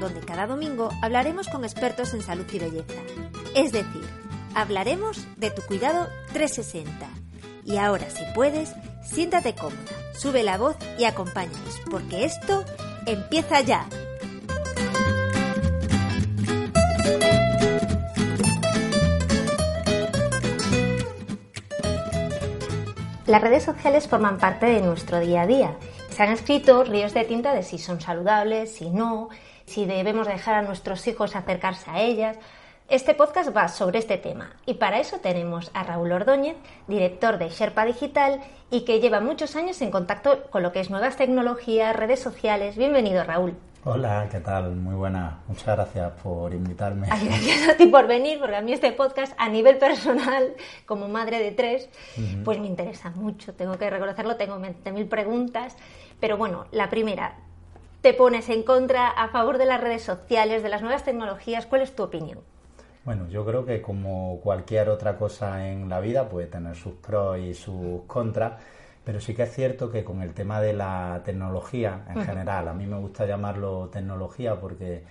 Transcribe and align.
donde 0.00 0.20
cada 0.20 0.46
domingo 0.46 0.90
hablaremos 1.02 1.48
con 1.48 1.64
expertos 1.64 2.14
en 2.14 2.22
salud 2.22 2.46
y 2.52 2.58
belleza. 2.58 2.94
Es 3.54 3.72
decir, 3.72 4.04
hablaremos 4.54 5.26
de 5.36 5.50
tu 5.50 5.62
cuidado 5.62 6.08
360. 6.32 7.08
Y 7.64 7.76
ahora, 7.76 8.08
si 8.10 8.24
puedes, 8.34 8.72
siéntate 9.04 9.54
cómoda, 9.54 9.76
sube 10.14 10.42
la 10.42 10.56
voz 10.58 10.76
y 10.98 11.04
acompáñanos, 11.04 11.80
porque 11.90 12.24
esto 12.24 12.64
empieza 13.06 13.60
ya. 13.60 13.86
Las 23.26 23.42
redes 23.42 23.62
sociales 23.62 24.08
forman 24.08 24.38
parte 24.38 24.64
de 24.64 24.80
nuestro 24.80 25.20
día 25.20 25.42
a 25.42 25.46
día. 25.46 25.76
Se 26.08 26.22
han 26.22 26.30
escrito 26.30 26.82
ríos 26.82 27.12
de 27.12 27.24
tinta 27.24 27.52
de 27.52 27.62
si 27.62 27.76
son 27.76 28.00
saludables, 28.00 28.74
si 28.74 28.88
no, 28.88 29.28
si 29.68 29.84
debemos 29.84 30.26
dejar 30.26 30.54
a 30.54 30.62
nuestros 30.62 31.06
hijos 31.06 31.36
acercarse 31.36 31.90
a 31.90 32.00
ellas. 32.00 32.38
Este 32.88 33.12
podcast 33.12 33.54
va 33.54 33.68
sobre 33.68 33.98
este 33.98 34.16
tema 34.16 34.56
y 34.64 34.74
para 34.74 34.98
eso 34.98 35.18
tenemos 35.18 35.70
a 35.74 35.82
Raúl 35.82 36.10
Ordóñez, 36.10 36.56
director 36.86 37.36
de 37.36 37.50
Sherpa 37.50 37.84
Digital 37.84 38.40
y 38.70 38.86
que 38.86 38.98
lleva 38.98 39.20
muchos 39.20 39.56
años 39.56 39.82
en 39.82 39.90
contacto 39.90 40.44
con 40.50 40.62
lo 40.62 40.72
que 40.72 40.80
es 40.80 40.88
nuevas 40.88 41.16
tecnologías, 41.16 41.94
redes 41.94 42.20
sociales. 42.20 42.78
Bienvenido, 42.78 43.22
Raúl. 43.24 43.54
Hola, 43.84 44.26
¿qué 44.30 44.40
tal? 44.40 44.74
Muy 44.74 44.94
buena. 44.94 45.40
Muchas 45.48 45.66
gracias 45.66 46.12
por 46.22 46.52
invitarme. 46.54 47.08
Ay, 47.10 47.26
gracias 47.26 47.68
a 47.68 47.76
ti 47.76 47.86
por 47.86 48.06
venir, 48.06 48.38
porque 48.38 48.56
a 48.56 48.62
mí 48.62 48.72
este 48.72 48.92
podcast, 48.92 49.34
a 49.36 49.50
nivel 49.50 49.76
personal, 49.78 50.54
como 50.86 51.08
madre 51.08 51.40
de 51.40 51.52
tres, 51.52 51.90
pues 52.42 52.58
me 52.58 52.66
interesa 52.66 53.10
mucho. 53.10 53.52
Tengo 53.52 53.76
que 53.76 53.90
reconocerlo, 53.90 54.36
tengo 54.36 54.58
20.000 54.58 55.08
preguntas. 55.08 55.76
Pero 56.20 56.38
bueno, 56.38 56.66
la 56.72 56.88
primera, 56.88 57.36
¿te 58.00 58.14
pones 58.14 58.48
en 58.48 58.62
contra, 58.62 59.08
a 59.08 59.28
favor 59.28 59.58
de 59.58 59.66
las 59.66 59.80
redes 59.80 60.02
sociales, 60.02 60.62
de 60.62 60.68
las 60.68 60.82
nuevas 60.82 61.04
tecnologías? 61.04 61.66
¿Cuál 61.66 61.82
es 61.82 61.94
tu 61.94 62.02
opinión? 62.04 62.40
Bueno, 63.04 63.26
yo 63.28 63.44
creo 63.46 63.64
que 63.64 63.80
como 63.80 64.40
cualquier 64.42 64.88
otra 64.90 65.16
cosa 65.16 65.68
en 65.68 65.88
la 65.88 66.00
vida 66.00 66.28
puede 66.28 66.46
tener 66.46 66.76
sus 66.76 66.94
pros 66.94 67.38
y 67.38 67.54
sus 67.54 68.02
contras, 68.06 68.60
pero 69.04 69.20
sí 69.20 69.34
que 69.34 69.44
es 69.44 69.52
cierto 69.54 69.90
que 69.90 70.04
con 70.04 70.20
el 70.22 70.34
tema 70.34 70.60
de 70.60 70.74
la 70.74 71.22
tecnología 71.24 72.04
en 72.10 72.20
general, 72.20 72.68
a 72.68 72.74
mí 72.74 72.86
me 72.86 72.98
gusta 72.98 73.24
llamarlo 73.24 73.88
tecnología 73.90 74.60
porque 74.60 75.04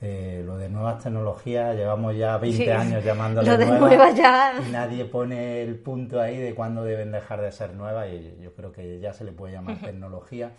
eh, 0.00 0.42
lo 0.46 0.56
de 0.56 0.68
nuevas 0.70 1.02
tecnologías 1.02 1.76
llevamos 1.76 2.16
ya 2.16 2.38
20 2.38 2.64
Sí, 2.64 2.70
años 2.70 3.04
llamándole 3.04 3.50
lo 3.50 3.58
de 3.58 3.66
nuevas 3.66 3.80
nuevas 3.80 4.14
ya. 4.16 4.54
y 4.56 4.62
nadie 4.70 5.04
pone 5.04 5.62
el 5.62 5.78
punto 5.78 6.20
ahí 6.20 6.38
de 6.38 6.54
cuándo 6.54 6.82
deben 6.84 7.12
dejar 7.12 7.42
de 7.42 7.52
ser 7.52 7.74
nuevas 7.74 8.08
y 8.10 8.38
yo 8.42 8.52
creo 8.54 8.72
que 8.72 8.98
ya 8.98 9.12
se 9.12 9.24
le 9.24 9.32
puede 9.32 9.52
llamar 9.52 9.76
tecnología. 9.82 10.52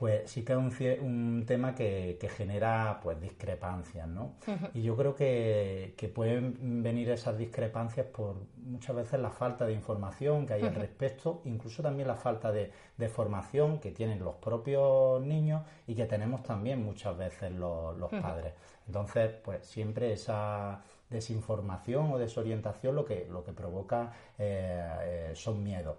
Pues 0.00 0.30
sí 0.30 0.46
que 0.46 0.54
es 0.54 0.58
un, 0.58 0.72
un 1.04 1.44
tema 1.46 1.74
que, 1.74 2.16
que 2.18 2.30
genera 2.30 3.00
pues 3.02 3.20
discrepancias, 3.20 4.08
¿no? 4.08 4.32
Y 4.72 4.80
yo 4.80 4.96
creo 4.96 5.14
que, 5.14 5.92
que 5.94 6.08
pueden 6.08 6.82
venir 6.82 7.10
esas 7.10 7.36
discrepancias 7.36 8.06
por 8.06 8.36
muchas 8.56 8.96
veces 8.96 9.20
la 9.20 9.28
falta 9.28 9.66
de 9.66 9.74
información 9.74 10.46
que 10.46 10.54
hay 10.54 10.62
al 10.62 10.74
respecto, 10.74 11.42
incluso 11.44 11.82
también 11.82 12.08
la 12.08 12.14
falta 12.14 12.50
de, 12.50 12.72
de 12.96 13.08
formación 13.10 13.78
que 13.78 13.90
tienen 13.90 14.20
los 14.20 14.36
propios 14.36 15.20
niños 15.20 15.66
y 15.86 15.94
que 15.94 16.06
tenemos 16.06 16.42
también 16.44 16.82
muchas 16.82 17.18
veces 17.18 17.52
los, 17.52 17.94
los 17.98 18.10
padres. 18.10 18.54
Entonces, 18.86 19.32
pues 19.44 19.66
siempre 19.66 20.14
esa 20.14 20.80
desinformación 21.10 22.10
o 22.10 22.16
desorientación 22.16 22.96
lo 22.96 23.04
que, 23.04 23.26
lo 23.30 23.44
que 23.44 23.52
provoca 23.52 24.14
eh, 24.38 24.80
eh, 25.02 25.32
son 25.34 25.62
miedos. 25.62 25.96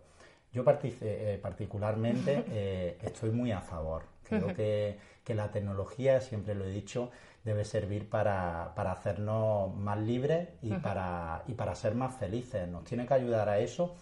Yo 0.54 0.64
eh, 0.68 1.40
particularmente 1.42 2.44
eh, 2.50 2.98
estoy 3.02 3.32
muy 3.32 3.52
a 3.52 3.62
favor. 3.62 4.04
Creo 4.24 4.54
que, 4.54 4.98
que 5.26 5.36
la 5.36 5.52
tecnología, 5.52 6.22
siempre 6.22 6.56
lo 6.56 6.64
he 6.64 6.70
dicho, 6.70 7.12
debe 7.44 7.66
servir 7.66 8.10
para, 8.10 8.72
para 8.76 8.94
hacernos 8.94 9.76
más 9.76 10.00
libres 10.00 10.50
y, 10.62 10.74
para, 10.74 11.44
y 11.48 11.54
para 11.54 11.76
ser 11.76 11.96
más 11.96 12.16
felices. 12.16 12.68
Nos 12.70 12.86
tiene 12.86 13.06
que 13.06 13.14
ayudar 13.14 13.50
a 13.50 13.60
eso 13.60 13.96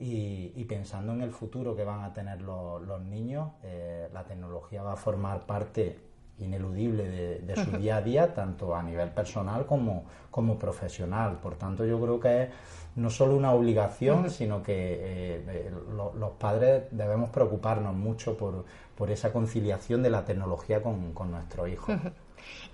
y, 0.00 0.52
y 0.54 0.64
pensando 0.64 1.12
en 1.12 1.20
el 1.20 1.32
futuro 1.32 1.76
que 1.76 1.84
van 1.84 2.02
a 2.02 2.12
tener 2.14 2.40
los, 2.40 2.80
los 2.82 3.02
niños, 3.02 3.52
eh, 3.62 4.08
la 4.12 4.24
tecnología 4.24 4.82
va 4.82 4.94
a 4.94 4.96
formar 4.96 5.44
parte 5.46 5.98
ineludible 6.38 7.08
de, 7.08 7.38
de 7.40 7.56
su 7.56 7.70
día 7.72 7.96
a 7.96 8.02
día, 8.02 8.34
tanto 8.34 8.74
a 8.74 8.82
nivel 8.82 9.10
personal 9.10 9.66
como, 9.66 10.04
como 10.30 10.58
profesional. 10.58 11.38
Por 11.40 11.54
tanto, 11.56 11.84
yo 11.84 12.00
creo 12.00 12.18
que 12.20 12.42
es 12.44 12.48
no 12.96 13.10
solo 13.10 13.36
una 13.36 13.52
obligación, 13.52 14.30
sino 14.30 14.62
que 14.62 14.74
eh, 14.74 15.44
eh, 15.48 15.70
lo- 15.96 16.12
los 16.14 16.30
padres 16.32 16.84
debemos 16.90 17.30
preocuparnos 17.30 17.94
mucho 17.94 18.36
por, 18.36 18.64
por 18.96 19.10
esa 19.10 19.32
conciliación 19.32 20.02
de 20.02 20.10
la 20.10 20.24
tecnología 20.24 20.82
con, 20.82 21.12
con 21.12 21.30
nuestros 21.30 21.68
hijos. 21.68 21.94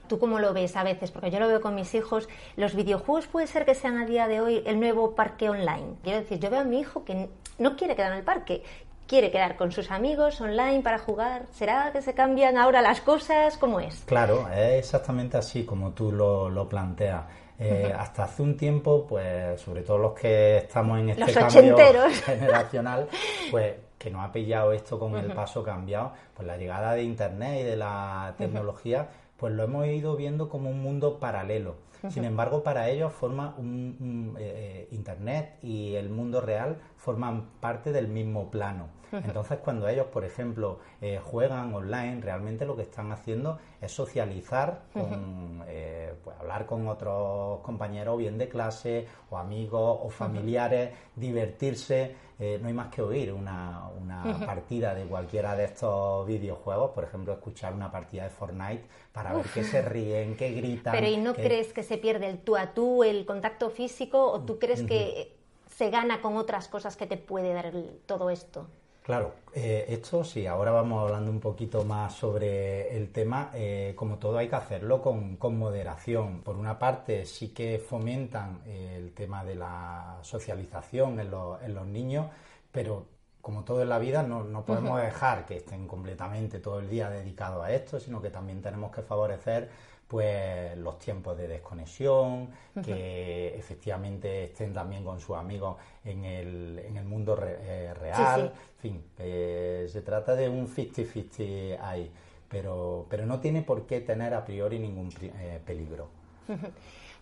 ¿Tú 0.08 0.18
cómo 0.18 0.40
lo 0.40 0.52
ves 0.52 0.74
a 0.76 0.82
veces? 0.82 1.10
Porque 1.12 1.30
yo 1.30 1.38
lo 1.38 1.46
veo 1.46 1.60
con 1.60 1.74
mis 1.76 1.94
hijos. 1.94 2.28
Los 2.56 2.74
videojuegos 2.74 3.28
puede 3.28 3.46
ser 3.46 3.64
que 3.64 3.74
sean 3.76 3.98
a 3.98 4.06
día 4.06 4.26
de 4.26 4.40
hoy 4.40 4.62
el 4.66 4.80
nuevo 4.80 5.14
parque 5.14 5.48
online. 5.48 5.94
Quiero 6.02 6.18
decir, 6.20 6.40
yo 6.40 6.50
veo 6.50 6.60
a 6.60 6.64
mi 6.64 6.80
hijo 6.80 7.04
que 7.04 7.28
no 7.58 7.76
quiere 7.76 7.94
quedar 7.94 8.10
en 8.12 8.18
el 8.18 8.24
parque, 8.24 8.62
quiere 9.10 9.32
quedar 9.32 9.56
con 9.56 9.72
sus 9.72 9.90
amigos 9.90 10.40
online 10.40 10.82
para 10.82 11.00
jugar. 11.00 11.46
¿Será 11.50 11.90
que 11.90 12.00
se 12.00 12.14
cambian 12.14 12.56
ahora 12.56 12.80
las 12.80 13.00
cosas? 13.00 13.58
¿Cómo 13.58 13.80
es? 13.80 14.04
Claro, 14.06 14.48
es 14.52 14.78
exactamente 14.78 15.36
así 15.36 15.64
como 15.64 15.90
tú 15.90 16.12
lo, 16.12 16.48
lo 16.48 16.68
planteas. 16.68 17.24
Eh, 17.58 17.92
Hasta 17.94 18.22
hace 18.22 18.42
un 18.42 18.56
tiempo, 18.56 19.04
pues 19.08 19.60
sobre 19.60 19.82
todo 19.82 19.98
los 19.98 20.12
que 20.12 20.58
estamos 20.58 21.00
en 21.00 21.10
este 21.10 21.24
Los 21.24 21.34
cambio 21.34 21.76
generacional, 22.24 23.08
pues 23.50 23.74
que 23.98 24.10
nos 24.10 24.24
ha 24.24 24.30
pillado 24.30 24.72
esto 24.72 24.96
con 24.96 25.16
el 25.16 25.32
paso 25.32 25.62
cambiado, 25.64 26.12
pues 26.32 26.46
la 26.46 26.56
llegada 26.56 26.92
de 26.92 27.02
Internet 27.02 27.62
y 27.62 27.64
de 27.64 27.76
la 27.76 28.32
tecnología, 28.38 29.08
pues 29.40 29.54
lo 29.54 29.64
hemos 29.64 29.86
ido 29.86 30.16
viendo 30.16 30.50
como 30.50 30.68
un 30.68 30.82
mundo 30.82 31.18
paralelo. 31.18 31.76
Sin 32.10 32.24
embargo, 32.24 32.62
para 32.62 32.88
ellos 32.88 33.12
forma 33.12 33.54
un, 33.58 33.96
un, 34.00 34.36
eh, 34.38 34.88
eh, 34.88 34.88
Internet 34.92 35.58
y 35.62 35.94
el 35.96 36.08
mundo 36.08 36.40
real 36.40 36.78
forman 36.96 37.46
parte 37.60 37.92
del 37.92 38.08
mismo 38.08 38.50
plano. 38.50 38.88
Entonces, 39.12 39.58
cuando 39.58 39.88
ellos, 39.88 40.06
por 40.06 40.24
ejemplo, 40.24 40.78
eh, 41.00 41.18
juegan 41.22 41.74
online, 41.74 42.20
realmente 42.20 42.64
lo 42.64 42.76
que 42.76 42.82
están 42.82 43.10
haciendo 43.10 43.58
es 43.80 43.90
socializar, 43.90 44.82
con, 44.92 45.64
eh, 45.66 46.14
pues, 46.22 46.36
hablar 46.38 46.66
con 46.66 46.86
otros 46.86 47.60
compañeros, 47.60 48.18
bien 48.18 48.38
de 48.38 48.48
clase, 48.48 49.06
o 49.30 49.36
amigos, 49.36 49.98
o 50.02 50.10
familiares, 50.10 50.90
divertirse. 51.16 52.14
Eh, 52.42 52.58
no 52.60 52.68
hay 52.68 52.74
más 52.74 52.88
que 52.88 53.02
oír 53.02 53.32
una, 53.34 53.88
una 54.00 54.38
partida 54.46 54.94
de 54.94 55.04
cualquiera 55.04 55.54
de 55.56 55.64
estos 55.64 56.26
videojuegos, 56.26 56.92
por 56.92 57.04
ejemplo, 57.04 57.34
escuchar 57.34 57.74
una 57.74 57.92
partida 57.92 58.24
de 58.24 58.30
Fortnite 58.30 58.86
para 59.12 59.34
ver 59.34 59.44
qué 59.52 59.62
se 59.62 59.82
ríen, 59.82 60.36
qué 60.36 60.50
gritan. 60.52 60.92
Pero 60.94 61.06
¿y 61.06 61.18
no 61.18 61.34
crees 61.34 61.74
que 61.74 61.82
se 61.82 61.98
pierde 61.98 62.28
el 62.28 62.38
tú 62.38 62.56
a 62.56 62.72
tú, 62.72 63.04
el 63.04 63.26
contacto 63.26 63.68
físico? 63.68 64.30
¿O 64.32 64.40
tú 64.40 64.58
crees 64.58 64.82
que 64.82 65.36
se 65.68 65.90
gana 65.90 66.22
con 66.22 66.36
otras 66.38 66.68
cosas 66.68 66.96
que 66.96 67.06
te 67.06 67.18
puede 67.18 67.52
dar 67.52 67.66
el- 67.66 68.00
todo 68.06 68.30
esto? 68.30 68.68
Claro, 69.10 69.34
eh, 69.52 69.86
esto 69.88 70.22
sí, 70.22 70.46
ahora 70.46 70.70
vamos 70.70 71.02
hablando 71.02 71.32
un 71.32 71.40
poquito 71.40 71.84
más 71.84 72.14
sobre 72.14 72.96
el 72.96 73.10
tema. 73.10 73.50
eh, 73.54 73.92
como 73.96 74.18
todo 74.18 74.38
hay 74.38 74.48
que 74.48 74.54
hacerlo 74.54 75.02
con, 75.02 75.36
moderación. 75.58 76.42
Por 76.42 76.56
una 76.56 76.78
parte 76.78 77.26
sí 77.26 77.48
que 77.48 77.80
fomentan 77.80 78.62
el 78.66 79.12
tema 79.12 79.44
de 79.44 79.56
la 79.56 80.18
socialización 80.22 81.18
en 81.18 81.28
los 81.74 81.86
niños, 81.88 82.26
pero 82.70 83.08
como 83.42 83.64
todo 83.64 83.82
en 83.82 83.88
la 83.88 83.98
vida 83.98 84.22
no, 84.22 84.44
no 84.44 84.64
podemos 84.64 85.00
dejar 85.00 85.46
que 85.46 85.56
estén 85.56 85.86
completamente 85.88 86.58
todo 86.60 86.80
el 86.80 86.88
día 86.90 87.08
dedicados 87.10 87.64
a 87.64 87.72
esto, 87.72 87.98
sino 88.00 88.20
que 88.20 88.30
también 88.30 88.60
tenemos 88.62 88.92
que 88.92 89.02
favorecer 89.02 89.68
pues 90.08 90.76
los 90.78 90.98
tiempos 90.98 91.36
de 91.38 91.46
desconexión, 91.46 92.48
que 92.82 93.56
efectivamente 93.56 94.44
estén 94.44 94.72
también 94.72 95.04
con 95.04 95.20
sus 95.20 95.36
amigos 95.36 95.76
en 96.04 96.24
el, 96.24 96.80
en 96.80 96.96
el 96.96 97.04
mundo 97.04 97.36
re- 97.36 97.58
eh, 97.60 97.94
real, 97.94 98.52
sí. 98.52 98.88
en 98.88 98.94
fin, 98.94 99.04
eh, 99.18 99.86
se 99.88 100.02
trata 100.02 100.34
de 100.34 100.48
un 100.48 100.66
50-50 100.66 101.78
ahí, 101.80 102.10
pero, 102.48 103.06
pero 103.08 103.24
no 103.24 103.38
tiene 103.38 103.62
por 103.62 103.86
qué 103.86 104.00
tener 104.00 104.34
a 104.34 104.44
priori 104.44 104.80
ningún 104.80 105.10
eh, 105.22 105.60
peligro. 105.64 106.08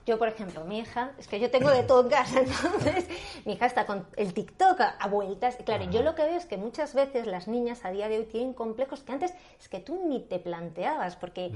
Yo, 0.08 0.18
por 0.18 0.28
ejemplo, 0.28 0.64
mi 0.64 0.78
hija, 0.78 1.12
es 1.18 1.28
que 1.28 1.38
yo 1.38 1.50
tengo 1.50 1.68
de 1.68 1.82
todo 1.82 2.00
en 2.00 2.08
casa, 2.08 2.40
entonces 2.46 3.06
mi 3.44 3.52
hija 3.52 3.66
está 3.66 3.84
con 3.84 4.06
el 4.16 4.32
TikTok 4.32 4.80
a, 4.80 4.88
a 4.98 5.06
vueltas. 5.06 5.58
Claro, 5.66 5.84
yo 5.90 6.02
lo 6.02 6.14
que 6.14 6.22
veo 6.22 6.38
es 6.38 6.46
que 6.46 6.56
muchas 6.56 6.94
veces 6.94 7.26
las 7.26 7.46
niñas 7.46 7.84
a 7.84 7.90
día 7.90 8.08
de 8.08 8.16
hoy 8.16 8.24
tienen 8.24 8.54
complejos 8.54 9.02
que 9.02 9.12
antes 9.12 9.34
es 9.60 9.68
que 9.68 9.80
tú 9.80 10.00
ni 10.06 10.20
te 10.20 10.38
planteabas, 10.38 11.16
porque 11.16 11.52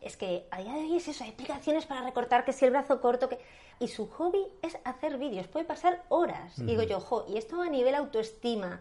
es 0.00 0.16
que 0.16 0.46
a 0.50 0.62
día 0.62 0.72
de 0.72 0.78
hoy 0.78 0.96
es 0.96 1.08
eso, 1.08 1.24
hay 1.24 1.30
aplicaciones 1.30 1.84
para 1.84 2.00
recortar 2.00 2.46
que 2.46 2.54
si 2.54 2.64
el 2.64 2.70
brazo 2.70 3.02
corto, 3.02 3.28
que... 3.28 3.38
Y 3.80 3.88
su 3.88 4.08
hobby 4.08 4.44
es 4.62 4.78
hacer 4.84 5.18
vídeos, 5.18 5.46
puede 5.46 5.66
pasar 5.66 6.04
horas. 6.08 6.54
Digo 6.64 6.82
yo, 6.84 7.00
jo, 7.00 7.26
y 7.28 7.36
esto 7.36 7.60
a 7.60 7.68
nivel 7.68 7.94
autoestima, 7.94 8.80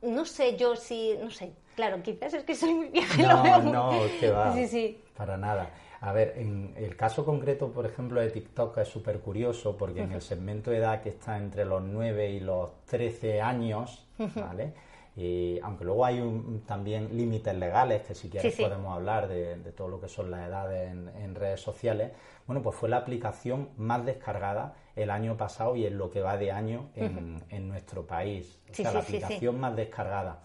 no 0.00 0.24
sé 0.24 0.56
yo 0.56 0.74
si, 0.74 1.18
no 1.22 1.30
sé, 1.30 1.52
claro, 1.76 2.02
quizás 2.02 2.32
es 2.32 2.44
que 2.44 2.54
soy 2.54 2.72
muy 2.72 2.88
vieja. 2.88 3.22
No, 3.22 3.60
no, 3.60 3.90
que 4.18 4.30
va. 4.30 4.54
Sí, 4.54 4.66
sí. 4.68 5.04
Para 5.16 5.36
nada. 5.36 5.70
A 6.02 6.12
ver, 6.12 6.34
en 6.36 6.74
el 6.76 6.96
caso 6.96 7.24
concreto, 7.24 7.70
por 7.70 7.86
ejemplo, 7.86 8.20
de 8.20 8.28
TikTok 8.28 8.76
es 8.78 8.88
súper 8.88 9.20
curioso 9.20 9.76
porque 9.76 10.02
en 10.02 10.10
el 10.10 10.20
segmento 10.20 10.72
de 10.72 10.78
edad 10.78 11.00
que 11.00 11.10
está 11.10 11.38
entre 11.38 11.64
los 11.64 11.80
9 11.80 12.28
y 12.28 12.40
los 12.40 12.84
13 12.86 13.40
años, 13.40 14.04
¿vale? 14.34 14.74
Y 15.14 15.60
aunque 15.62 15.84
luego 15.84 16.04
hay 16.04 16.20
también 16.66 17.16
límites 17.16 17.54
legales, 17.54 18.02
que 18.02 18.16
si 18.16 18.28
quieres 18.28 18.56
podemos 18.56 18.96
hablar 18.96 19.28
de, 19.28 19.54
todo 19.76 19.86
lo 19.86 20.00
que 20.00 20.08
son 20.08 20.28
las 20.28 20.48
edades 20.48 20.90
en, 20.90 21.34
redes 21.36 21.60
sociales, 21.60 22.10
bueno, 22.48 22.62
pues 22.62 22.74
fue 22.74 22.88
la 22.88 22.96
aplicación 22.96 23.68
más 23.76 24.04
descargada 24.04 24.74
el 24.96 25.08
año 25.08 25.36
pasado 25.36 25.76
y 25.76 25.86
en 25.86 25.98
lo 25.98 26.10
que 26.10 26.20
va 26.20 26.36
de 26.36 26.50
año 26.50 26.88
en, 26.96 27.68
nuestro 27.68 28.04
país. 28.04 28.58
O 28.68 28.74
sea, 28.74 28.90
la 28.90 29.00
aplicación 29.00 29.60
más 29.60 29.76
descargada. 29.76 30.42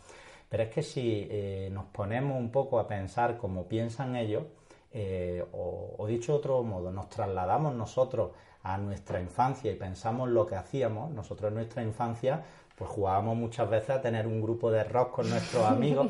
Pero 0.50 0.64
es 0.64 0.70
que 0.70 0.84
si 0.84 1.28
eh, 1.32 1.70
nos 1.72 1.86
ponemos 1.86 2.40
un 2.40 2.52
poco 2.52 2.80
a 2.80 2.88
pensar 2.88 3.38
como 3.38 3.68
piensan 3.68 4.16
ellos, 4.16 4.44
eh, 5.00 5.46
o, 5.52 6.08
dicho 6.08 6.32
de 6.32 6.40
otro 6.40 6.64
modo, 6.64 6.92
nos 6.92 7.08
trasladamos 7.08 7.76
nosotros 7.76 8.32
a 8.64 8.80
nuestra 8.80 9.22
infancia 9.22 9.72
y 9.72 9.76
pensamos 9.76 10.28
lo 10.28 10.48
que 10.48 10.56
hacíamos, 10.56 11.12
nosotros 11.12 11.50
en 11.50 11.56
nuestra 11.56 11.84
infancia 11.84 12.44
pues 12.76 12.90
jugábamos 12.90 13.38
muchas 13.38 13.70
veces 13.70 13.92
a 13.92 14.02
tener 14.02 14.26
un 14.26 14.42
grupo 14.42 14.72
de 14.72 14.84
rock 14.84 15.12
con 15.12 15.30
nuestros 15.30 15.64
amigos 15.68 16.08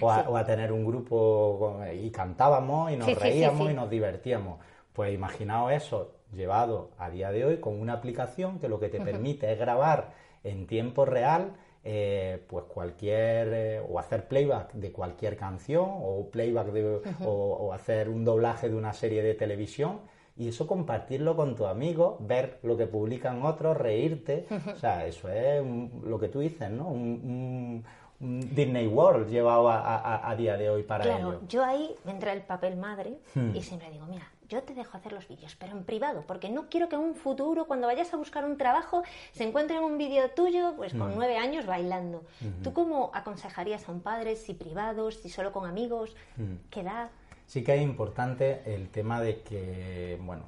o, 0.00 0.10
a, 0.10 0.44
tener 0.46 0.72
un 0.72 0.86
grupo 0.86 1.78
y 1.94 2.10
cantábamos 2.10 2.90
y 2.90 2.96
nos 2.96 3.14
reíamos 3.18 3.70
y 3.70 3.74
nos 3.74 3.90
divertíamos. 3.90 4.60
Pues 4.94 5.12
imaginaos 5.12 5.72
eso 5.72 6.12
llevado 6.32 6.92
a 6.96 7.10
día 7.10 7.30
de 7.32 7.44
hoy 7.44 7.58
con 7.58 7.78
una 7.78 7.92
aplicación 7.92 8.58
que 8.60 8.68
lo 8.68 8.80
que 8.80 8.88
te 8.88 9.00
permite 9.00 9.52
es 9.52 9.58
grabar 9.58 10.14
en 10.42 10.66
tiempo 10.66 11.04
real 11.04 11.52
eh, 11.84 12.44
pues 12.46 12.64
cualquier 12.66 13.48
eh, 13.52 13.80
o 13.80 13.98
hacer 13.98 14.28
playback 14.28 14.72
de 14.72 14.92
cualquier 14.92 15.36
canción 15.36 15.84
o 15.88 16.28
playback 16.30 16.68
de, 16.68 17.00
o, 17.24 17.72
hacer 17.72 18.08
un 18.08 18.24
doblaje 18.24 18.68
de 18.68 18.76
una 18.76 18.92
serie 18.92 19.20
de 19.22 19.34
televisión 19.34 20.00
y 20.36 20.48
eso 20.48 20.68
compartirlo 20.68 21.34
con 21.34 21.56
tu 21.56 21.66
amigo, 21.66 22.18
ver 22.20 22.60
lo 22.62 22.76
que 22.76 22.86
publican 22.86 23.42
otros, 23.42 23.76
reírte, 23.76 24.46
o 24.72 24.76
sea, 24.76 25.06
eso 25.06 25.28
es 25.28 25.62
lo 26.04 26.18
que 26.20 26.28
tú 26.28 26.40
dices, 26.40 26.70
¿no? 26.70 26.88
Un, 26.88 27.84
Disney 28.22 28.86
World 28.86 29.28
llevado 29.28 29.68
a, 29.68 30.32
día 30.38 30.56
de 30.56 30.70
hoy 30.70 30.84
para 30.84 31.02
claro, 31.02 31.40
Yo 31.48 31.64
ahí 31.64 31.92
me 32.04 32.12
entra 32.12 32.32
el 32.32 32.42
papel 32.42 32.76
madre 32.76 33.18
hmm. 33.34 33.56
y 33.56 33.62
siempre 33.62 33.90
digo, 33.90 34.06
mira, 34.06 34.30
yo 34.52 34.62
te 34.62 34.74
dejo 34.74 34.98
hacer 34.98 35.12
los 35.12 35.26
vídeos, 35.26 35.56
pero 35.56 35.72
en 35.72 35.84
privado, 35.84 36.24
porque 36.26 36.50
no 36.50 36.68
quiero 36.68 36.88
que 36.88 36.96
en 36.96 37.02
un 37.02 37.14
futuro, 37.14 37.66
cuando 37.66 37.86
vayas 37.86 38.12
a 38.12 38.18
buscar 38.18 38.44
un 38.44 38.58
trabajo, 38.58 39.02
se 39.32 39.44
encuentre 39.44 39.78
en 39.78 39.82
un 39.82 39.96
vídeo 39.96 40.30
tuyo, 40.30 40.74
pues 40.76 40.92
con 40.92 41.10
hmm. 41.10 41.14
nueve 41.16 41.38
años 41.38 41.64
bailando. 41.64 42.24
¿Tú 42.62 42.72
cómo 42.74 43.10
aconsejarías 43.14 43.88
a 43.88 43.92
un 43.92 44.00
padre, 44.00 44.36
si 44.36 44.52
privados, 44.52 45.16
si 45.16 45.30
solo 45.30 45.52
con 45.52 45.66
amigos? 45.66 46.14
Hmm. 46.36 46.56
¿Qué 46.70 46.80
edad? 46.80 47.08
sí 47.46 47.62
que 47.62 47.74
es 47.74 47.82
importante 47.82 48.62
el 48.64 48.88
tema 48.88 49.20
de 49.20 49.42
que, 49.42 50.18
bueno, 50.22 50.44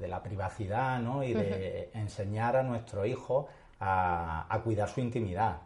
de, 0.00 0.08
la 0.08 0.20
privacidad, 0.22 0.98
¿no? 0.98 1.22
Y 1.22 1.32
de 1.32 1.90
enseñar 1.94 2.56
a 2.56 2.62
nuestro 2.62 3.06
hijo 3.06 3.48
a, 3.80 4.60
cuidar 4.64 4.88
su 4.88 5.00
intimidad. 5.00 5.58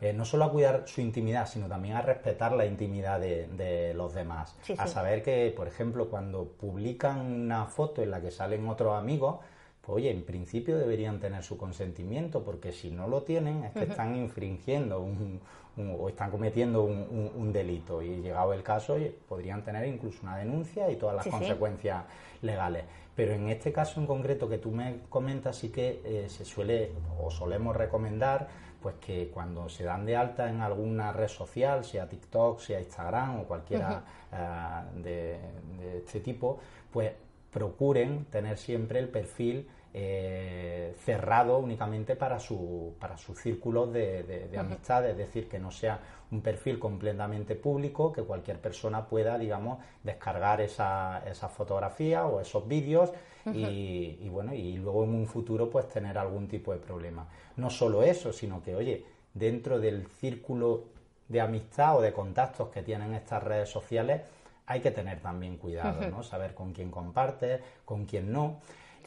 Eh, 0.00 0.12
no 0.12 0.24
solo 0.24 0.44
a 0.44 0.52
cuidar 0.52 0.84
su 0.86 1.00
intimidad, 1.00 1.46
sino 1.46 1.68
también 1.68 1.96
a 1.96 2.02
respetar 2.02 2.52
la 2.52 2.66
intimidad 2.66 3.20
de, 3.20 3.92
los 3.94 4.14
demás. 4.14 4.56
a 4.78 4.86
saber 4.86 5.22
que, 5.22 5.52
por 5.56 5.68
ejemplo, 5.68 6.08
cuando 6.08 6.44
publican 6.44 7.20
una 7.20 7.66
foto 7.66 8.02
en 8.02 8.10
la 8.10 8.20
que 8.20 8.30
salen 8.30 8.66
otros 8.68 8.94
amigos, 8.94 9.40
pues 9.80 9.96
oye, 9.96 10.10
en 10.10 10.24
principio 10.24 10.76
deberían 10.76 11.20
tener 11.20 11.44
su 11.44 11.56
consentimiento, 11.56 12.42
porque 12.42 12.72
si 12.72 12.90
no 12.90 13.06
lo 13.06 13.22
tienen 13.22 13.64
es 13.64 13.72
que 13.72 13.84
están 13.84 14.16
infringiendo 14.16 15.00
un, 15.00 15.40
o 15.76 16.08
están 16.08 16.30
cometiendo 16.30 16.82
un, 16.82 17.52
delito 17.52 18.02
y 18.02 18.20
llegado 18.20 18.52
el 18.52 18.62
caso 18.62 18.96
podrían 19.28 19.62
tener 19.62 19.86
incluso 19.86 20.18
una 20.22 20.36
denuncia 20.36 20.90
y 20.90 20.96
todas 20.96 21.16
las 21.16 21.26
consecuencias 21.28 22.04
legales. 22.42 22.84
Pero 23.16 23.32
en 23.32 23.48
este 23.48 23.72
caso 23.72 23.98
en 23.98 24.06
concreto 24.06 24.48
que 24.48 24.58
tú 24.58 24.70
me 24.70 25.00
comentas 25.08 25.56
sí 25.56 25.70
que 25.70 26.02
eh, 26.04 26.28
se 26.28 26.44
suele 26.44 26.92
o 27.18 27.30
solemos 27.30 27.74
recomendar 27.74 28.46
pues 28.80 28.96
que 28.96 29.30
cuando 29.32 29.68
se 29.68 29.84
dan 29.84 30.04
de 30.04 30.16
alta 30.16 30.48
en 30.48 30.60
alguna 30.60 31.12
red 31.12 31.28
social, 31.28 31.84
sea 31.84 32.06
TikTok, 32.06 32.60
sea 32.60 32.78
Instagram 32.78 33.40
o 33.40 33.44
cualquiera 33.44 34.04
eh, 34.30 35.00
de 35.02 35.98
este 35.98 36.20
tipo, 36.20 36.60
pues 36.92 37.12
procuren 37.50 38.26
tener 38.26 38.58
siempre 38.58 38.98
el 38.98 39.08
perfil 39.08 39.66
eh, 39.98 40.94
cerrado 40.98 41.56
únicamente 41.56 42.16
para 42.16 42.38
su, 42.38 42.94
para 43.00 43.16
su 43.16 43.34
círculo 43.34 43.86
de, 43.86 44.50
amistad, 44.58 45.08
es 45.08 45.16
decir, 45.16 45.48
que 45.48 45.58
no 45.58 45.70
sea 45.70 45.98
un 46.30 46.42
perfil 46.42 46.78
completamente 46.78 47.54
público, 47.54 48.12
que 48.12 48.22
cualquier 48.22 48.60
persona 48.60 49.06
pueda, 49.06 49.38
digamos, 49.38 49.78
descargar 50.04 50.60
esa, 50.60 51.22
esa 51.26 51.48
fotografía 51.48 52.26
o 52.26 52.42
esos 52.42 52.68
vídeos 52.68 53.10
y, 53.50 54.28
bueno, 54.28 54.52
y 54.52 54.76
luego 54.76 55.04
en 55.04 55.14
un 55.14 55.26
futuro 55.26 55.70
pues 55.70 55.88
tener 55.88 56.18
algún 56.18 56.46
tipo 56.46 56.72
de 56.72 56.78
problema. 56.78 57.26
No 57.56 57.70
solo 57.70 58.02
eso, 58.02 58.34
sino 58.34 58.62
que, 58.62 58.76
oye, 58.76 59.02
dentro 59.32 59.80
del 59.80 60.08
círculo 60.08 60.84
de 61.26 61.40
amistad 61.40 61.96
o 61.96 62.02
de 62.02 62.12
contactos 62.12 62.68
que 62.68 62.82
tienen 62.82 63.14
estas 63.14 63.42
redes 63.42 63.70
sociales, 63.70 64.20
hay 64.66 64.80
que 64.80 64.90
tener 64.90 65.20
también 65.20 65.56
cuidado, 65.56 66.06
¿no? 66.10 66.22
Saber 66.22 66.52
con 66.54 66.74
quién 66.74 66.90
comparte, 66.90 67.62
con 67.86 68.04
quién 68.04 68.30
no. 68.30 68.60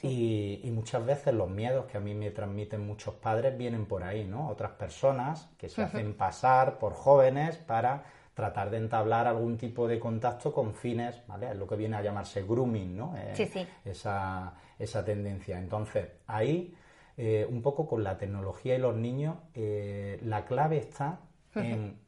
Y, 0.04 0.69
muchas 0.72 1.06
veces 1.06 1.34
los 1.34 1.50
miedos 1.50 1.86
que 1.86 1.98
a 1.98 2.00
mí 2.00 2.13
me 2.13 2.31
transmiten 2.31 2.86
muchos 2.86 3.16
padres 3.16 3.57
vienen 3.57 3.86
por 3.86 4.04
ahí, 4.04 4.25
¿no? 4.25 4.48
Otras 4.48 4.72
personas 4.72 5.50
que 5.57 5.68
se 5.68 5.81
hacen 5.81 6.13
pasar 6.13 6.80
por 6.80 6.94
jóvenes 6.94 7.57
para 7.57 8.04
tratar 8.34 8.69
de 8.69 8.78
entablar 8.78 9.28
algún 9.28 9.57
tipo 9.57 9.88
de 9.88 10.00
contacto 10.00 10.54
con 10.54 10.74
fines, 10.74 11.22
¿vale? 11.28 11.51
Es 11.51 11.57
lo 11.57 11.68
que 11.68 11.75
viene 11.75 11.98
a 11.98 12.01
llamarse 12.01 12.44
grooming, 12.44 12.96
¿no? 12.96 13.13
Eh, 13.18 13.34
sí, 13.34 13.46
sí. 13.46 13.68
Esa, 13.84 14.54
esa 14.78 15.04
tendencia. 15.04 15.60
Entonces, 15.60 16.07
ahí, 16.28 16.74
eh, 17.18 17.45
un 17.50 17.62
poco 17.62 17.86
con 17.86 18.02
la 18.02 18.18
tecnología 18.18 18.75
y 18.75 18.80
los 18.80 18.95
niños, 18.95 19.36
eh, 19.54 20.19
la 20.24 20.45
clave 20.45 20.78
está 20.78 21.19
en 21.56 22.00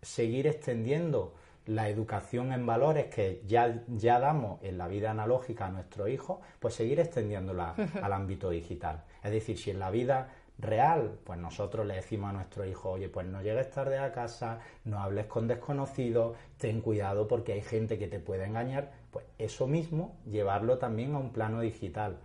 seguir 0.00 0.46
extendiendo 0.46 1.34
la 1.70 1.88
educación 1.88 2.52
en 2.52 2.66
valores 2.66 3.06
que 3.14 3.42
ya, 3.46 3.84
ya 3.86 4.18
damos 4.18 4.60
en 4.62 4.76
la 4.76 4.88
vida 4.88 5.12
analógica 5.12 5.66
a 5.66 5.70
nuestros 5.70 6.08
hijos, 6.08 6.40
pues 6.58 6.74
seguir 6.74 6.98
extendiéndola 6.98 7.76
al 8.02 8.12
ámbito 8.12 8.50
digital. 8.50 9.04
Es 9.22 9.30
decir, 9.30 9.56
si 9.56 9.70
en 9.70 9.78
la 9.78 9.90
vida 9.90 10.30
real, 10.58 11.20
pues 11.22 11.38
nosotros 11.38 11.86
le 11.86 11.94
decimos 11.94 12.30
a 12.30 12.32
nuestro 12.32 12.66
hijo, 12.66 12.90
oye, 12.90 13.08
pues 13.08 13.24
no 13.28 13.40
llegues 13.40 13.70
tarde 13.70 13.98
a 13.98 14.10
casa, 14.10 14.58
no 14.84 14.98
hables 14.98 15.26
con 15.26 15.46
desconocidos, 15.46 16.36
ten 16.58 16.80
cuidado 16.80 17.28
porque 17.28 17.52
hay 17.52 17.62
gente 17.62 18.00
que 18.00 18.08
te 18.08 18.18
puede 18.18 18.46
engañar, 18.46 18.90
pues 19.12 19.24
eso 19.38 19.68
mismo 19.68 20.18
llevarlo 20.28 20.78
también 20.78 21.14
a 21.14 21.18
un 21.18 21.30
plano 21.30 21.60
digital. 21.60 22.18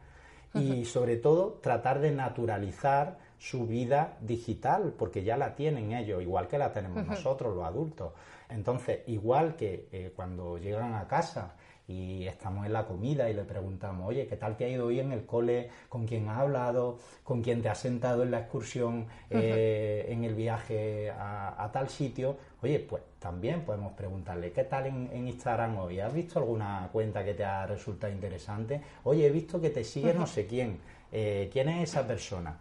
Y 0.56 0.86
sobre 0.86 1.18
todo 1.18 1.60
tratar 1.62 2.00
de 2.00 2.12
naturalizar 2.12 3.18
su 3.38 3.68
vida 3.68 4.18
digital, 4.22 4.94
porque 4.98 5.24
ya 5.24 5.38
la 5.38 5.56
tienen 5.56 5.92
ellos, 5.92 6.22
igual 6.22 6.48
que 6.48 6.58
la 6.58 6.72
tenemos 6.72 7.06
nosotros, 7.06 7.56
los 7.56 7.66
adultos. 7.66 8.14
Entonces, 8.50 9.00
igual 9.08 9.56
que 9.56 9.88
eh, 9.92 10.14
cuando 10.16 10.58
llegan 10.58 10.94
a 10.94 11.08
casa 11.08 11.56
y 11.88 12.26
estamos 12.26 12.66
en 12.66 12.74
la 12.74 12.86
comida 12.86 13.30
y 13.30 13.34
le 13.34 13.44
preguntamos, 13.44 14.08
oye, 14.08 14.26
¿qué 14.26 14.38
tal 14.38 14.58
te 14.58 14.66
ha 14.66 14.70
ido 14.70 14.88
hoy 14.88 15.00
en 15.00 15.12
el 15.12 15.26
cole? 15.26 15.70
¿Con 15.90 16.08
quién 16.08 16.28
has 16.30 16.40
hablado? 16.40 16.98
¿Con 17.24 17.42
quién 17.42 17.62
te 17.62 17.70
has 17.70 17.80
sentado 17.80 18.24
en 18.24 18.32
la 18.32 18.40
excursión, 18.40 19.06
eh, 19.30 20.06
en 20.10 20.24
el 20.24 20.34
viaje 20.34 21.12
a, 21.12 21.70
tal 21.72 21.90
sitio? 21.90 22.38
Oye, 22.66 22.80
pues 22.80 23.04
también 23.20 23.62
podemos 23.62 23.94
preguntarle, 23.94 24.52
¿qué 24.52 24.64
tal 24.64 24.88
en, 24.88 25.28
Instagram 25.28 25.78
hoy? 25.78 26.00
¿Has 26.00 26.12
visto 26.12 26.40
alguna 26.40 26.90
cuenta 26.92 27.24
que 27.24 27.36
te 27.36 27.46
ha 27.46 27.68
resultado 27.68 28.12
interesante? 28.12 28.82
Oye, 29.04 29.28
he 29.28 29.30
visto 29.30 29.62
que 29.62 29.70
te 29.70 29.84
sigue 29.84 30.16
no 30.16 30.26
sé 30.26 30.48
quién. 30.48 30.80
Eh, 31.12 31.48
¿Quién 31.54 31.70
es 31.70 31.92
esa 31.92 32.08
persona? 32.08 32.58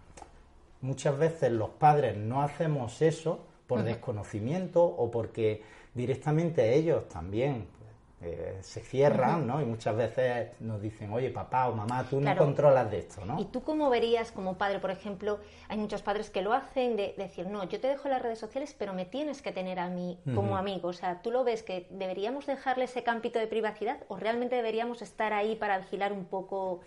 Muchas 0.83 1.17
veces 1.17 1.53
los 1.53 1.71
padres 1.71 2.19
no 2.19 2.43
hacemos 2.43 3.01
eso 3.01 3.47
por 3.67 3.83
desconocimiento 3.83 4.85
o 4.85 5.11
porque 5.11 5.63
directamente 5.95 6.75
ellos 6.75 7.09
también 7.09 7.65
eh, 8.27 8.59
se 8.63 8.81
cierran, 8.81 9.47
¿no? 9.47 9.61
Y 9.61 9.67
muchas 9.67 9.95
veces 9.95 10.61
nos 10.61 10.81
dicen, 10.81 11.13
oye, 11.13 11.31
papá 11.31 11.69
o 11.69 11.75
mamá, 11.75 12.05
tú 12.09 12.21
no 12.21 12.35
controlas 12.37 12.91
de 12.91 12.99
esto, 13.01 13.25
¿no? 13.25 13.39
¿Y 13.39 13.45
tú 13.45 13.63
cómo 13.63 13.91
verías 13.91 14.33
como 14.33 14.57
padre, 14.57 14.79
por 14.79 14.91
ejemplo, 14.91 15.41
hay 15.69 15.77
muchos 15.77 16.01
padres 16.03 16.31
que 16.31 16.41
lo 16.41 16.55
hacen 16.55 16.97
de, 16.97 17.15
decir, 17.19 17.47
no, 17.47 17.65
yo 17.65 17.81
te 17.81 17.89
dejo 17.89 18.09
las 18.09 18.23
redes 18.23 18.39
sociales, 18.39 18.75
pero 18.79 18.95
me 18.95 19.05
tienes 19.05 19.43
que 19.43 19.53
tener 19.53 19.79
a 19.79 19.89
mí 19.89 20.19
como 20.35 20.57
amigo? 20.57 20.89
O 20.89 20.93
sea, 20.93 21.21
¿tú 21.21 21.31
lo 21.31 21.45
ves 21.45 21.63
que 21.63 21.87
deberíamos 21.91 22.47
dejarle 22.47 22.85
ese 22.85 23.03
campito 23.03 23.39
de 23.39 23.47
privacidad 23.47 23.99
o 24.09 24.17
realmente 24.17 24.57
deberíamos 24.57 25.03
estar 25.03 25.33
ahí 25.33 25.57
para 25.57 25.79
vigilar 25.79 26.13
un 26.13 26.25
poco? 26.25 26.81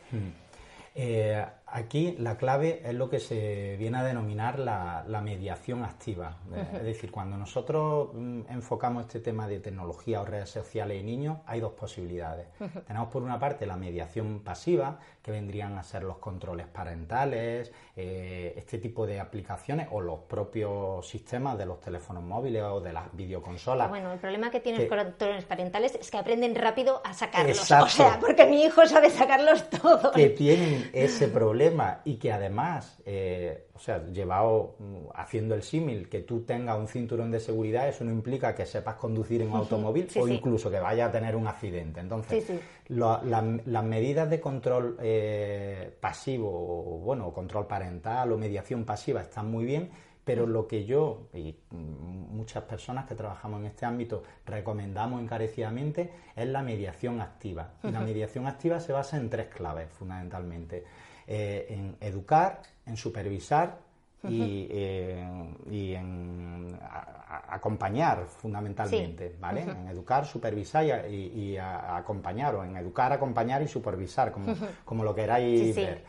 Eh, 0.96 1.46
Aquí 1.70 2.16
la 2.18 2.38
clave 2.38 2.82
es 2.86 2.94
lo 2.94 3.10
que 3.10 3.20
se 3.20 3.76
viene 3.78 3.98
a 3.98 4.04
denominar 4.04 4.58
la, 4.58 5.04
mediación 5.22 5.84
activa. 5.84 6.38
Es 6.74 6.84
decir, 6.84 7.12
cuando 7.12 7.36
nosotros 7.38 8.12
mm, 8.14 8.42
enfocamos 8.50 9.06
este 9.06 9.20
tema 9.20 9.48
de 9.48 9.60
tecnología 9.60 10.22
o 10.22 10.26
redes 10.26 10.50
sociales 10.50 11.02
y 11.02 11.04
niños, 11.04 11.40
hay 11.46 11.60
dos 11.60 11.74
posibilidades. 11.74 12.48
Tenemos 12.86 13.10
por 13.10 13.22
una 13.22 13.38
parte 13.38 13.66
la 13.66 13.76
mediación 13.76 14.40
pasiva, 14.40 15.00
que 15.22 15.32
vendrían 15.32 15.78
a 15.78 15.84
ser 15.84 16.04
los 16.04 16.20
controles 16.20 16.68
parentales, 16.68 17.74
eh, 17.98 18.54
este 18.56 18.78
tipo 18.78 19.06
de 19.06 19.20
aplicaciones 19.20 19.90
o 19.92 20.00
los 20.00 20.20
propios 20.20 21.06
sistemas 21.06 21.58
de 21.58 21.66
los 21.66 21.82
teléfonos 21.82 22.24
móviles 22.24 22.64
o 22.64 22.80
de 22.80 22.94
las 22.94 23.14
videoconsolas. 23.14 23.90
Bueno, 23.90 24.14
el 24.14 24.20
problema 24.20 24.50
que 24.52 24.62
tienen 24.62 24.88
los 24.88 24.90
controles 24.90 25.44
parentales 25.44 25.96
es 25.96 26.10
que 26.10 26.18
aprenden 26.18 26.56
rápido 26.56 27.02
a 27.04 27.14
sacarlos. 27.14 27.60
O 27.72 27.90
sea, 27.90 28.20
porque 28.22 28.46
mi 28.46 28.64
hijo 28.64 28.86
sabe 28.86 29.10
sacarlos 29.10 29.70
todos. 29.70 30.14
Que 30.14 30.30
tienen 30.30 30.90
ese 30.94 31.28
problema 31.28 31.57
y 32.06 32.16
que 32.16 32.32
además, 32.32 33.00
eh, 33.06 33.68
o 33.74 33.80
sea, 33.80 34.06
llevado 34.06 34.76
mm, 34.80 35.10
haciendo 35.16 35.56
el 35.56 35.64
símil, 35.64 36.10
que 36.10 36.22
tú 36.22 36.42
tengas 36.42 36.78
un 36.78 36.88
cinturón 36.88 37.32
de 37.32 37.40
seguridad, 37.40 37.88
eso 37.88 38.04
no 38.04 38.12
implica 38.12 38.54
que 38.56 38.66
sepas 38.66 38.96
conducir 38.96 39.42
en 39.42 39.52
un 39.52 39.58
automóvil 39.58 40.08
o 40.20 40.28
incluso 40.28 40.70
que 40.70 40.80
vaya 40.80 41.08
a 41.08 41.12
tener 41.12 41.36
un 41.36 41.48
accidente. 41.48 42.00
Entonces, 42.00 42.52
las 42.88 43.84
medidas 43.84 44.30
de 44.30 44.40
control 44.40 44.98
eh, 45.02 45.96
pasivo, 46.00 46.50
o, 46.50 47.00
bueno, 47.00 47.32
control 47.32 47.68
parental 47.68 48.32
o 48.32 48.38
mediación 48.38 48.86
pasiva 48.86 49.22
están 49.22 49.52
muy 49.52 49.66
bien, 49.66 49.90
pero 50.28 50.46
lo 50.46 50.68
que 50.68 50.84
yo 50.84 51.30
y 51.34 51.56
muchas 51.72 52.64
personas 52.64 53.06
que 53.06 53.16
trabajamos 53.16 53.62
en 53.62 53.68
este 53.68 53.86
ámbito 53.86 54.24
recomendamos 54.46 55.22
encarecidamente 55.22 56.12
es 56.36 56.48
la 56.50 56.62
mediación 56.62 57.22
activa. 57.22 57.76
Y 57.82 57.92
la 57.92 58.02
mediación 58.02 58.46
activa 58.46 58.82
se 58.82 58.92
basa 58.92 59.16
en 59.16 59.30
tres 59.30 59.48
claves, 59.48 59.88
fundamentalmente. 59.90 60.84
Eh, 61.30 61.66
en 61.70 61.98
educar, 62.00 62.62
en 62.86 62.96
supervisar 62.96 63.80
y, 64.24 64.66
eh, 64.72 65.22
en 65.70 66.80
acompañar 67.50 68.26
fundamentalmente, 68.28 69.36
¿vale? 69.38 69.64
En 69.64 69.90
educar, 69.90 70.26
supervisar 70.26 70.86
y, 71.10 71.58
acompañar, 71.58 72.56
o 72.56 72.64
en 72.64 72.78
educar, 72.78 73.12
acompañar 73.12 73.62
y 73.62 73.68
supervisar, 73.68 74.32
como, 74.32 74.56
como 74.86 75.04
lo 75.04 75.14
queráis 75.14 75.76
ver. 75.76 76.06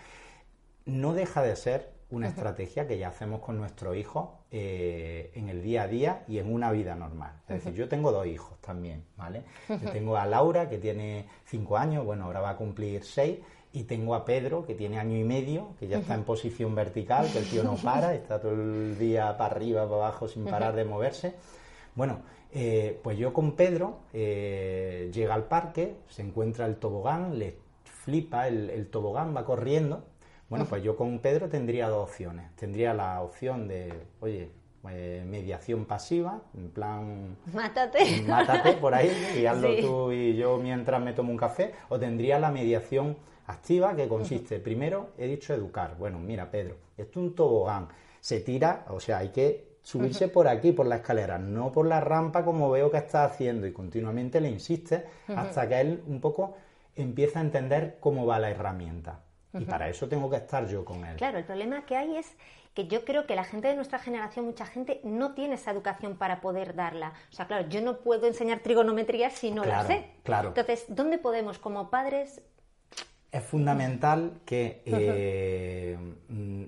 No 0.87 1.13
deja 1.15 1.43
de 1.43 1.57
ser 1.57 1.99
una 2.11 2.29
estrategia 2.29 2.87
que 2.87 2.97
ya 2.97 3.09
hacemos 3.09 3.41
con 3.41 3.59
nuestro 3.59 3.95
hijo 3.95 4.45
eh, 4.51 5.31
en 5.35 5.49
el 5.49 5.63
día 5.63 5.83
a 5.83 5.89
día 5.89 6.25
y 6.27 6.39
en 6.39 6.53
una 6.53 6.71
vida 6.71 6.95
normal. 6.95 7.33
Es 7.49 7.57
decir, 7.57 7.75
yo 7.75 7.89
tengo 7.89 8.13
dos 8.13 8.27
hijos 8.27 8.59
también, 8.61 9.05
¿vale? 9.17 9.43
Yo 9.69 9.91
tengo 9.91 10.17
a 10.17 10.25
Laura, 10.25 10.69
que 10.71 10.79
tiene 10.79 11.27
cinco 11.45 11.77
años, 11.77 12.07
bueno, 12.07 12.25
ahora 12.25 12.41
va 12.41 12.51
a 12.51 12.57
cumplir 12.57 13.05
seis, 13.05 13.39
y 13.78 13.85
tengo 13.85 14.14
a 14.14 14.25
Pedro, 14.25 14.66
que 14.66 14.75
tiene 14.75 14.99
año 14.99 15.16
y 15.16 15.25
medio, 15.25 15.75
que 15.78 15.87
ya 15.87 15.99
está 15.99 16.14
en 16.14 16.25
posición 16.25 16.75
vertical, 16.75 17.30
que 17.32 17.38
el 17.38 17.44
tío 17.44 17.62
no 17.62 17.76
para, 17.76 18.14
está 18.14 18.40
todo 18.40 18.52
el 18.52 18.99
día 18.99 19.37
para 19.37 19.54
arriba, 19.54 19.85
para 19.85 19.97
abajo, 19.97 20.26
sin 20.26 20.44
parar 20.44 20.75
de 20.75 20.85
moverse. 20.85 21.35
Bueno, 21.94 22.20
eh, 22.52 22.99
pues 23.02 23.16
yo 23.18 23.32
con 23.32 23.52
Pedro 23.52 24.00
eh, 24.12 25.11
llega 25.12 25.35
al 25.35 25.44
parque, 25.44 25.97
se 26.08 26.23
encuentra 26.23 26.66
el 26.66 26.76
tobogán, 26.76 27.38
le 27.38 27.56
flipa 27.85 28.49
el, 28.49 28.70
el 28.70 28.88
tobogán, 28.88 29.37
va 29.37 29.44
corriendo 29.44 30.04
bueno, 30.49 30.64
pues 30.64 30.82
yo 30.82 30.97
con 30.97 31.18
Pedro 31.18 31.49
tendría 31.49 31.88
dos 31.88 32.08
opciones. 32.08 32.50
Tendría 32.56 32.94
la 32.94 33.20
opción 33.20 33.68
de, 33.68 33.92
oye, 34.20 34.50
eh, 34.90 35.25
mediación 35.26 35.85
pasiva, 35.85 36.40
en 36.54 36.70
plan... 36.70 37.37
Mátate. 37.52 38.23
Mátate 38.26 38.75
por 38.75 38.94
ahí 38.94 39.11
y 39.40 39.47
hazlo 39.47 39.76
tú 39.80 40.12
y 40.12 40.37
yo 40.37 40.58
mientras 40.58 41.00
me 41.02 41.12
tomo 41.12 41.30
un 41.30 41.37
café. 41.37 41.75
O 41.88 41.99
tendría 41.99 42.38
la 42.38 42.50
mediación 42.50 43.16
activa 43.47 43.97
que 43.97 44.06
consiste, 44.08 44.61
primero 44.61 45.11
he 45.18 45.26
dicho 45.26 45.52
educar. 45.54 45.97
Bueno, 45.99 46.18
mira 46.18 46.50
Pedro, 46.50 46.76
esto 46.97 47.20
es 47.20 47.26
un 47.26 47.35
tobogán. 47.35 47.88
Se 48.20 48.40
tira, 48.40 48.85
o 48.88 49.00
sea, 49.00 49.18
hay 49.18 49.30
que 49.30 49.78
subirse 49.82 50.28
por 50.28 50.47
aquí, 50.49 50.73
por 50.73 50.87
la 50.87 50.97
escalera, 50.97 51.38
no 51.38 51.73
por 51.73 51.87
la 51.87 52.00
rampa 52.00 52.44
como 52.44 52.70
veo 52.70 52.90
que 52.90 52.99
está 52.99 53.25
haciendo 53.25 53.66
y 53.66 53.73
continuamente 53.73 54.40
le 54.40 54.50
insiste 54.50 55.06
hasta 55.35 55.66
que 55.66 55.80
él 55.80 56.02
un 56.06 56.20
poco 56.20 56.56
empieza 56.94 57.38
a 57.38 57.42
entender 57.42 57.97
cómo 58.00 58.26
va 58.26 58.38
la 58.38 58.50
herramienta. 58.50 59.20
Y 59.54 59.64
para 59.64 59.88
eso 59.88 60.06
tengo 60.08 60.28
que 60.28 60.37
estar 60.37 60.66
yo 60.66 60.85
con 60.85 61.04
él. 61.06 61.16
Claro, 61.16 61.38
el 61.38 61.44
problema 61.44 61.87
que 61.87 61.97
hay 61.97 62.16
es 62.16 62.37
que 62.75 62.87
yo 62.87 63.05
creo 63.05 63.27
que 63.27 63.35
la 63.35 63.45
gente 63.45 63.69
de 63.69 63.77
nuestra 63.77 63.99
generación, 63.99 64.45
mucha 64.45 64.67
gente, 64.67 65.01
no 65.05 65.35
tiene 65.35 65.55
esa 65.55 65.71
educación 65.71 66.17
para 66.17 66.41
poder 66.41 66.75
darla. 66.75 67.13
O 67.31 67.35
sea, 67.35 67.47
claro, 67.47 67.69
yo 67.69 67.81
no 67.81 67.99
puedo 67.99 68.27
enseñar 68.27 68.61
trigonometría 68.61 69.31
si 69.31 69.51
no 69.51 69.65
la 69.65 69.85
sé. 69.85 70.11
Claro. 70.23 70.49
Entonces, 70.49 70.85
¿dónde 70.89 71.19
podemos 71.19 71.59
como 71.59 71.91
padres? 71.91 72.43
Es 73.31 73.45
fundamental 73.45 74.41
que, 74.45 74.83
eh, 74.87 75.99
mm, 76.29 76.65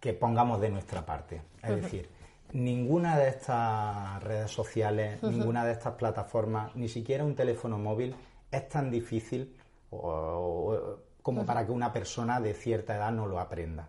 que 0.00 0.12
pongamos 0.12 0.60
de 0.60 0.70
nuestra 0.70 1.04
parte. 1.04 1.42
Es 1.62 1.82
decir, 1.82 2.08
ninguna 2.52 3.18
de 3.18 3.28
estas 3.28 4.22
redes 4.22 4.50
sociales, 4.50 5.22
ninguna 5.22 5.64
de 5.64 5.72
estas 5.72 5.94
plataformas, 5.94 6.74
ni 6.76 6.88
siquiera 6.88 7.24
un 7.24 7.34
teléfono 7.34 7.78
móvil 7.78 8.14
es 8.50 8.68
tan 8.68 8.90
difícil 8.90 9.56
o 9.90 10.98
como 11.24 11.46
para 11.46 11.64
que 11.64 11.72
una 11.72 11.90
persona 11.90 12.38
de 12.38 12.52
cierta 12.52 12.96
edad 12.96 13.10
no 13.10 13.26
lo 13.26 13.40
aprenda. 13.40 13.88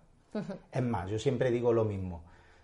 Es 0.72 0.82
más, 0.82 1.10
yo 1.10 1.20
siempre 1.20 1.52
digo 1.52 1.74
lo 1.74 1.86
mismo. 1.86 2.24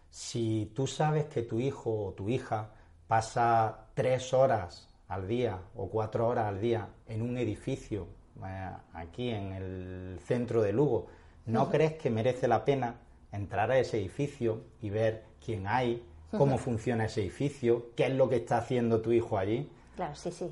Si 0.09 0.71
tú 0.75 0.87
sabes 0.87 1.25
que 1.25 1.43
tu 1.43 1.59
hijo 1.59 2.07
o 2.07 2.13
tu 2.13 2.29
hija 2.29 2.71
pasa 3.07 3.87
tres 3.93 4.33
horas 4.33 4.89
al 5.07 5.27
día 5.27 5.59
o 5.75 5.89
cuatro 5.89 6.27
horas 6.27 6.45
al 6.45 6.59
día 6.59 6.87
en 7.07 7.21
un 7.21 7.37
edificio 7.37 8.07
eh, 8.45 8.69
aquí 8.93 9.29
en 9.29 9.53
el 9.53 10.19
centro 10.25 10.61
de 10.61 10.73
Lugo, 10.73 11.07
¿no 11.45 11.69
crees 11.69 11.93
que 11.93 12.09
merece 12.09 12.47
la 12.47 12.63
pena 12.65 12.95
entrar 13.31 13.71
a 13.71 13.77
ese 13.77 13.99
edificio 13.99 14.63
y 14.81 14.89
ver 14.89 15.23
quién 15.43 15.67
hay, 15.67 16.05
cómo 16.37 16.57
funciona 16.57 17.05
ese 17.05 17.21
edificio, 17.21 17.91
qué 17.95 18.07
es 18.07 18.13
lo 18.13 18.29
que 18.29 18.37
está 18.37 18.57
haciendo 18.57 19.01
tu 19.01 19.11
hijo 19.11 19.37
allí? 19.37 19.69
Claro, 19.95 20.15
sí, 20.15 20.31
sí. 20.31 20.49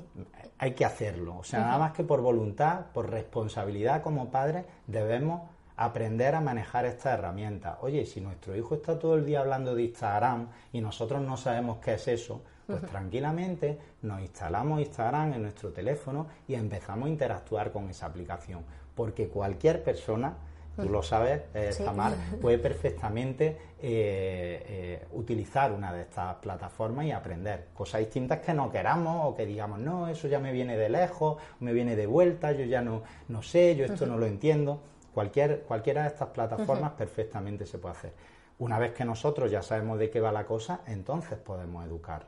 Hay 0.58 0.72
que 0.72 0.84
hacerlo. 0.84 1.38
O 1.38 1.44
sea, 1.44 1.60
nada 1.60 1.78
más 1.78 1.92
que 1.92 2.04
por 2.04 2.20
voluntad, 2.20 2.86
por 2.92 3.10
responsabilidad 3.10 4.02
como 4.02 4.30
padres, 4.30 4.64
debemos 4.86 5.42
aprender 5.76 6.34
a 6.34 6.40
manejar 6.40 6.84
esta 6.86 7.14
herramienta. 7.14 7.78
Oye, 7.82 8.04
si 8.06 8.20
nuestro 8.20 8.56
hijo 8.56 8.74
está 8.74 8.98
todo 8.98 9.14
el 9.14 9.24
día 9.24 9.40
hablando 9.40 9.74
de 9.74 9.84
Instagram 9.84 10.48
y 10.72 10.80
nosotros 10.80 11.22
no 11.22 11.36
sabemos 11.36 11.78
qué 11.78 11.94
es 11.94 12.08
eso, 12.08 12.42
pues 12.66 12.82
tranquilamente 12.82 13.78
nos 14.02 14.20
instalamos 14.20 14.80
Instagram 14.80 15.34
en 15.34 15.42
nuestro 15.42 15.70
teléfono 15.72 16.26
y 16.46 16.54
empezamos 16.54 17.06
a 17.06 17.10
interactuar 17.10 17.72
con 17.72 17.88
esa 17.88 18.06
aplicación. 18.06 18.64
Porque 18.94 19.28
cualquier 19.28 19.82
persona 19.82 20.36
tú 20.80 20.88
lo 20.88 21.02
sabes, 21.02 21.42
eh, 21.54 21.70
puede 22.40 22.58
perfectamente 22.58 23.56
eh, 23.82 24.64
eh, 24.68 25.06
utilizar 25.12 25.72
una 25.72 25.92
de 25.92 26.02
estas 26.02 26.36
plataformas 26.36 27.06
y 27.06 27.12
aprender 27.12 27.68
cosas 27.74 28.00
distintas 28.00 28.40
que 28.40 28.54
no 28.54 28.70
queramos 28.70 29.26
o 29.26 29.34
que 29.34 29.46
digamos, 29.46 29.78
no, 29.78 30.08
eso 30.08 30.28
ya 30.28 30.38
me 30.38 30.52
viene 30.52 30.76
de 30.76 30.88
lejos, 30.88 31.36
me 31.60 31.72
viene 31.72 31.96
de 31.96 32.06
vuelta, 32.06 32.52
yo 32.52 32.64
ya 32.64 32.80
no, 32.82 33.02
no 33.28 33.42
sé, 33.42 33.76
yo 33.76 33.84
esto 33.84 34.06
no 34.06 34.18
lo 34.18 34.26
entiendo. 34.26 34.80
Cualquier, 35.14 35.62
cualquiera 35.62 36.02
de 36.02 36.08
estas 36.08 36.28
plataformas 36.28 36.92
perfectamente 36.92 37.66
se 37.66 37.78
puede 37.78 37.94
hacer. 37.94 38.12
Una 38.58 38.78
vez 38.78 38.92
que 38.92 39.04
nosotros 39.04 39.50
ya 39.50 39.62
sabemos 39.62 39.98
de 39.98 40.10
qué 40.10 40.20
va 40.20 40.32
la 40.32 40.44
cosa, 40.44 40.80
entonces 40.86 41.38
podemos 41.38 41.84
educar. 41.84 42.26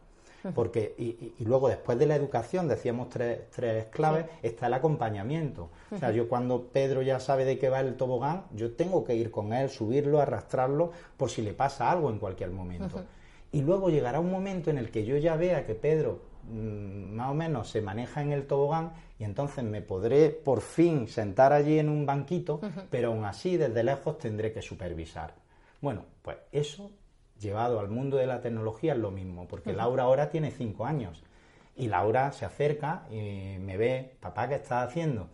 Porque, 0.54 0.94
y, 0.98 1.44
luego 1.44 1.68
después 1.68 1.98
de 1.98 2.06
la 2.06 2.16
educación, 2.16 2.66
decíamos 2.66 3.08
tres, 3.10 3.48
tres 3.50 3.86
claves, 3.86 4.26
está 4.42 4.66
el 4.66 4.74
acompañamiento. 4.74 5.70
O 5.92 5.98
sea, 5.98 6.10
yo 6.10 6.28
cuando 6.28 6.64
Pedro 6.64 7.02
ya 7.02 7.20
sabe 7.20 7.44
de 7.44 7.58
qué 7.58 7.68
va 7.68 7.80
el 7.80 7.96
tobogán, 7.96 8.44
yo 8.52 8.72
tengo 8.72 9.04
que 9.04 9.14
ir 9.14 9.30
con 9.30 9.52
él, 9.52 9.70
subirlo, 9.70 10.20
arrastrarlo, 10.20 10.90
por 11.16 11.30
si 11.30 11.42
le 11.42 11.52
pasa 11.52 11.90
algo 11.90 12.10
en 12.10 12.18
cualquier 12.18 12.50
momento. 12.50 13.04
Y 13.52 13.60
luego 13.62 13.90
llegará 13.90 14.18
un 14.18 14.32
momento 14.32 14.70
en 14.70 14.78
el 14.78 14.90
que 14.90 15.04
yo 15.04 15.16
ya 15.16 15.36
vea 15.36 15.64
que 15.64 15.74
Pedro 15.74 16.31
más 16.50 17.30
o 17.30 17.34
menos 17.34 17.68
se 17.68 17.80
maneja 17.80 18.22
en 18.22 18.32
el 18.32 18.46
tobogán 18.46 18.92
y 19.18 19.24
entonces 19.24 19.64
me 19.64 19.82
podré 19.82 20.30
por 20.30 20.60
fin 20.60 21.08
sentar 21.08 21.52
allí 21.52 21.78
en 21.78 21.88
un 21.88 22.04
banquito, 22.06 22.60
pero 22.90 23.08
aún 23.08 23.24
así 23.24 23.56
desde 23.56 23.84
lejos 23.84 24.18
tendré 24.18 24.52
que 24.52 24.62
supervisar. 24.62 25.34
Bueno, 25.80 26.04
pues 26.22 26.38
eso 26.50 26.90
llevado 27.38 27.80
al 27.80 27.88
mundo 27.88 28.16
de 28.16 28.26
la 28.26 28.40
tecnología 28.40 28.92
es 28.92 28.98
lo 28.98 29.10
mismo, 29.10 29.46
porque 29.48 29.72
Laura 29.72 30.04
ahora 30.04 30.30
tiene 30.30 30.50
cinco 30.50 30.86
años 30.86 31.22
y 31.76 31.88
Laura 31.88 32.32
se 32.32 32.44
acerca 32.44 33.06
y 33.10 33.58
me 33.58 33.76
ve, 33.76 34.16
papá, 34.20 34.48
¿qué 34.48 34.56
estás 34.56 34.88
haciendo? 34.88 35.28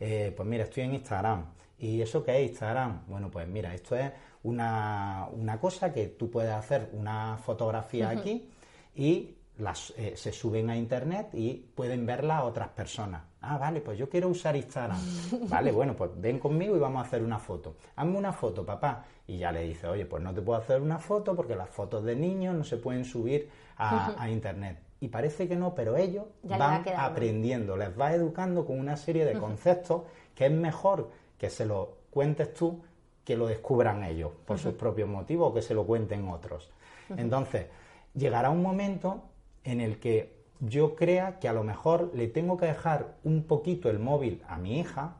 Eh, 0.00 0.32
pues 0.36 0.48
mira, 0.48 0.64
estoy 0.64 0.84
en 0.84 0.94
Instagram. 0.94 1.46
¿Y 1.78 2.02
eso 2.02 2.24
qué 2.24 2.42
es 2.42 2.50
Instagram? 2.50 3.02
Bueno, 3.06 3.30
pues 3.30 3.46
mira, 3.46 3.74
esto 3.74 3.96
es 3.96 4.10
una, 4.42 5.28
cosa 5.60 5.92
que 5.92 6.08
tú 6.08 6.30
puedes 6.30 6.52
hacer 6.52 6.90
una 6.92 7.38
fotografía 7.38 8.10
aquí 8.10 8.48
y 8.94 9.36
las, 9.58 9.92
eh, 9.96 10.14
se 10.16 10.32
suben 10.32 10.70
a 10.70 10.76
internet 10.76 11.30
y 11.32 11.54
pueden 11.54 12.06
verla 12.06 12.44
otras 12.44 12.68
personas. 12.68 13.22
Ah, 13.40 13.58
vale, 13.58 13.80
pues 13.80 13.98
yo 13.98 14.08
quiero 14.08 14.28
usar 14.28 14.56
Instagram. 14.56 14.98
vale, 15.48 15.72
bueno, 15.72 15.94
pues 15.94 16.10
ven 16.16 16.38
conmigo 16.38 16.76
y 16.76 16.78
vamos 16.78 17.02
a 17.02 17.06
hacer 17.06 17.22
una 17.22 17.38
foto. 17.38 17.76
Hazme 17.96 18.16
una 18.16 18.32
foto, 18.32 18.64
papá. 18.64 19.04
Y 19.26 19.38
ya 19.38 19.52
le 19.52 19.62
dice, 19.62 19.86
oye, 19.86 20.06
pues 20.06 20.22
no 20.22 20.32
te 20.32 20.42
puedo 20.42 20.58
hacer 20.58 20.80
una 20.80 20.98
foto 20.98 21.34
porque 21.36 21.54
las 21.54 21.68
fotos 21.68 22.04
de 22.04 22.16
niños 22.16 22.54
no 22.54 22.64
se 22.64 22.76
pueden 22.76 23.04
subir 23.04 23.50
a, 23.76 24.28
internet. 24.30 24.80
Y 25.00 25.08
parece 25.08 25.46
que 25.46 25.54
no, 25.54 25.74
pero 25.74 25.96
ellos 25.96 26.24
van 26.42 26.84
aprendiendo, 26.96 27.76
les 27.76 27.98
va 27.98 28.12
educando 28.12 28.64
con 28.64 28.78
una 28.78 28.96
serie 28.96 29.24
de 29.24 29.38
conceptos 29.38 30.02
que 30.34 30.46
es 30.46 30.52
mejor 30.52 31.10
que 31.36 31.50
se 31.50 31.66
lo 31.66 31.98
cuentes 32.10 32.52
tú, 32.54 32.82
que 33.22 33.36
lo 33.36 33.46
descubran 33.46 34.02
ellos 34.02 34.32
por 34.44 34.58
sus 34.58 34.74
propios 34.74 35.08
motivos 35.08 35.50
o 35.50 35.54
que 35.54 35.62
se 35.62 35.74
lo 35.74 35.86
cuenten 35.86 36.28
otros. 36.28 36.70
Entonces, 37.16 37.66
llegará 38.14 38.50
un 38.50 38.62
momento 38.62 39.22
en 39.64 39.80
el 39.80 39.98
que 39.98 40.38
yo 40.60 40.96
crea 40.96 41.38
que 41.38 41.48
a 41.48 41.52
lo 41.52 41.62
mejor 41.64 42.10
le 42.14 42.26
tengo 42.26 42.56
que 42.56 42.66
dejar 42.66 43.14
un 43.24 43.44
poquito 43.44 43.90
el 43.90 43.98
móvil 43.98 44.42
a 44.48 44.58
mi 44.58 44.80
hija, 44.80 45.14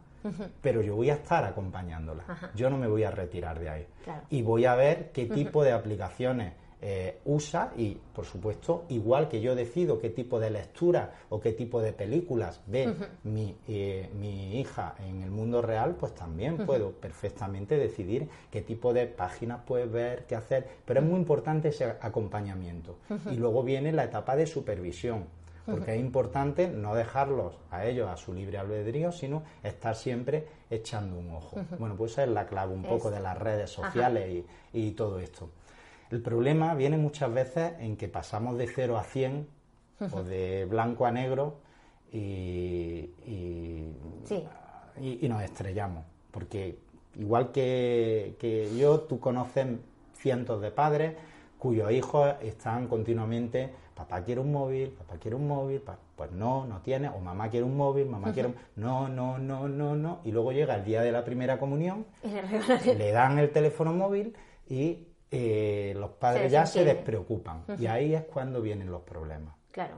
pero 0.61 0.83
yo 0.83 0.97
voy 0.97 1.11
a 1.11 1.15
estar 1.15 1.45
acompañándola. 1.45 2.25
Yo 2.55 2.71
no 2.71 2.77
me 2.77 2.89
voy 2.89 3.05
a 3.05 3.11
retirar 3.11 3.59
de 3.61 3.69
ahí. 3.69 3.87
Y 4.31 4.43
voy 4.43 4.65
a 4.65 4.75
ver 4.75 5.11
qué 5.13 5.27
tipo 5.27 5.63
de 5.63 5.73
aplicaciones 5.73 6.53
eh, 6.81 7.19
usa 7.25 7.73
y, 7.77 7.97
por 8.15 8.25
supuesto, 8.25 8.85
igual 8.89 9.29
que 9.29 9.41
yo 9.41 9.55
decido 9.55 9.99
qué 9.99 10.11
tipo 10.11 10.39
de 10.39 10.51
lectura 10.51 11.13
o 11.29 11.41
qué 11.41 11.53
tipo 11.53 11.81
de 11.81 11.93
películas 11.93 12.61
ve 12.67 12.95
mi, 13.25 13.57
eh, 13.67 14.09
mi, 14.15 14.61
hija 14.61 14.95
en 15.07 15.23
el 15.23 15.31
mundo 15.31 15.61
real, 15.61 15.97
pues 15.97 16.15
también 16.15 16.59
puedo 16.67 16.93
perfectamente 16.93 17.77
decidir 17.77 18.29
qué 18.51 18.63
tipo 18.63 18.93
de 18.93 19.07
páginas 19.07 19.61
puede 19.67 19.87
ver, 19.87 20.25
qué 20.27 20.37
hacer. 20.37 20.67
Pero 20.85 21.01
es 21.01 21.07
muy 21.07 21.19
importante 21.19 21.69
ese 21.69 21.85
acompañamiento. 22.01 22.99
Y 23.31 23.37
luego 23.37 23.63
viene 23.63 23.93
la 23.93 24.05
etapa 24.05 24.37
de 24.37 24.47
supervisión 24.47 25.27
porque 25.71 25.95
es 25.95 26.01
importante 26.01 26.69
no 26.69 26.95
dejarlos 26.95 27.55
a 27.71 27.85
ellos 27.85 28.09
a 28.09 28.17
su 28.17 28.33
libre 28.33 28.59
albedrío, 28.59 29.13
sino 29.13 29.43
estar 29.63 29.95
siempre 29.95 30.47
echando 30.71 31.19
un 31.19 31.31
ojo. 31.31 31.59
Bueno, 31.79 31.95
pues 31.97 32.13
esa 32.13 32.25
es 32.25 32.31
la 32.31 32.47
clave 32.47 32.75
un 32.75 32.83
poco 32.83 33.11
de 33.11 33.21
las 33.21 33.37
redes 33.37 33.71
sociales 33.71 34.45
y, 34.73 34.87
y, 34.87 34.93
todo 34.93 35.19
esto. 35.19 35.51
El 36.11 36.23
problema 36.23 36.75
viene 36.75 36.97
muchas 36.97 37.33
veces 37.33 37.73
en 37.81 37.97
que 37.97 38.09
pasamos 38.09 38.57
de 38.57 38.67
0 38.67 38.97
a 38.97 39.05
100 39.05 39.47
o 40.13 40.23
de 40.23 40.65
blanco 40.65 41.07
a 41.07 41.11
negro 41.11 41.59
y, 42.13 43.11
y, 43.27 43.95
nos 45.29 45.43
estrellamos. 45.43 46.05
Porque 46.31 46.79
igual 47.17 47.53
que, 47.53 48.37
que 48.39 48.75
yo, 48.77 49.01
tú 49.01 49.21
conoces 49.21 49.67
cientos 50.15 50.61
de 50.63 50.71
padres 50.71 51.15
cuyos 51.59 51.91
hijos 51.91 52.35
están 52.41 52.87
continuamente, 52.87 53.71
papá 53.95 54.23
quiere 54.23 54.41
un 54.41 54.53
móvil, 54.53 54.91
papá 54.91 55.17
quiere 55.19 55.37
un 55.37 55.49
móvil, 55.49 55.83
pues 56.17 56.31
no, 56.31 56.65
no 56.67 56.81
tiene, 56.81 57.09
o 57.09 57.19
mamá 57.19 57.51
quiere 57.51 57.65
un 57.65 57.77
móvil, 57.77 58.07
mamá 58.07 58.33
quiere 58.33 58.51
un... 58.51 58.55
No, 58.77 59.09
no, 59.09 59.39
no, 59.39 59.69
no, 59.69 59.97
no. 59.97 60.21
Y 60.25 60.31
luego 60.31 60.53
llega 60.53 60.77
el 60.77 60.85
día 60.85 61.03
de 61.03 61.11
la 61.11 61.25
primera 61.25 61.59
comunión, 61.59 62.07
le 62.85 63.11
dan 63.11 63.39
el 63.39 63.51
teléfono 63.51 63.93
móvil 63.93 64.35
y 64.69 65.09
eh, 65.31 65.68
padres 66.19 66.53
ya 66.53 66.67
se 66.67 66.85
despreocupan. 66.85 67.65
Y 67.79 67.87
ahí 67.87 68.15
es 68.15 68.25
cuando 68.25 68.61
vienen 68.61 68.91
los 68.91 69.03
problemas. 69.03 69.55
Claro. 69.71 69.97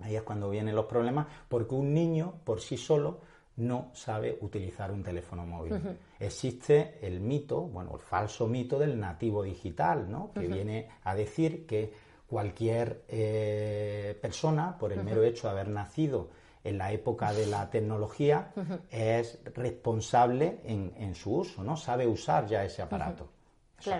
Ahí 0.00 0.16
es 0.16 0.22
cuando 0.22 0.48
vienen 0.48 0.74
los 0.74 0.86
problemas, 0.86 1.26
porque 1.48 1.74
un 1.74 1.92
niño 1.92 2.40
por 2.44 2.60
sí 2.60 2.76
solo 2.76 3.20
no 3.56 3.90
sabe 3.92 4.38
utilizar 4.40 4.90
un 4.90 5.02
teléfono 5.02 5.44
móvil. 5.44 5.98
Existe 6.18 6.98
el 7.02 7.20
mito, 7.20 7.62
bueno, 7.62 7.92
el 7.94 8.00
falso 8.00 8.46
mito 8.46 8.78
del 8.78 8.98
nativo 8.98 9.42
digital, 9.42 10.10
¿no? 10.10 10.32
Que 10.32 10.46
viene 10.46 10.88
a 11.04 11.14
decir 11.14 11.66
que 11.66 11.92
cualquier 12.26 13.04
eh, 13.08 14.16
persona, 14.20 14.76
por 14.78 14.92
el 14.92 15.02
mero 15.02 15.22
hecho 15.22 15.48
de 15.48 15.52
haber 15.52 15.68
nacido 15.68 16.30
en 16.62 16.78
la 16.78 16.92
época 16.92 17.32
de 17.32 17.46
la 17.46 17.68
tecnología, 17.68 18.52
es 18.90 19.40
responsable 19.54 20.60
en, 20.64 20.92
en, 20.96 21.14
su 21.14 21.34
uso, 21.34 21.64
¿no? 21.64 21.76
Sabe 21.76 22.06
usar 22.06 22.46
ya 22.46 22.64
ese 22.64 22.82
aparato 22.82 23.28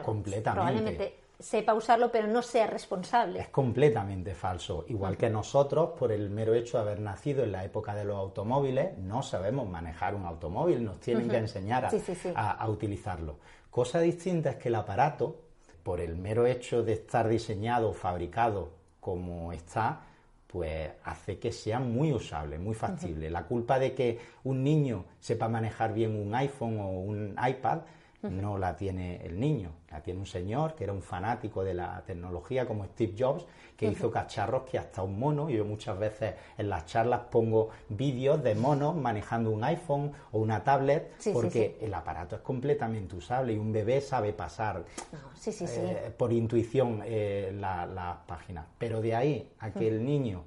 completamente. 0.04 0.52
Probablemente 0.52 1.14
sepa 1.38 1.74
usarlo, 1.74 2.10
pero 2.10 2.26
no 2.26 2.42
sea 2.42 2.66
responsable. 2.66 3.40
Es 3.40 3.48
completamente 3.48 4.34
falso. 4.34 4.84
Igual 4.88 5.16
que 5.16 5.30
nosotros, 5.30 5.90
por 5.98 6.10
el 6.10 6.30
mero 6.30 6.54
hecho 6.54 6.78
de 6.78 6.82
haber 6.82 7.00
nacido 7.00 7.44
en 7.44 7.52
la 7.52 7.64
época 7.64 7.94
de 7.94 8.04
los 8.04 8.16
automóviles, 8.16 8.98
no 8.98 9.22
sabemos 9.22 9.68
manejar 9.68 10.14
un 10.14 10.26
automóvil, 10.26 10.84
nos 10.84 10.98
tienen 10.98 11.28
que 11.28 11.36
enseñar 11.36 11.88
a, 12.34 12.68
utilizarlo. 12.68 13.36
Cosa 13.70 14.00
distinta 14.00 14.50
es 14.50 14.56
que 14.56 14.68
el 14.68 14.74
aparato, 14.74 15.36
por 15.82 16.00
el 16.00 16.16
mero 16.16 16.46
hecho 16.46 16.82
de 16.82 16.94
estar 16.94 17.28
diseñado, 17.28 17.92
fabricado 17.92 18.70
como 19.00 19.52
está, 19.52 20.00
pues 20.48 20.90
hace 21.04 21.38
que 21.38 21.52
sea 21.52 21.78
muy 21.78 22.12
usable, 22.12 22.58
muy 22.58 22.74
factible. 22.74 23.30
La 23.30 23.44
culpa 23.44 23.78
de 23.78 23.94
que 23.94 24.18
un 24.44 24.64
niño 24.64 25.04
sepa 25.20 25.48
manejar 25.48 25.92
bien 25.92 26.16
un 26.16 26.34
iPhone 26.34 26.80
o 26.80 26.88
un 26.88 27.36
iPad 27.46 27.80
no 28.22 28.58
la 28.58 28.74
tiene 28.76 29.24
el 29.24 29.38
niño, 29.38 29.70
la 29.90 30.02
tiene 30.02 30.18
un 30.18 30.26
señor 30.26 30.74
que 30.74 30.84
era 30.84 30.92
un 30.92 31.02
fanático 31.02 31.62
de 31.62 31.74
la 31.74 32.02
tecnología 32.04 32.66
como 32.66 32.84
Steve 32.84 33.14
Jobs, 33.16 33.46
que 33.76 33.86
hizo 33.86 34.10
cacharros 34.10 34.64
que 34.68 34.76
hasta 34.76 35.02
un 35.02 35.18
mono, 35.18 35.48
yo 35.48 35.64
muchas 35.64 35.96
veces 35.98 36.34
en 36.56 36.68
las 36.68 36.86
charlas 36.86 37.20
pongo 37.30 37.68
vídeos 37.88 38.42
de 38.42 38.56
monos 38.56 38.96
manejando 38.96 39.50
un 39.50 39.62
iPhone 39.62 40.12
o 40.32 40.40
una 40.40 40.64
tablet, 40.64 41.12
porque 41.32 41.78
el 41.80 41.94
aparato 41.94 42.34
es 42.34 42.42
completamente 42.42 43.14
usable 43.14 43.52
y 43.52 43.58
un 43.58 43.72
bebé 43.72 44.00
sabe 44.00 44.32
pasar 44.32 44.84
eh, 45.46 46.12
por 46.16 46.32
intuición 46.32 47.02
eh, 47.04 47.52
las 47.56 48.16
páginas. 48.26 48.66
Pero 48.78 49.00
de 49.00 49.14
ahí 49.14 49.48
a 49.60 49.70
que 49.70 49.86
el 49.86 50.04
niño 50.04 50.42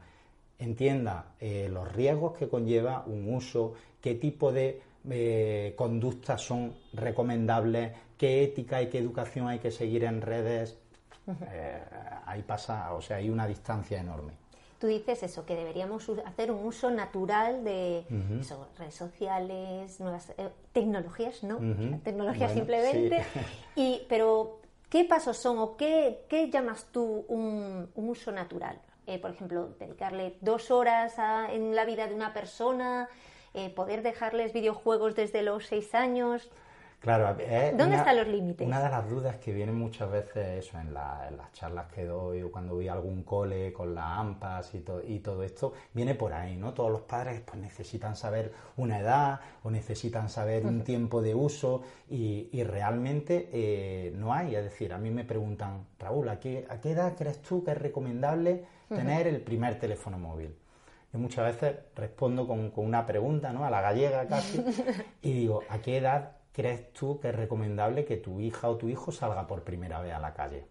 entienda 0.59 1.33
eh, 1.39 1.69
los 1.71 1.91
riesgos 1.93 2.37
que 2.37 2.47
conlleva 2.47 3.03
un 3.07 3.33
uso, 3.33 3.73
qué 4.01 4.15
tipo 4.15 4.51
de 4.51 4.81
eh, 5.09 5.73
conductas 5.75 6.41
son 6.41 6.75
recomendables, 6.93 7.91
qué 8.17 8.43
ética 8.43 8.81
y 8.81 8.87
qué 8.87 8.99
educación 8.99 9.47
hay 9.47 9.59
que 9.59 9.71
seguir 9.71 10.03
en 10.03 10.21
redes. 10.21 10.77
Eh, 11.49 11.79
ahí 12.25 12.43
pasa, 12.43 12.93
o 12.93 13.01
sea, 13.01 13.17
hay 13.17 13.29
una 13.29 13.47
distancia 13.47 13.99
enorme. 13.99 14.33
Tú 14.79 14.87
dices 14.87 15.21
eso, 15.23 15.45
que 15.45 15.55
deberíamos 15.55 16.09
hacer 16.25 16.51
un 16.51 16.65
uso 16.65 16.89
natural 16.89 17.63
de 17.63 18.03
redes 18.77 18.95
sociales, 18.95 19.99
nuevas 19.99 20.31
eh, 20.37 20.49
tecnologías, 20.71 21.43
¿no? 21.43 21.59
Tecnologías 22.03 22.51
simplemente. 22.51 23.23
Y, 23.75 24.01
pero, 24.09 24.59
¿qué 24.89 25.05
pasos 25.05 25.37
son 25.37 25.59
o 25.59 25.77
qué, 25.77 26.25
llamas 26.51 26.87
tú 26.91 27.25
un, 27.27 27.89
uso 27.95 28.31
natural? 28.31 28.79
por 29.21 29.31
ejemplo, 29.31 29.75
dedicarle 29.77 30.37
dos 30.39 30.71
horas 30.71 31.15
en 31.51 31.75
la 31.75 31.83
vida 31.83 32.07
de 32.07 32.15
una 32.15 32.33
persona, 32.33 33.09
eh, 33.53 33.69
poder 33.69 34.01
dejarles 34.01 34.53
videojuegos 34.53 35.15
desde 35.15 35.41
los 35.41 35.65
seis 35.65 35.93
años. 35.93 36.49
Claro, 37.01 37.35
¿dónde 37.75 37.95
están 37.95 38.15
los 38.15 38.27
límites? 38.27 38.67
Una 38.67 38.79
de 38.79 38.89
las 38.89 39.09
dudas 39.09 39.37
que 39.37 39.51
vienen 39.51 39.73
muchas 39.73 40.11
veces 40.11 40.65
eso 40.67 40.79
en, 40.79 40.93
las 40.93 41.51
charlas 41.51 41.87
que 41.91 42.05
doy 42.05 42.43
o 42.43 42.51
cuando 42.51 42.75
voy 42.75 42.89
a 42.89 42.93
algún 42.93 43.23
cole 43.23 43.73
con 43.73 43.95
las 43.95 44.05
AMPAs 44.05 44.75
y, 44.75 44.85
y, 45.07 45.19
todo 45.19 45.41
esto, 45.41 45.73
viene 45.93 46.13
por 46.13 46.31
ahí, 46.31 46.57
¿no? 46.57 46.75
Todos 46.75 46.91
los 46.91 47.01
padres 47.01 47.41
pues 47.41 47.59
necesitan 47.59 48.15
saber 48.15 48.53
una 48.77 48.99
edad 48.99 49.39
o 49.63 49.71
necesitan 49.71 50.29
saber 50.29 50.63
un 50.63 50.83
tiempo 50.83 51.23
de 51.23 51.33
uso 51.33 51.81
y, 52.07 52.63
realmente 52.63 53.49
eh, 53.51 54.13
no 54.15 54.31
hay. 54.31 54.53
Es 54.53 54.63
decir, 54.63 54.93
a 54.93 54.99
mí 54.99 55.09
me 55.09 55.23
preguntan, 55.23 55.87
Raúl, 55.97 56.29
¿a 56.29 56.39
qué, 56.39 56.67
¿a 56.69 56.79
qué 56.79 56.91
edad 56.91 57.15
crees 57.17 57.41
tú 57.41 57.63
que 57.63 57.71
es 57.71 57.77
recomendable 57.79 58.63
tener 58.89 59.25
el 59.25 59.41
primer 59.41 59.79
teléfono 59.79 60.19
móvil? 60.19 60.55
Yo 61.13 61.19
muchas 61.19 61.45
veces 61.45 61.75
respondo 61.95 62.47
con, 62.47 62.71
una 62.75 63.05
pregunta, 63.05 63.51
¿no? 63.51 63.65
A 63.65 63.69
la 63.69 63.81
gallega 63.81 64.27
casi, 64.27 64.63
y 65.21 65.33
digo, 65.33 65.63
¿a 65.69 65.79
qué 65.79 65.97
edad 65.97 66.37
crees 66.51 66.93
tú 66.93 67.19
que 67.19 67.29
es 67.29 67.35
recomendable 67.35 68.05
que 68.05 68.17
tu 68.17 68.39
hija 68.39 68.69
o 68.69 68.77
tu 68.77 68.87
hijo 68.89 69.11
salga 69.11 69.47
por 69.47 69.63
primera 69.63 70.01
vez 70.01 70.13
a 70.13 70.19
la 70.19 70.33
calle? 70.33 70.65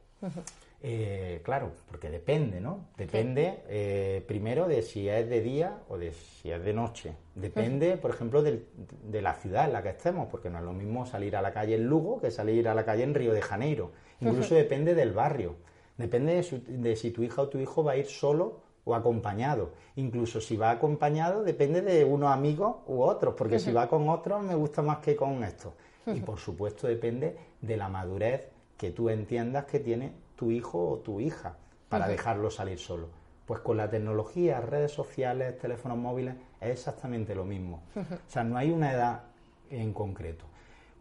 Eh, 0.83 1.40
claro, 1.44 1.72
porque 1.88 2.09
depende, 2.09 2.61
¿no? 2.61 2.88
Depende 2.96 3.62
eh, 3.68 4.24
primero 4.26 4.66
de 4.66 4.81
si 4.81 5.09
es 5.09 5.29
de 5.29 5.42
día 5.42 5.79
o 5.88 5.98
de 5.98 6.12
si 6.12 6.50
es 6.50 6.62
de 6.64 6.72
noche. 6.72 7.14
Depende, 7.35 7.98
por 7.98 8.11
ejemplo, 8.11 8.42
de 8.42 9.22
la 9.22 9.35
ciudad 9.35 9.66
en 9.66 9.74
la 9.74 9.83
que 9.83 9.90
estemos, 9.90 10.29
porque 10.31 10.48
no 10.48 10.59
es 10.59 10.64
lo 10.64 10.72
mismo 10.72 11.05
salir 11.05 11.37
a 11.37 11.42
la 11.42 11.53
calle 11.53 11.74
en 11.74 11.85
Lugo 11.85 12.20
que 12.20 12.31
salir 12.31 12.66
a 12.68 12.74
la 12.74 12.85
calle 12.85 13.03
en 13.03 13.14
Río 13.14 13.35
de 13.35 13.42
Janeiro. 13.42 13.92
Incluso 14.20 14.55
depende 14.55 14.94
del 14.94 15.12
barrio. 15.12 15.57
Depende 15.98 16.42
de 16.68 16.96
si 16.96 17.11
tu 17.11 17.22
hija 17.22 17.42
o 17.42 17.48
tu 17.48 17.59
hijo 17.59 17.85
va 17.85 17.92
a 17.92 17.96
ir 17.96 18.07
solo 18.07 18.69
o 18.85 18.95
acompañado. 18.95 19.73
Incluso 19.97 20.40
si 20.40 20.57
va 20.57 20.71
acompañado 20.71 21.43
depende 21.43 21.83
de 21.83 22.05
unos 22.05 22.33
amigos 22.33 22.77
u 22.87 23.03
otros, 23.03 23.35
porque 23.37 23.59
si 23.59 23.73
va 23.73 23.88
con 23.88 24.09
otros 24.09 24.43
me 24.43 24.55
gusta 24.55 24.83
más 24.83 24.99
que 24.99 25.16
con 25.16 25.43
estos. 25.45 25.73
Y 26.07 26.21
por 26.21 26.38
supuesto 26.38 26.87
depende 26.87 27.37
de 27.61 27.77
la 27.77 27.88
madurez 27.88 28.49
que 28.77 28.90
tú 28.90 29.11
entiendas 29.11 29.66
que 29.66 29.81
tiene 29.81 30.12
tu 30.37 30.51
hijo 30.51 30.88
o 30.88 30.99
tu 30.99 31.21
hija 31.21 31.57
para 31.88 32.09
dejarlo 32.09 32.51
salir 32.51 32.79
solo. 32.79 33.09
Pues 33.45 33.61
con 33.61 33.77
la 33.77 33.90
tecnología, 33.90 34.61
redes 34.61 34.93
sociales, 34.93 35.59
teléfonos 35.59 35.99
móviles, 35.99 36.37
es 36.61 36.71
exactamente 36.71 37.35
lo 37.35 37.45
mismo. 37.45 37.83
O 37.97 38.31
sea, 38.31 38.45
no 38.45 38.57
hay 38.57 38.71
una 38.71 38.93
edad 38.93 39.23
en 39.71 39.93
concreto. 39.93 40.45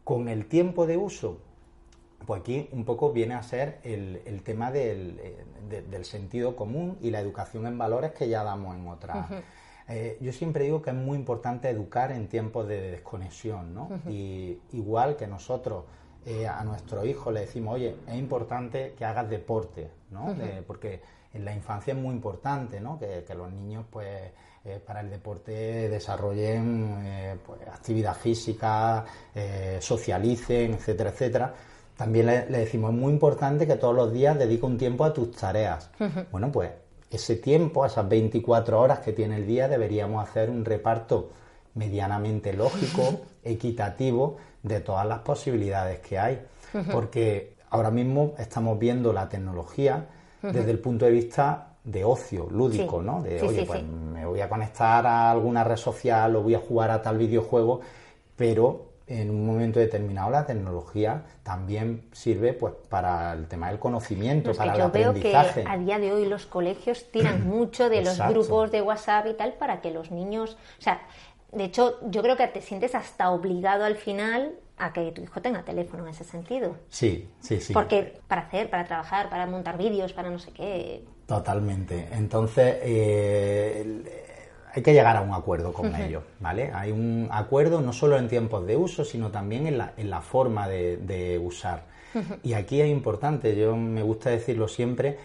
Con 0.03 0.27
el 0.27 0.47
tiempo 0.47 0.87
de 0.87 0.97
uso, 0.97 1.39
pues 2.25 2.41
aquí 2.41 2.69
un 2.71 2.85
poco 2.85 3.11
viene 3.11 3.35
a 3.35 3.43
ser 3.43 3.79
el, 3.83 4.41
tema 4.43 4.71
eh, 4.73 5.45
del, 5.67 6.05
sentido 6.05 6.55
común 6.55 6.97
y 7.01 7.11
la 7.11 7.19
educación 7.19 7.65
en 7.67 7.77
valores 7.77 8.11
que 8.11 8.27
ya 8.29 8.43
damos 8.43 8.75
en 8.75 8.87
otras. 8.87 9.27
Eh, 9.87 10.17
yo 10.21 10.31
siempre 10.31 10.65
digo 10.65 10.81
que 10.81 10.91
es 10.91 10.95
muy 10.95 11.17
importante 11.17 11.69
educar 11.69 12.11
en 12.11 12.27
tiempos 12.27 12.67
de 12.67 12.91
desconexión, 12.91 13.73
¿no? 13.73 13.89
Y 14.07 14.59
igual 14.71 15.15
que 15.15 15.25
nosotros 15.25 15.85
eh, 16.25 16.45
a 16.47 16.63
nuestro 16.63 17.05
hijo 17.05 17.31
le 17.31 17.41
decimos, 17.41 17.75
oye, 17.75 17.95
es 18.07 18.15
importante 18.15 18.93
que 18.97 19.05
hagas 19.05 19.29
deporte, 19.29 19.89
¿no? 20.11 20.35
porque 20.67 21.01
en 21.33 21.45
la 21.45 21.55
infancia 21.55 21.93
es 21.93 21.99
muy 21.99 22.13
importante, 22.13 22.81
¿no? 22.81 22.99
Que, 22.99 23.23
los 23.35 23.51
niños, 23.51 23.85
pues, 23.89 24.31
eh, 24.65 24.81
para 24.85 24.99
el 24.99 25.09
deporte 25.09 25.87
desarrollen 25.87 27.01
eh, 27.05 27.37
pues, 27.45 27.61
actividad 27.61 28.15
física, 28.15 29.05
socialicen, 29.79 30.73
etcétera, 30.73 31.09
etcétera. 31.11 31.53
También 31.99 32.27
le, 32.27 32.45
decimos, 32.45 32.93
es 32.93 32.97
muy 32.97 33.11
importante 33.11 33.67
que 33.67 33.75
todos 33.75 33.93
los 33.93 34.13
días 34.13 34.39
dedique 34.39 34.65
un 34.65 34.77
tiempo 34.77 35.03
a 35.03 35.13
tus 35.13 35.31
tareas. 35.31 35.89
Bueno, 36.31 36.49
pues 36.49 36.71
ese 37.11 37.35
tiempo, 37.35 37.85
esas 37.85 38.07
24 38.07 38.79
horas 38.79 38.99
que 38.99 39.11
tiene 39.11 39.35
el 39.35 39.45
día, 39.45 39.67
deberíamos 39.67 40.23
hacer 40.23 40.49
un 40.49 40.63
reparto 40.63 41.31
medianamente 41.75 42.53
lógico, 42.53 43.19
equitativo, 43.43 44.37
de 44.63 44.79
todas 44.79 45.05
las 45.05 45.19
posibilidades 45.19 45.99
que 45.99 46.17
hay. 46.17 46.41
Porque 46.89 47.55
ahora 47.69 47.91
mismo 47.91 48.33
estamos 48.37 48.79
viendo 48.79 49.11
la 49.11 49.27
tecnología 49.27 50.05
desde 50.41 50.71
el 50.71 50.79
punto 50.79 51.03
de 51.03 51.11
vista 51.11 51.73
de 51.83 52.05
ocio 52.05 52.47
lúdico, 52.49 53.01
¿no? 53.01 53.21
De, 53.21 53.41
oye, 53.41 53.65
pues 53.65 53.83
me 53.83 54.25
voy 54.25 54.39
a 54.39 54.47
conectar 54.47 55.05
a 55.05 55.31
alguna 55.31 55.65
red 55.65 55.75
social 55.75 56.33
o 56.37 56.43
voy 56.43 56.55
a 56.55 56.59
jugar 56.59 56.91
a 56.91 57.01
tal 57.01 57.17
videojuego, 57.17 57.81
pero 58.37 58.88
en 59.09 59.31
un 59.31 59.45
momento 59.45 59.79
determinado 59.79 60.29
la 60.29 60.45
tecnología 60.45 61.23
también 61.43 62.03
sirve 62.11 62.53
pues 62.53 62.73
para 62.89 63.33
el 63.33 63.47
tema 63.47 63.69
del 63.69 63.79
conocimiento, 63.79 64.53
para 64.53 64.75
el 64.75 64.81
aprendizaje. 64.81 65.63
Veo 65.63 65.65
que 65.65 65.71
a 65.71 65.77
día 65.77 65.99
de 65.99 66.13
hoy 66.13 66.25
los 66.25 66.45
colegios 66.45 67.11
tiran 67.11 67.47
mucho 67.49 67.89
de 67.89 68.03
los 68.03 68.19
grupos 68.19 68.71
de 68.71 68.81
WhatsApp 68.81 69.25
y 69.27 69.33
tal 69.33 69.53
para 69.53 69.81
que 69.81 69.91
los 69.91 70.11
niños, 70.11 70.57
o 70.77 70.81
sea, 70.81 71.01
de 71.51 71.63
hecho, 71.63 71.97
yo 72.09 72.21
creo 72.21 72.37
que 72.37 72.47
te 72.47 72.61
sientes 72.61 72.93
hasta 72.93 73.31
obligado 73.31 73.83
al 73.83 73.95
final 73.95 74.53
a 74.77 74.93
que 74.93 75.11
tu 75.11 75.21
hijo 75.21 75.41
tenga 75.41 75.63
teléfono 75.63 76.03
en 76.03 76.11
ese 76.11 76.23
sentido. 76.23 76.77
Sí, 76.89 77.27
sí, 77.39 77.59
sí. 77.59 77.73
Porque 77.73 78.19
para 78.27 78.43
hacer, 78.43 78.69
para 78.69 78.85
trabajar, 78.85 79.29
para 79.29 79.47
montar 79.47 79.77
vídeos, 79.77 80.13
para 80.13 80.29
no 80.29 80.37
sé 80.37 80.51
qué. 80.51 81.03
Totalmente. 81.25 82.07
Entonces, 82.11 82.77
eh, 82.81 84.28
hay 84.79 84.83
que 84.83 84.93
llegar 84.93 85.17
a 85.17 85.21
un 85.21 85.33
acuerdo 85.33 85.73
con 85.73 85.93
ellos, 85.93 86.23
¿vale? 86.39 86.71
Hay 86.73 86.91
un 86.91 87.27
acuerdo 87.31 87.81
no 87.81 87.91
solo 87.91 88.17
en 88.17 88.29
tiempos 88.29 88.65
de 88.65 88.77
uso, 88.77 89.03
sino 89.03 89.29
también 89.29 89.67
en 89.67 89.77
la, 89.77 89.93
en 89.97 90.09
la 90.09 90.21
forma 90.21 90.67
de, 90.67 91.39
usar. 91.43 91.83
Y 92.43 92.53
aquí 92.53 92.81
es 92.81 92.87
importante, 92.87 93.55
yo 93.55 93.75
me 93.75 94.01
gusta 94.01 94.29
decirlo 94.29 94.67
siempre, 94.67 95.17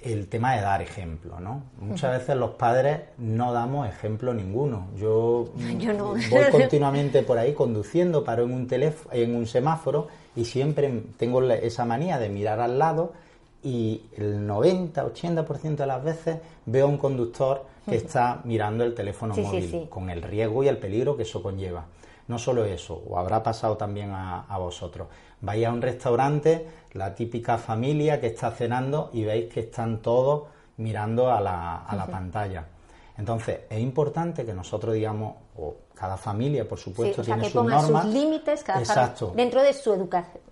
el 0.00 0.28
tema 0.28 0.54
de 0.54 0.62
dar 0.62 0.82
ejemplo, 0.82 1.40
¿no? 1.40 1.62
Muchas 1.80 2.18
veces 2.18 2.36
los 2.36 2.50
padres 2.50 3.00
no 3.18 3.52
damos 3.52 3.88
ejemplo 3.88 4.34
ninguno. 4.34 4.88
Yo, 4.96 5.52
voy 6.30 6.44
continuamente 6.50 7.22
por 7.22 7.38
ahí 7.38 7.54
conduciendo, 7.54 8.24
paro 8.24 8.44
en 8.44 8.52
un 8.52 8.66
teléfono, 8.66 9.14
en 9.14 9.34
un 9.34 9.46
semáforo 9.46 10.08
y 10.36 10.44
siempre 10.44 11.02
tengo 11.16 11.42
esa 11.50 11.84
manía 11.84 12.18
de 12.18 12.28
mirar 12.28 12.60
al 12.60 12.78
lado 12.78 13.12
y 13.62 14.02
el 14.16 14.46
90, 14.46 15.04
80% 15.04 15.76
de 15.76 15.86
las 15.86 16.02
veces 16.02 16.38
veo 16.66 16.86
a 16.86 16.88
un 16.88 16.98
conductor 16.98 17.64
que 17.88 17.96
está 17.96 18.40
mirando 18.44 18.84
el 18.84 18.94
teléfono 18.94 19.34
móvil 19.34 19.88
con 19.88 20.10
el 20.10 20.22
riesgo 20.22 20.62
y 20.62 20.68
el 20.68 20.78
peligro 20.78 21.16
que 21.16 21.22
eso 21.22 21.42
conlleva. 21.42 21.86
No 22.28 22.38
solo 22.38 22.64
eso, 22.64 23.02
o 23.08 23.18
habrá 23.18 23.42
pasado 23.42 23.76
también 23.76 24.10
a, 24.10 24.42
a 24.42 24.58
vosotros. 24.58 25.08
Vais 25.40 25.66
a 25.66 25.72
un 25.72 25.80
restaurante, 25.80 26.66
la 26.92 27.14
típica 27.14 27.56
familia 27.56 28.20
que 28.20 28.26
está 28.26 28.50
cenando 28.50 29.10
y 29.14 29.24
veis 29.24 29.52
que 29.52 29.60
están 29.60 29.98
todos 30.02 30.44
mirando 30.76 31.32
a 31.32 31.40
la, 31.40 31.76
a 31.84 31.96
la 31.96 32.06
pantalla. 32.06 32.66
Entonces, 33.16 33.60
es 33.68 33.80
importante 33.80 34.44
que 34.44 34.54
nosotros 34.54 34.94
digamos, 34.94 35.34
o 35.58 35.76
cada 35.94 36.16
familia, 36.16 36.66
por 36.68 36.78
supuesto, 36.78 37.22
tiene 37.22 37.42
que 37.42 37.50
sus 37.50 37.64
normas. 37.64 38.04
sus 38.04 38.12
límites 38.12 38.62
cada 38.62 38.78
Exacto. 38.78 39.32
dentro 39.34 39.62
de 39.62 39.72
su 39.72 39.92
educación. 39.92 40.42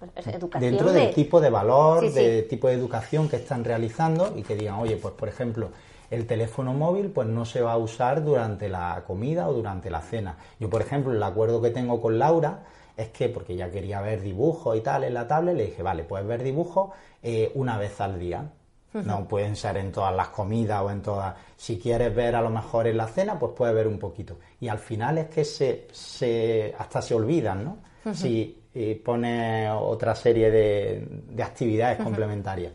Dentro 0.58 0.92
del 0.92 1.14
tipo 1.14 1.40
de 1.40 1.50
valor, 1.50 2.12
de 2.12 2.42
tipo 2.42 2.68
de 2.68 2.74
educación 2.74 3.28
que 3.28 3.36
están 3.36 3.64
realizando 3.64 4.32
y 4.36 4.42
que 4.42 4.56
digan, 4.56 4.74
oye, 4.74 4.96
pues 4.96 5.14
por 5.14 5.28
ejemplo, 5.28 5.70
el 6.10 6.26
teléfono 6.26 6.72
móvil 6.72 7.10
pues 7.10 7.28
no 7.28 7.44
se 7.44 7.62
va 7.62 7.72
a 7.72 7.76
usar 7.76 8.24
durante 8.24 8.68
la 8.68 9.04
comida 9.06 9.48
o 9.48 9.52
durante 9.52 9.90
la 9.90 10.00
cena. 10.00 10.36
Yo, 10.58 10.68
por 10.68 10.82
ejemplo, 10.82 11.12
el 11.12 11.22
acuerdo 11.22 11.62
que 11.62 11.70
tengo 11.70 12.00
con 12.00 12.18
Laura 12.18 12.64
es 12.96 13.08
que, 13.10 13.28
porque 13.28 13.52
ella 13.52 13.70
quería 13.70 14.00
ver 14.00 14.22
dibujos 14.22 14.76
y 14.76 14.80
tal 14.80 15.04
en 15.04 15.14
la 15.14 15.28
tablet, 15.28 15.56
le 15.56 15.66
dije, 15.66 15.82
vale, 15.82 16.02
puedes 16.04 16.26
ver 16.26 16.42
dibujos 16.42 16.90
eh, 17.22 17.52
una 17.54 17.78
vez 17.78 18.00
al 18.00 18.18
día. 18.18 18.50
No 18.94 19.28
pueden 19.28 19.56
ser 19.56 19.76
en 19.76 19.92
todas 19.92 20.14
las 20.14 20.28
comidas 20.28 20.80
o 20.82 20.90
en 20.90 21.02
todas. 21.02 21.34
Si 21.56 21.78
quieres 21.78 22.14
ver 22.14 22.34
a 22.34 22.40
lo 22.40 22.48
mejor 22.48 22.86
en 22.86 22.96
la 22.96 23.06
cena, 23.06 23.38
pues 23.38 23.52
puedes 23.54 23.74
ver 23.74 23.86
un 23.86 23.98
poquito. 23.98 24.38
Y 24.58 24.68
al 24.68 24.78
final 24.78 25.18
es 25.18 25.26
que 25.26 25.44
se, 25.44 25.86
se 25.92 26.74
hasta 26.78 27.02
se 27.02 27.14
olvidan, 27.14 27.64
¿no? 27.64 27.78
Si 28.14 28.62
eh, 28.72 29.02
pones 29.04 29.70
otra 29.74 30.14
serie 30.14 30.50
de, 30.50 31.06
de 31.28 31.42
actividades 31.42 31.98
complementarias. 31.98 32.72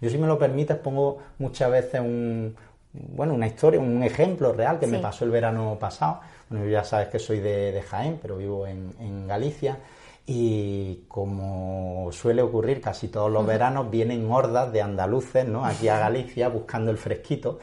Yo, 0.00 0.10
si 0.10 0.18
me 0.18 0.26
lo 0.26 0.38
permites, 0.38 0.76
pongo 0.76 1.18
muchas 1.38 1.70
veces 1.70 2.00
un, 2.00 2.54
bueno, 2.94 3.34
una 3.34 3.46
historia, 3.46 3.80
un 3.80 4.02
ejemplo 4.02 4.52
real 4.52 4.78
que 4.78 4.86
me 4.86 4.98
pasó 4.98 5.24
el 5.24 5.30
verano 5.30 5.76
pasado. 5.80 6.20
Bueno, 6.48 6.68
ya 6.68 6.84
sabes 6.84 7.08
que 7.08 7.18
soy 7.18 7.40
de, 7.40 7.82
Jaén, 7.88 8.18
pero 8.22 8.36
vivo 8.36 8.66
en, 8.66 9.26
Galicia. 9.26 9.78
Y 10.26 11.04
como 11.06 12.08
suele 12.12 12.40
ocurrir 12.40 12.80
casi 12.80 13.08
todos 13.08 13.30
los 13.30 13.44
veranos, 13.44 13.90
vienen 13.90 14.30
hordas 14.30 14.72
de 14.72 14.80
andaluces 14.80 15.46
¿no? 15.46 15.66
aquí 15.66 15.88
a 15.88 15.98
Galicia 15.98 16.48
buscando 16.48 16.90
el 16.90 16.96
fresquito. 16.96 17.58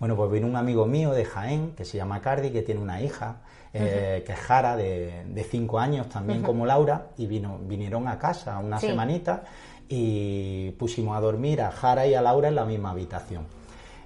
Bueno, 0.00 0.16
pues 0.16 0.30
vino 0.32 0.48
un 0.48 0.56
amigo 0.56 0.86
mío 0.86 1.12
de 1.12 1.24
Jaén, 1.24 1.72
que 1.76 1.84
se 1.84 1.98
llama 1.98 2.20
Cardi, 2.20 2.50
que 2.50 2.62
tiene 2.62 2.80
una 2.80 3.00
hija, 3.00 3.42
eh, 3.72 4.24
que 4.26 4.32
es 4.32 4.38
Jara, 4.40 4.76
de, 4.76 5.46
cinco 5.48 5.78
años, 5.78 6.08
también 6.08 6.42
como 6.42 6.66
Laura, 6.66 7.10
y 7.16 7.26
vino, 7.26 7.58
vinieron 7.62 8.08
a 8.08 8.18
casa 8.18 8.58
una 8.58 8.80
semanita 8.80 9.44
y 9.88 10.70
pusimos 10.72 11.16
a 11.16 11.20
dormir 11.20 11.62
a 11.62 11.70
Jara 11.70 12.06
y 12.06 12.14
a 12.14 12.22
Laura 12.22 12.48
en 12.48 12.56
la 12.56 12.64
misma 12.64 12.90
habitación. 12.90 13.46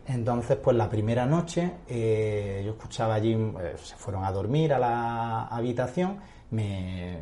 Entonces, 0.07 0.59
pues 0.63 0.77
la 0.77 0.89
primera 0.89 1.25
noche 1.25 1.71
eh, 1.89 2.63
yo 2.65 2.73
escuchaba 2.73 3.15
allí, 3.15 3.33
eh, 3.33 3.75
se 3.83 3.97
fueron 3.97 4.25
a 4.25 4.33
dormir 4.33 4.75
a 4.75 4.79
la 4.79 5.47
habitación, 5.47 6.19
me, 6.51 7.19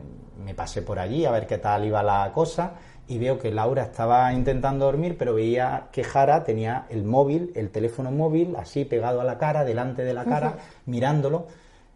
pasé 0.54 0.82
por 0.82 0.98
allí 0.98 1.24
a 1.24 1.30
ver 1.30 1.46
qué 1.46 1.58
tal 1.58 1.84
iba 1.84 2.02
la 2.02 2.30
cosa 2.32 2.74
y 3.08 3.18
veo 3.18 3.38
que 3.38 3.50
Laura 3.50 3.82
estaba 3.84 4.32
intentando 4.32 4.86
dormir, 4.86 5.16
pero 5.18 5.34
veía 5.34 5.88
que 5.92 6.04
Jara 6.04 6.44
tenía 6.44 6.86
el 6.88 7.04
móvil, 7.04 7.52
el 7.54 7.70
teléfono 7.70 8.10
móvil, 8.10 8.54
así 8.56 8.84
pegado 8.84 9.20
a 9.20 9.24
la 9.24 9.38
cara, 9.38 9.64
delante 9.64 10.02
de 10.02 10.14
la 10.14 10.24
cara, 10.24 10.56
mirándolo. 10.86 11.46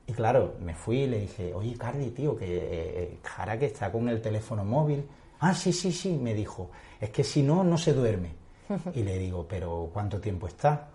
Y 0.07 0.13
claro, 0.13 0.55
me 0.61 0.75
fui 0.75 1.03
y 1.03 1.07
le 1.07 1.21
dije, 1.21 1.55
oye, 1.55 1.77
Cardi, 1.77 2.11
tío, 2.11 2.37
que 2.37 2.47
eh, 2.49 3.19
Jara 3.23 3.59
que 3.59 3.67
está 3.67 3.91
con 3.91 4.09
el 4.09 4.21
teléfono 4.21 4.65
móvil. 4.65 5.07
Ah, 5.41 5.55
sí, 5.55 5.73
sí, 5.73 5.93
sí, 5.93 6.19
me 6.21 6.35
dijo, 6.35 6.71
es 7.01 7.11
que 7.11 7.25
si 7.25 7.43
no, 7.43 7.65
no 7.65 7.79
se 7.79 7.93
duerme. 7.93 8.35
Y 8.95 9.03
le 9.03 9.19
digo, 9.19 9.47
pero 9.49 9.91
¿cuánto 9.93 10.21
tiempo 10.21 10.49
está? 10.49 10.89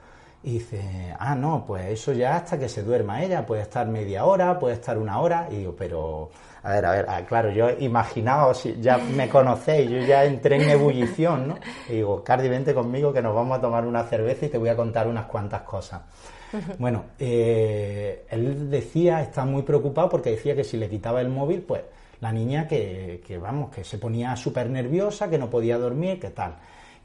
Y 0.43 0.53
dice, 0.53 1.15
ah, 1.19 1.35
no, 1.35 1.63
pues 1.65 1.85
eso 1.85 2.13
ya 2.13 2.37
hasta 2.37 2.57
que 2.57 2.67
se 2.67 2.81
duerma 2.81 3.23
ella, 3.23 3.45
puede 3.45 3.61
estar 3.61 3.87
media 3.87 4.25
hora, 4.25 4.57
puede 4.57 4.73
estar 4.75 4.97
una 4.97 5.19
hora. 5.19 5.47
Y 5.51 5.57
digo, 5.57 5.75
pero, 5.77 6.31
a 6.63 6.71
ver, 6.71 6.85
a 6.85 6.91
ver, 6.91 7.05
ah, 7.07 7.25
claro, 7.27 7.51
yo 7.51 7.69
imaginaba, 7.79 8.51
si 8.55 8.75
ya 8.81 8.97
me 8.97 9.29
conocéis, 9.29 9.89
yo 9.91 9.99
ya 9.99 10.25
entré 10.25 10.55
en 10.55 10.69
ebullición, 10.71 11.47
¿no? 11.47 11.55
Y 11.87 11.93
digo, 11.97 12.23
Cardi, 12.23 12.49
vente 12.49 12.73
conmigo 12.73 13.13
que 13.13 13.21
nos 13.21 13.35
vamos 13.35 13.59
a 13.59 13.61
tomar 13.61 13.85
una 13.85 14.03
cerveza 14.03 14.47
y 14.47 14.49
te 14.49 14.57
voy 14.57 14.69
a 14.69 14.75
contar 14.75 15.07
unas 15.07 15.25
cuantas 15.25 15.61
cosas. 15.61 16.01
Bueno, 16.79 17.05
eh, 17.19 18.25
él 18.29 18.69
decía, 18.69 19.21
está 19.21 19.45
muy 19.45 19.61
preocupado 19.61 20.09
porque 20.09 20.31
decía 20.31 20.55
que 20.55 20.63
si 20.63 20.75
le 20.75 20.89
quitaba 20.89 21.21
el 21.21 21.29
móvil, 21.29 21.61
pues 21.61 21.83
la 22.19 22.31
niña 22.31 22.67
que, 22.67 23.23
que 23.25 23.37
vamos, 23.37 23.69
que 23.69 23.83
se 23.83 23.97
ponía 23.99 24.35
súper 24.35 24.69
nerviosa, 24.69 25.29
que 25.29 25.37
no 25.37 25.49
podía 25.49 25.77
dormir, 25.77 26.19
que 26.19 26.31
tal. 26.31 26.55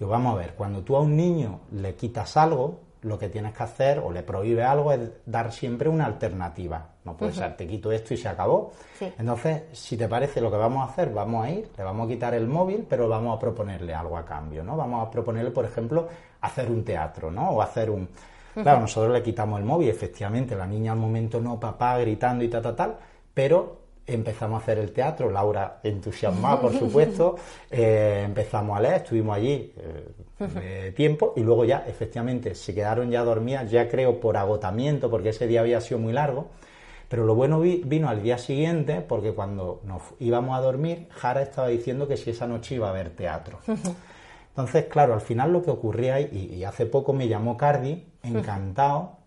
Y 0.01 0.05
vamos 0.05 0.35
a 0.35 0.39
ver, 0.39 0.55
cuando 0.55 0.83
tú 0.83 0.97
a 0.97 1.01
un 1.01 1.17
niño 1.17 1.61
le 1.73 1.95
quitas 1.95 2.37
algo, 2.37 2.86
lo 3.07 3.19
que 3.19 3.29
tienes 3.29 3.55
que 3.55 3.63
hacer 3.63 4.01
o 4.01 4.11
le 4.11 4.23
prohíbe 4.23 4.65
algo 4.65 4.93
es 4.93 5.01
dar 5.25 5.53
siempre 5.53 5.89
una 5.89 6.07
alternativa. 6.07 6.89
No 7.05 7.17
puede 7.17 7.33
ser, 7.33 7.57
te 7.57 7.67
quito 7.67 7.93
esto 7.93 8.15
y 8.15 8.17
se 8.17 8.29
acabó. 8.29 8.73
Entonces, 9.01 9.63
si 9.73 9.97
te 9.97 10.09
parece 10.09 10.41
lo 10.41 10.51
que 10.51 10.57
vamos 10.57 10.87
a 10.87 10.91
hacer, 10.91 11.13
vamos 11.13 11.45
a 11.45 11.51
ir, 11.51 11.71
le 11.79 11.85
vamos 11.85 12.07
a 12.07 12.09
quitar 12.09 12.35
el 12.35 12.49
móvil, 12.49 12.85
pero 12.89 13.09
vamos 13.09 13.37
a 13.37 13.39
proponerle 13.39 13.95
algo 13.95 14.19
a 14.19 14.25
cambio, 14.25 14.65
¿no? 14.65 14.77
Vamos 14.77 15.07
a 15.07 15.11
proponerle, 15.11 15.53
por 15.53 15.65
ejemplo, 15.65 16.09
hacer 16.41 16.69
un 16.69 16.85
teatro, 16.85 17.31
¿no? 17.31 17.51
O 17.51 17.63
hacer 17.63 17.91
un... 17.91 18.09
Claro, 18.55 18.81
nosotros 18.81 19.13
le 19.13 19.23
quitamos 19.23 19.61
el 19.61 19.67
móvil, 19.67 19.89
efectivamente, 19.89 20.57
la 20.57 20.67
niña 20.67 20.93
al 20.93 20.99
momento 20.99 21.41
no, 21.41 21.61
papá, 21.61 21.99
gritando 21.99 22.43
y 22.43 22.49
tal, 22.49 22.63
tal, 22.63 22.75
tal, 22.75 22.97
pero 23.33 23.86
empezamos 24.07 24.61
a 24.61 24.63
hacer 24.63 24.79
el 24.79 24.93
teatro, 24.93 25.31
Laura 25.31 25.81
entusiasmada, 25.83 26.61
por 26.63 26.73
supuesto, 26.73 27.37
eh, 27.71 28.23
empezamos 28.25 28.77
a 28.77 28.81
leer, 28.81 28.97
estuvimos 28.97 29.37
allí 29.37 29.73
eh, 30.39 30.93
tiempo 30.95 31.33
y 31.37 31.41
luego 31.41 31.65
ya, 31.65 31.85
efectivamente, 31.87 32.55
se 32.55 32.75
quedaron 32.75 33.11
ya 33.11 33.25
dormidas, 33.25 33.71
ya 33.71 33.89
creo 33.89 34.21
por 34.21 34.37
agotamiento, 34.37 35.11
porque 35.11 35.31
ese 35.31 35.47
día 35.47 35.61
había 35.61 35.81
sido 35.81 35.99
muy 35.99 36.13
largo, 36.13 36.49
pero 37.09 37.25
lo 37.25 37.35
bueno 37.35 37.61
vino 37.61 38.09
al 38.09 38.23
día 38.23 38.39
siguiente, 38.39 39.01
porque 39.01 39.33
cuando 39.33 39.81
nos 39.85 40.03
íbamos 40.19 40.57
a 40.57 40.61
dormir, 40.61 41.09
Jara 41.11 41.43
estaba 41.43 41.69
diciendo 41.69 42.09
que 42.09 42.17
si 42.17 42.31
esa 42.31 42.47
noche 42.47 42.75
iba 42.75 42.89
a 42.89 42.91
haber 42.91 43.11
teatro. 43.11 43.59
Entonces, 44.49 44.87
claro, 44.87 45.15
al 45.15 45.21
final 45.21 45.53
lo 45.53 45.63
que 45.63 45.71
ocurría, 45.71 46.21
y, 46.21 46.55
y 46.55 46.65
hace 46.65 46.87
poco 46.87 47.13
me 47.13 47.29
llamó 47.29 47.57
Cardi, 47.57 48.07
encantado, 48.23 49.19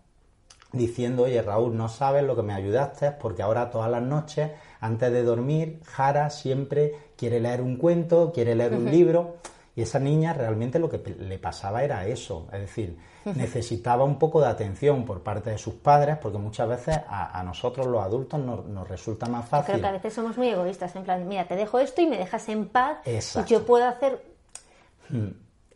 diciendo, 0.72 1.24
oye 1.24 1.42
Raúl, 1.42 1.76
no 1.76 1.88
sabes 1.88 2.22
lo 2.24 2.36
que 2.36 2.42
me 2.42 2.52
ayudaste, 2.52 3.12
porque 3.12 3.42
ahora 3.42 3.70
todas 3.70 3.90
las 3.90 4.02
noches 4.02 4.50
antes 4.80 5.12
de 5.12 5.22
dormir, 5.22 5.80
Jara 5.84 6.30
siempre 6.30 6.94
quiere 7.16 7.38
leer 7.40 7.60
un 7.60 7.76
cuento, 7.76 8.32
quiere 8.32 8.54
leer 8.54 8.74
un 8.74 8.90
libro. 8.90 9.36
Y 9.76 9.82
esa 9.82 10.00
niña 10.00 10.32
realmente 10.32 10.78
lo 10.78 10.90
que 10.90 10.98
le 10.98 11.38
pasaba 11.38 11.84
era 11.84 12.04
eso, 12.06 12.48
es 12.52 12.60
decir, 12.60 12.98
necesitaba 13.24 14.04
un 14.04 14.18
poco 14.18 14.40
de 14.40 14.48
atención 14.48 15.04
por 15.04 15.22
parte 15.22 15.50
de 15.50 15.58
sus 15.58 15.74
padres, 15.74 16.16
porque 16.18 16.38
muchas 16.38 16.68
veces 16.68 16.98
a, 17.08 17.40
nosotros 17.44 17.86
los 17.86 18.02
adultos 18.02 18.40
nos, 18.40 18.88
resulta 18.88 19.26
más 19.26 19.48
fácil. 19.48 19.74
creo 19.74 19.80
que 19.80 19.86
a 19.86 19.92
veces 19.92 20.12
somos 20.12 20.36
muy 20.36 20.48
egoístas, 20.48 20.96
en 20.96 21.04
plan, 21.04 21.26
mira, 21.26 21.46
te 21.46 21.54
dejo 21.54 21.78
esto 21.78 22.02
y 22.02 22.08
me 22.08 22.18
dejas 22.18 22.48
en 22.48 22.66
paz 22.66 22.98
y 23.06 23.44
yo 23.48 23.64
puedo 23.64 23.86
hacer... 23.86 24.22
Hmm. 25.08 25.28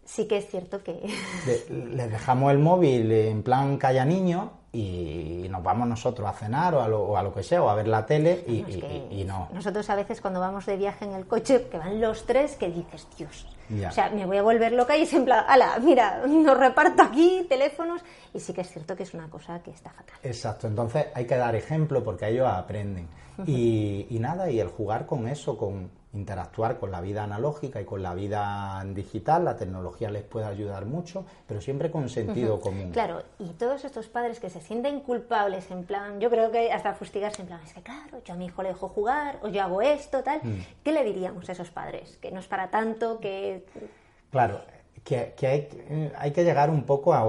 Sí 0.04 0.26
que 0.26 0.38
es 0.38 0.48
cierto 0.48 0.82
que... 0.82 1.00
Le, 1.70 2.08
dejamos 2.08 2.52
el 2.52 2.58
móvil 2.58 3.10
en 3.10 3.42
plan 3.42 3.78
calla 3.78 4.04
niño 4.04 4.52
y 4.72 5.46
nos 5.48 5.62
vamos 5.62 5.86
nosotros 5.86 6.28
a 6.28 6.32
cenar 6.32 6.74
o 6.74 6.82
a 6.82 6.88
lo, 6.88 7.16
a 7.16 7.22
lo 7.22 7.32
que 7.32 7.42
sea, 7.42 7.62
o 7.62 7.68
a 7.68 7.74
ver 7.74 7.86
la 7.86 8.04
tele 8.04 8.44
y, 8.46 9.24
no. 9.24 9.48
Nosotros 9.52 9.88
a 9.88 9.94
veces 9.94 10.20
cuando 10.20 10.40
vamos 10.40 10.66
de 10.66 10.76
viaje 10.76 11.04
en 11.04 11.12
el 11.12 11.26
coche, 11.26 11.68
que 11.70 11.78
van 11.78 12.00
los 12.00 12.26
tres, 12.26 12.56
que 12.56 12.68
dices, 12.68 13.06
Dios, 13.16 13.46
o 13.88 13.92
sea, 13.92 14.10
me 14.10 14.26
voy 14.26 14.36
a 14.36 14.42
volver 14.42 14.72
loca 14.72 14.96
y 14.96 15.02
es 15.02 15.12
en 15.12 15.24
plan, 15.24 15.44
ala, 15.46 15.78
mira, 15.80 16.26
nos 16.26 16.58
reparto 16.58 17.04
aquí 17.04 17.46
teléfonos 17.48 18.02
y 18.34 18.40
sí 18.40 18.52
que 18.52 18.62
es 18.62 18.70
cierto 18.70 18.96
que 18.96 19.04
es 19.04 19.14
una 19.14 19.30
cosa 19.30 19.60
que 19.62 19.70
está 19.70 19.90
fatal. 19.90 20.16
Exacto, 20.22 20.66
entonces 20.66 21.06
hay 21.14 21.24
que 21.24 21.36
dar 21.36 21.54
ejemplo 21.54 22.02
porque 22.02 22.28
ellos 22.28 22.48
aprenden. 22.48 23.08
y 23.46 24.16
nada, 24.18 24.50
y 24.50 24.58
el 24.58 24.68
jugar 24.68 25.06
con 25.06 25.28
eso, 25.28 25.56
con 25.56 25.88
interactuar 26.14 26.78
con 26.78 26.90
la 26.90 27.00
vida 27.00 27.24
analógica 27.24 27.80
y 27.80 27.84
con 27.84 28.02
la 28.02 28.14
vida 28.14 28.82
digital, 28.94 29.44
la 29.44 29.56
tecnología 29.56 30.10
les 30.10 30.22
puede 30.22 30.46
ayudar 30.46 30.86
mucho, 30.86 31.24
pero 31.46 31.60
siempre 31.60 31.90
con 31.90 32.08
sentido 32.08 32.60
común. 32.60 32.90
Claro, 32.92 33.22
y 33.38 33.50
todos 33.50 33.84
estos 33.84 34.06
padres 34.06 34.40
que 34.40 34.48
se 34.48 34.60
sienten 34.60 35.00
culpables, 35.00 35.70
en 35.70 35.84
plan, 35.84 36.20
yo 36.20 36.30
creo 36.30 36.50
que 36.50 36.72
hasta 36.72 36.94
fustigarse, 36.94 37.42
en 37.42 37.48
plan, 37.48 37.60
es 37.64 37.74
que 37.74 37.82
claro, 37.82 38.22
yo 38.24 38.34
a 38.34 38.36
mi 38.36 38.46
hijo 38.46 38.62
le 38.62 38.70
dejo 38.70 38.88
jugar, 38.88 39.38
o 39.42 39.48
yo 39.48 39.62
hago 39.62 39.82
esto, 39.82 40.22
tal, 40.22 40.40
mm. 40.42 40.60
¿qué 40.84 40.92
le 40.92 41.04
diríamos 41.04 41.48
a 41.48 41.52
esos 41.52 41.70
padres? 41.70 42.16
Que 42.22 42.30
no 42.30 42.40
es 42.40 42.46
para 42.46 42.70
tanto, 42.70 43.18
que... 43.18 43.66
Claro, 44.30 44.60
que, 45.04 45.34
hay, 46.18 46.30
que 46.32 46.44
llegar 46.44 46.70
un 46.70 46.84
poco 46.84 47.12
a, 47.12 47.24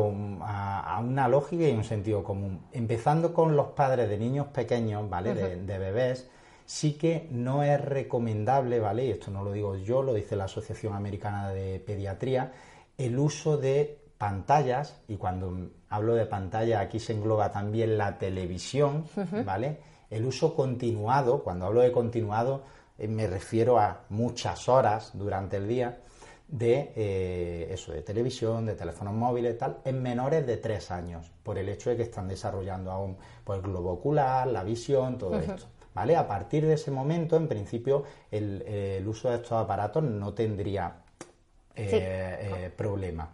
una 0.99 1.27
lógica 1.27 1.67
y 1.67 1.73
un 1.73 1.83
sentido 1.83 2.23
común. 2.23 2.61
Empezando 2.71 3.33
con 3.33 3.55
los 3.55 3.67
padres 3.67 4.09
de 4.09 4.17
niños 4.17 4.47
pequeños, 4.47 5.09
¿vale? 5.09 5.33
de 5.33 5.77
bebés, 5.77 6.29
sí 6.65 6.93
que 6.93 7.27
no 7.31 7.63
es 7.63 7.79
recomendable, 7.79 8.79
¿vale? 8.79 9.05
Y 9.05 9.11
esto 9.11 9.31
no 9.31 9.43
lo 9.43 9.51
digo 9.51 9.75
yo, 9.75 10.01
lo 10.01 10.13
dice 10.13 10.35
la 10.35 10.45
Asociación 10.45 10.93
Americana 10.93 11.49
de 11.51 11.79
Pediatría, 11.79 12.53
el 12.97 13.17
uso 13.19 13.57
de 13.57 13.99
pantallas, 14.17 15.01
y 15.07 15.17
cuando 15.17 15.69
hablo 15.89 16.15
de 16.15 16.25
pantalla 16.25 16.79
aquí 16.79 16.99
se 16.99 17.13
engloba 17.13 17.51
también 17.51 17.97
la 17.97 18.17
televisión, 18.17 19.05
¿vale? 19.45 19.77
El 20.09 20.25
uso 20.25 20.55
continuado, 20.55 21.43
cuando 21.43 21.65
hablo 21.65 21.81
de 21.81 21.91
continuado, 21.91 22.63
eh, 22.97 23.07
me 23.07 23.27
refiero 23.27 23.77
a 23.79 24.05
muchas 24.09 24.69
horas 24.69 25.11
durante 25.13 25.57
el 25.57 25.67
día 25.67 25.99
de 26.47 26.93
eh, 26.95 27.67
eso, 27.71 27.91
de 27.91 28.01
televisión, 28.01 28.65
de 28.65 28.75
teléfonos 28.75 29.13
móviles, 29.13 29.57
tal, 29.57 29.79
en 29.83 30.01
menores 30.01 30.45
de 30.45 30.57
tres 30.57 30.91
años, 30.91 31.31
por 31.43 31.57
el 31.57 31.67
hecho 31.69 31.89
de 31.89 31.97
que 31.97 32.03
están 32.03 32.27
desarrollando 32.27 32.91
aún 32.91 33.17
pues, 33.43 33.57
el 33.57 33.65
globo 33.65 33.93
ocular, 33.93 34.47
la 34.47 34.63
visión, 34.63 35.17
todo 35.17 35.39
esto. 35.39 35.65
¿Vale? 35.95 36.15
A 36.15 36.27
partir 36.27 36.67
de 36.67 36.73
ese 36.73 36.91
momento, 36.91 37.37
en 37.37 37.47
principio, 37.47 38.03
el, 38.29 39.03
uso 39.07 39.29
de 39.29 39.37
estos 39.37 39.53
aparatos 39.53 40.03
no 40.03 40.33
tendría 40.33 40.93
eh, 41.73 42.37
eh, 42.41 42.71
problema. 42.75 43.27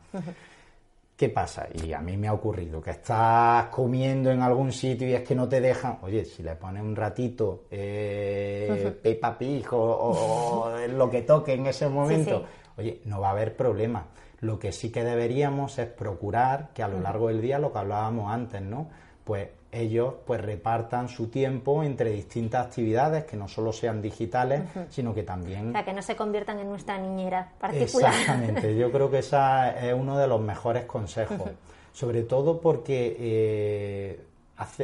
¿Qué 1.17 1.30
pasa? 1.30 1.67
Y 1.74 1.91
a 1.93 2.00
mí 2.00 2.17
me 2.17 2.28
ha 2.28 2.34
ocurrido 2.34 2.82
que 2.82 2.91
estás 2.91 3.65
comiendo 3.65 4.32
en 4.32 4.41
algún 4.41 4.71
sitio 4.71 5.08
y 5.08 5.13
es 5.13 5.21
que 5.21 5.36
no 5.36 5.50
te 5.50 5.60
dejan. 5.60 6.00
Oye, 6.04 6.24
si 6.26 6.41
le 6.41 6.56
pones 6.56 6.82
un 6.82 6.95
ratito 6.95 7.65
eh, 7.69 8.97
Peppa 9.02 9.38
Pig 9.38 9.67
o, 9.71 10.71
lo 10.88 11.10
que 11.10 11.21
toque 11.24 11.54
en 11.54 11.67
ese 11.67 11.88
momento, 11.89 12.45
oye, 12.78 13.02
no 13.06 13.19
va 13.19 13.30
a 13.30 13.32
haber 13.32 13.56
problema. 13.56 14.06
Lo 14.39 14.58
que 14.58 14.71
sí 14.71 14.91
que 14.91 15.04
deberíamos 15.04 15.78
es 15.78 15.88
procurar 15.88 16.69
que 16.74 16.82
a 16.82 16.88
lo 16.88 17.00
largo 17.00 17.28
del 17.28 17.41
día, 17.41 17.60
lo 17.60 17.71
que 17.71 17.80
hablábamos 17.80 18.32
antes, 18.32 18.62
¿no? 18.62 18.89
Pues 19.24 19.47
ellos 19.72 20.16
pues 20.26 20.42
repartan 20.42 21.08
su 21.08 21.28
tiempo 21.28 21.84
entre 21.84 22.10
distintas 22.12 22.68
actividades 22.68 23.24
que 23.24 23.38
no 23.38 23.48
solo 23.48 23.72
sean 23.72 24.02
digitales, 24.02 24.64
sino 24.90 25.14
que 25.14 25.24
también... 25.24 25.70
O 25.70 25.72
sea, 25.72 25.86
que 25.86 25.94
no 25.94 26.02
se 26.02 26.16
conviertan 26.16 26.60
en 26.60 26.70
nuestra 26.70 26.98
niñera 26.98 27.54
particular. 27.60 28.12
Exactamente, 28.12 28.76
yo 28.76 28.92
creo 28.92 29.10
que 29.10 29.20
ese 29.20 29.38
es 29.82 29.94
uno 29.94 30.18
de 30.18 30.28
los 30.28 30.42
mejores 30.42 30.86
consejos, 30.86 31.52
sobre 31.94 32.24
todo 32.24 32.60
porque 32.60 33.16
eh, 33.18 34.20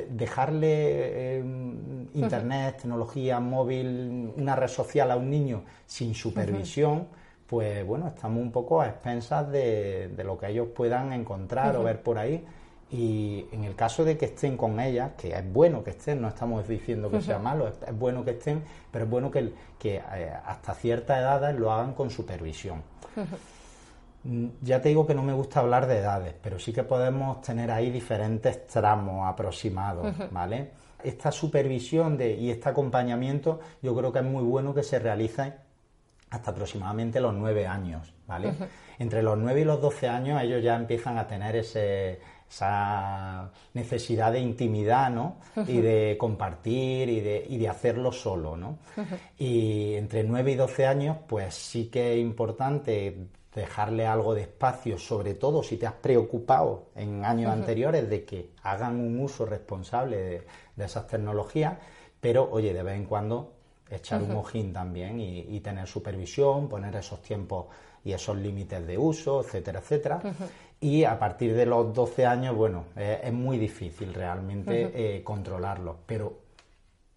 dejarle 0.10 1.38
em, 1.38 2.08
internet, 2.14 2.78
tecnología, 2.78 3.40
móvil, 3.40 4.32
una 4.38 4.56
red 4.56 4.70
social 4.70 5.12
a 5.12 5.18
un 5.18 5.30
niño 5.30 5.64
sin 5.86 6.16
supervisión, 6.16 7.08
pues 7.46 7.86
bueno, 7.86 8.08
estamos 8.08 8.42
un 8.42 8.52
poco 8.52 8.82
a 8.82 8.88
expensas 8.88 9.50
de, 9.52 10.12
lo 10.24 10.38
que 10.38 10.48
ellos 10.48 10.68
puedan 10.76 11.14
encontrar 11.14 11.76
o 11.76 11.84
ver 11.84 12.02
por 12.02 12.18
ahí 12.18 12.46
y 12.90 13.46
en 13.52 13.66
el 13.66 13.76
caso 13.76 14.06
de 14.06 14.18
que 14.18 14.26
estén 14.26 14.56
con 14.56 14.80
ellas, 14.80 15.12
que 15.18 15.34
es 15.34 15.54
bueno 15.54 15.84
que 15.84 15.90
estén, 15.90 16.22
no 16.22 16.30
estamos 16.30 16.66
diciendo 16.68 17.12
que 17.12 17.22
sea 17.22 17.38
malo, 17.38 17.68
es, 17.68 17.76
bueno 17.98 18.24
que 18.24 18.32
estén, 18.32 18.64
pero 18.92 19.06
es 19.06 19.12
bueno 19.12 19.30
que, 19.30 19.52
que 19.78 19.96
eh, 19.98 20.34
hasta 20.46 20.74
ciertas 20.74 21.20
edades 21.20 21.60
lo 21.60 21.72
hagan 21.72 21.94
con 21.94 22.10
supervisión. 22.10 22.82
Ya 24.62 24.82
te 24.82 24.90
digo 24.90 25.06
que 25.06 25.16
no 25.16 25.24
me 25.24 25.34
gusta 25.34 25.60
hablar 25.60 25.88
de 25.88 26.00
edades, 26.00 26.34
pero 26.42 26.60
sí 26.60 26.74
que 26.74 26.84
podemos 26.84 27.42
tener 27.42 27.72
ahí 27.72 27.92
diferentes 27.92 28.68
tramos 28.68 29.28
aproximados, 29.28 30.14
¿vale? 30.32 30.72
Esta 31.04 31.32
supervisión 31.32 32.18
de, 32.18 32.34
y 32.36 32.50
este 32.52 32.70
acompañamiento 32.70 33.60
yo 33.82 33.96
creo 33.96 34.12
que 34.12 34.20
es 34.20 34.26
muy 34.26 34.44
bueno 34.44 34.74
que 34.74 34.84
se 34.84 35.00
realice 35.00 35.54
hasta 36.30 36.52
aproximadamente 36.52 37.22
los 37.22 37.34
nueve 37.34 37.68
años, 37.68 38.14
¿vale? 38.26 38.54
Entre 39.00 39.22
los 39.22 39.38
nueve 39.38 39.62
y 39.62 39.64
los 39.64 39.82
doce 39.82 40.10
años 40.10 40.42
ellos 40.42 40.62
ya 40.62 40.76
empiezan 40.76 41.18
a 41.18 41.28
tener 41.28 41.56
ese 41.56 42.20
esa 42.50 43.52
necesidad 43.74 44.32
de 44.32 44.40
intimidad, 44.40 45.10
¿no? 45.10 45.38
Y 45.68 45.82
de 45.82 46.16
compartir 46.18 47.10
y 47.10 47.20
de, 47.20 47.46
y 47.48 47.58
de 47.58 47.68
hacerlo 47.68 48.12
solo, 48.12 48.56
¿no? 48.56 48.80
Y 49.38 49.96
entre 49.96 50.24
9 50.24 50.52
y 50.52 50.56
12 50.56 50.86
años, 50.86 51.18
pues 51.28 51.54
sí 51.54 51.88
que 51.88 52.14
es 52.14 52.20
importante 52.20 53.28
dejarle 53.54 54.06
algo 54.06 54.36
de 54.36 54.42
espacio, 54.42 55.00
sobre 55.00 55.34
todo 55.34 55.64
si 55.64 55.78
te 55.78 55.88
has 55.88 55.94
preocupado 55.94 56.90
en 56.96 57.26
años 57.26 57.52
anteriores 57.52 58.08
de 58.08 58.24
que 58.24 58.52
hagan 58.62 59.00
un 59.00 59.20
uso 59.20 59.46
responsable 59.46 60.46
de, 60.76 60.86
esas 60.86 61.08
tecnologías, 61.08 61.76
pero 62.22 62.48
oye, 62.52 62.72
de 62.72 62.84
vez 62.84 62.96
en 62.96 63.06
cuando 63.06 63.54
echar 63.90 64.22
un 64.22 64.36
ojín 64.36 64.72
también 64.72 65.20
y, 65.20 65.60
tener 65.62 65.88
supervisión, 65.88 66.70
poner 66.70 66.96
esos 66.98 67.22
tiempos 67.22 67.66
y 68.04 68.14
esos 68.14 68.38
límites 68.38 68.86
de 68.86 68.98
uso, 68.98 69.42
etcétera, 69.42 69.80
etcétera 69.80 70.22
y 70.80 71.04
a 71.04 71.18
partir 71.18 71.56
de 71.56 71.66
los 71.66 71.94
12 71.94 72.26
años, 72.26 72.56
bueno, 72.56 72.86
es 72.96 73.34
muy 73.34 73.58
difícil 73.58 74.14
realmente 74.14 74.92
eh, 74.94 75.24
controlarlo, 75.24 75.98
pero 76.06 76.40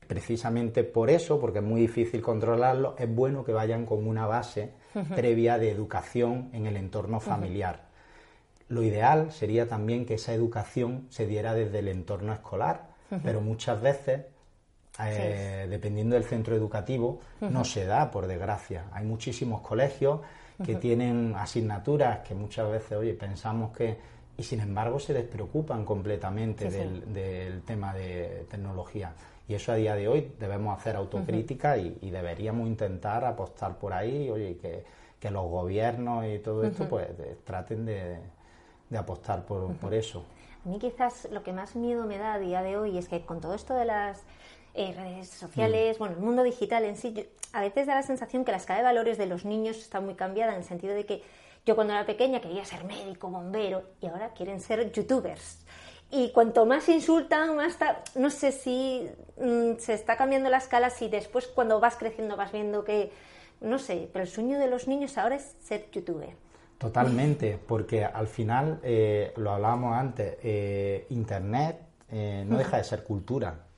precisamente 0.06 0.82
por 0.82 1.10
eso, 1.10 1.38
porque 1.38 1.58
es 1.58 1.64
muy 1.64 1.82
difícil 1.82 2.22
controlarlo, 2.22 2.96
es 2.98 3.14
bueno 3.14 3.44
que 3.44 3.52
vayan 3.52 3.86
con 3.86 4.06
una 4.06 4.26
base 4.26 4.72
previa 5.14 5.58
de 5.58 5.70
educación 5.70 6.50
en 6.52 6.66
el 6.66 6.76
entorno 6.76 7.20
familiar. 7.20 7.82
Lo 8.68 8.82
ideal 8.82 9.30
sería 9.30 9.68
también 9.68 10.06
que 10.06 10.14
esa 10.14 10.32
educación 10.32 11.06
se 11.10 11.26
diera 11.26 11.54
desde 11.54 11.80
el 11.80 11.88
entorno 11.88 12.32
escolar, 12.32 12.88
pero 13.22 13.40
muchas 13.40 13.80
veces 13.80 14.22
eh, 14.98 15.66
dependiendo 15.68 16.14
del 16.14 16.24
centro 16.24 16.54
educativo, 16.54 17.20
no 17.40 17.64
se 17.64 17.84
da, 17.84 18.10
por 18.10 18.26
desgracia. 18.26 18.86
Hay 18.92 19.04
muchísimos 19.04 19.60
colegios 19.60 20.20
que 20.64 20.74
tienen 20.76 21.34
asignaturas 21.36 22.20
que 22.20 22.34
muchas 22.34 22.70
veces, 22.70 22.92
oye, 22.92 23.14
pensamos 23.14 23.76
que... 23.76 23.98
Y 24.36 24.42
sin 24.42 24.60
embargo 24.60 24.98
se 24.98 25.12
despreocupan 25.12 25.84
completamente 25.84 26.70
del, 26.70 27.62
tema 27.66 27.92
de 27.92 28.46
tecnología. 28.50 29.12
Y 29.46 29.54
eso 29.54 29.72
a 29.72 29.74
día 29.74 29.94
de 29.96 30.08
hoy 30.08 30.32
debemos 30.38 30.78
hacer 30.78 30.96
autocrítica 30.96 31.76
y, 31.76 32.10
deberíamos 32.10 32.66
intentar 32.66 33.22
apostar 33.24 33.76
por 33.76 33.92
ahí, 33.92 34.30
oye, 34.30 34.56
que, 34.56 34.82
que 35.18 35.30
los 35.30 35.46
gobiernos 35.50 36.24
y 36.24 36.38
todo 36.38 36.64
esto 36.64 36.88
pues 36.88 37.08
traten 37.44 37.84
de, 37.84 38.16
apostar 38.96 39.44
por, 39.44 39.74
por 39.74 39.92
eso. 39.92 40.24
A 40.64 40.68
mí 40.68 40.78
quizás 40.78 41.28
lo 41.30 41.42
que 41.42 41.52
más 41.52 41.74
miedo 41.74 42.06
me 42.06 42.18
da 42.18 42.34
a 42.34 42.38
día 42.38 42.62
de 42.62 42.76
hoy 42.76 42.98
es 42.98 43.08
que 43.08 43.22
con 43.22 43.40
todo 43.40 43.54
esto 43.54 43.74
de 43.74 43.86
las 43.86 44.24
eh, 44.74 44.94
redes 44.96 45.28
sociales, 45.28 45.96
mm. 45.96 45.98
bueno, 45.98 46.14
el 46.16 46.22
mundo 46.22 46.42
digital 46.42 46.84
en 46.84 46.96
sí, 46.96 47.28
a 47.52 47.60
veces 47.60 47.86
da 47.86 47.96
la 47.96 48.02
sensación 48.02 48.44
que 48.44 48.52
la 48.52 48.58
escala 48.58 48.78
de 48.78 48.84
valores 48.84 49.18
de 49.18 49.26
los 49.26 49.44
niños 49.44 49.78
está 49.78 50.00
muy 50.00 50.14
cambiada 50.14 50.52
en 50.52 50.58
el 50.58 50.64
sentido 50.64 50.94
de 50.94 51.04
que 51.06 51.22
yo 51.66 51.74
cuando 51.74 51.92
era 51.92 52.06
pequeña 52.06 52.40
quería 52.40 52.64
ser 52.64 52.84
médico, 52.84 53.28
bombero 53.28 53.82
y 54.00 54.06
ahora 54.06 54.30
quieren 54.30 54.60
ser 54.60 54.92
youtubers. 54.92 55.64
Y 56.12 56.30
cuanto 56.30 56.66
más 56.66 56.88
insultan, 56.88 57.56
más 57.56 57.78
no 58.14 58.30
sé 58.30 58.52
si 58.52 59.08
mm, 59.38 59.78
se 59.78 59.94
está 59.94 60.16
cambiando 60.16 60.50
la 60.50 60.58
escala, 60.58 60.90
si 60.90 61.08
después 61.08 61.46
cuando 61.46 61.80
vas 61.80 61.96
creciendo 61.96 62.36
vas 62.36 62.52
viendo 62.52 62.84
que, 62.84 63.10
no 63.60 63.78
sé, 63.78 64.08
pero 64.12 64.24
el 64.24 64.30
sueño 64.30 64.58
de 64.58 64.68
los 64.68 64.88
niños 64.88 65.18
ahora 65.18 65.36
es 65.36 65.56
ser 65.60 65.90
youtuber. 65.90 66.30
Totalmente, 66.78 67.58
porque 67.66 68.04
al 68.04 68.26
final, 68.26 68.80
eh, 68.82 69.32
lo 69.36 69.52
hablábamos 69.52 69.96
antes, 69.96 70.36
eh, 70.42 71.06
Internet 71.10 71.86
no 72.46 72.58
deja 72.58 72.76
de 72.76 72.82
ser 72.82 73.04
cultura. 73.04 73.69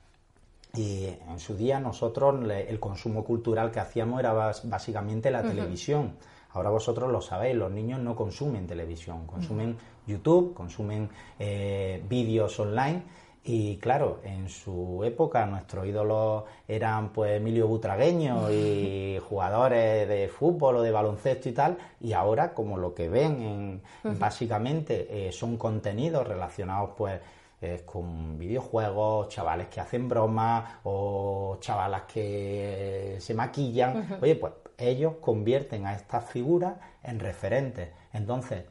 Y 0.75 1.05
en 1.05 1.37
su 1.37 1.55
día 1.55 1.79
nosotros 1.79 2.49
el 2.49 2.79
consumo 2.79 3.23
cultural 3.23 3.69
que 3.69 3.79
hacíamos 3.79 4.19
era 4.19 4.33
básicamente 4.63 5.29
la 5.29 5.43
televisión. 5.43 6.15
Ahora 6.49 6.71
vosotros 6.71 7.11
lo 7.11 7.21
sabéis, 7.21 7.55
los 7.55 7.71
niños 7.71 7.99
no 7.99 8.15
consumen 8.15 8.65
televisión, 8.65 9.27
consumen 9.27 9.77
YouTube, 10.07 10.55
consumen 10.55 11.11
eh, 11.37 12.03
vídeos 12.09 12.59
online. 12.59 13.03
Y 13.43 13.77
claro, 13.77 14.21
en 14.23 14.49
su 14.49 15.03
época 15.03 15.45
nuestros 15.45 15.85
ídolos 15.85 16.45
eran 16.67 17.13
pues 17.13 17.37
Emilio 17.37 17.67
Butragueño 17.67 18.51
y 18.51 19.19
jugadores 19.29 20.07
de 20.07 20.27
fútbol 20.27 20.77
o 20.77 20.81
de 20.81 20.89
baloncesto 20.89 21.49
y 21.49 21.51
tal, 21.51 21.77
y 22.01 22.13
ahora 22.13 22.55
como 22.55 22.77
lo 22.77 22.95
que 22.95 23.09
ven 23.09 23.81
en, 24.03 24.17
básicamente 24.17 25.27
eh, 25.27 25.31
son 25.31 25.57
contenidos 25.57 26.27
relacionados 26.27 26.91
pues 26.97 27.19
eh, 27.63 27.83
con 27.85 28.37
videojuegos, 28.37 29.29
chavales 29.29 29.67
que 29.67 29.79
hacen 29.79 30.09
bromas 30.09 30.79
o 30.83 31.57
chavalas 31.61 32.03
que 32.03 33.15
se 33.19 33.33
maquillan, 33.33 34.19
oye 34.21 34.35
pues 34.35 34.53
ellos 34.77 35.15
convierten 35.21 35.85
a 35.85 35.93
estas 35.93 36.29
figuras 36.29 36.75
en 37.03 37.19
referentes. 37.19 37.89
Entonces, 38.11 38.65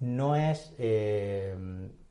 no 0.00 0.36
es 0.36 0.74
eh, 0.78 1.56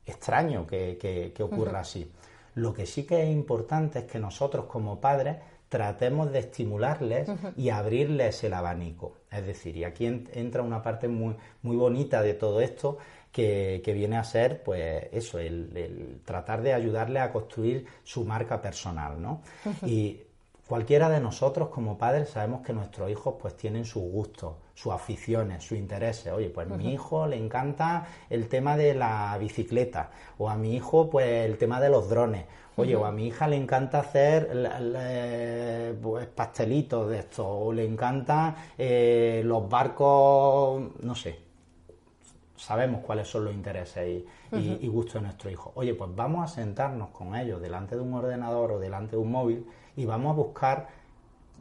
extraño 0.06 0.66
que, 0.66 1.32
ocurra 1.40 1.80
así. 1.80 2.10
Lo 2.54 2.74
que 2.74 2.86
sí 2.86 3.04
que 3.04 3.22
es 3.22 3.30
importante 3.30 4.00
es 4.00 4.04
que 4.06 4.18
nosotros 4.18 4.66
como 4.66 5.00
padres 5.00 5.36
tratemos 5.68 6.30
de 6.32 6.38
estimularles 6.40 7.28
y 7.56 7.70
abrirles 7.70 8.44
el 8.44 8.54
abanico. 8.54 9.18
Es 9.30 9.46
decir, 9.46 9.76
y 9.76 9.84
aquí 9.84 10.06
entra 10.06 10.62
una 10.62 10.82
parte 10.82 11.08
muy, 11.08 11.36
muy 11.62 11.76
bonita 11.76 12.22
de 12.22 12.34
todo 12.34 12.60
esto 12.60 12.98
que, 13.34 13.92
viene 13.92 14.16
a 14.16 14.22
ser, 14.22 14.62
pues 14.62 15.08
eso, 15.10 15.40
el, 15.40 16.20
tratar 16.24 16.62
de 16.62 16.72
ayudarle 16.72 17.18
a 17.18 17.32
construir 17.32 17.84
su 18.04 18.24
marca 18.24 18.62
personal, 18.62 19.20
¿no? 19.20 19.42
Y 19.84 20.20
cualquiera 20.68 21.08
de 21.08 21.18
nosotros 21.18 21.68
como 21.68 21.98
padres 21.98 22.28
sabemos 22.28 22.64
que 22.64 22.72
nuestros 22.72 23.10
hijos 23.10 23.34
pues 23.40 23.56
tienen 23.56 23.84
sus 23.84 24.04
gustos, 24.04 24.54
sus 24.74 24.92
aficiones, 24.92 25.64
sus 25.64 25.76
intereses. 25.76 26.32
Oye, 26.32 26.48
pues 26.48 26.70
a 26.70 26.76
mi 26.76 26.92
hijo 26.92 27.26
le 27.26 27.36
encanta 27.36 28.06
el 28.30 28.48
tema 28.48 28.76
de 28.76 28.94
la 28.94 29.36
bicicleta, 29.40 30.10
o 30.38 30.48
a 30.48 30.54
mi 30.54 30.76
hijo 30.76 31.10
pues 31.10 31.26
el 31.44 31.58
tema 31.58 31.80
de 31.80 31.88
los 31.88 32.08
drones. 32.08 32.44
Oye, 32.76 32.94
o 32.94 33.04
a 33.04 33.10
mi 33.10 33.26
hija 33.26 33.48
le 33.48 33.56
encanta 33.56 34.00
hacer 34.00 34.48
pues, 36.00 36.26
pastelitos 36.28 37.10
de 37.10 37.18
esto, 37.18 37.48
o 37.48 37.72
le 37.72 37.84
encantan 37.84 38.54
eh, 38.78 39.42
los 39.44 39.68
barcos, 39.68 40.82
no 41.00 41.14
sé. 41.16 41.44
Sabemos 42.64 43.02
cuáles 43.02 43.28
son 43.28 43.44
los 43.44 43.54
intereses 43.54 44.24
y 44.52 44.88
gustos 44.88 45.14
de 45.14 45.20
nuestro 45.20 45.50
hijo. 45.50 45.72
Oye, 45.74 45.94
pues 45.94 46.10
vamos 46.14 46.50
a 46.50 46.54
sentarnos 46.54 47.10
con 47.10 47.36
ellos 47.36 47.60
delante 47.60 47.94
de 47.94 48.00
un 48.00 48.14
ordenador 48.14 48.72
o 48.72 48.78
delante 48.78 49.16
de 49.16 49.22
un 49.22 49.30
móvil 49.30 49.66
y 49.96 50.06
vamos 50.06 50.30
a 50.30 50.34
buscar 50.34 50.88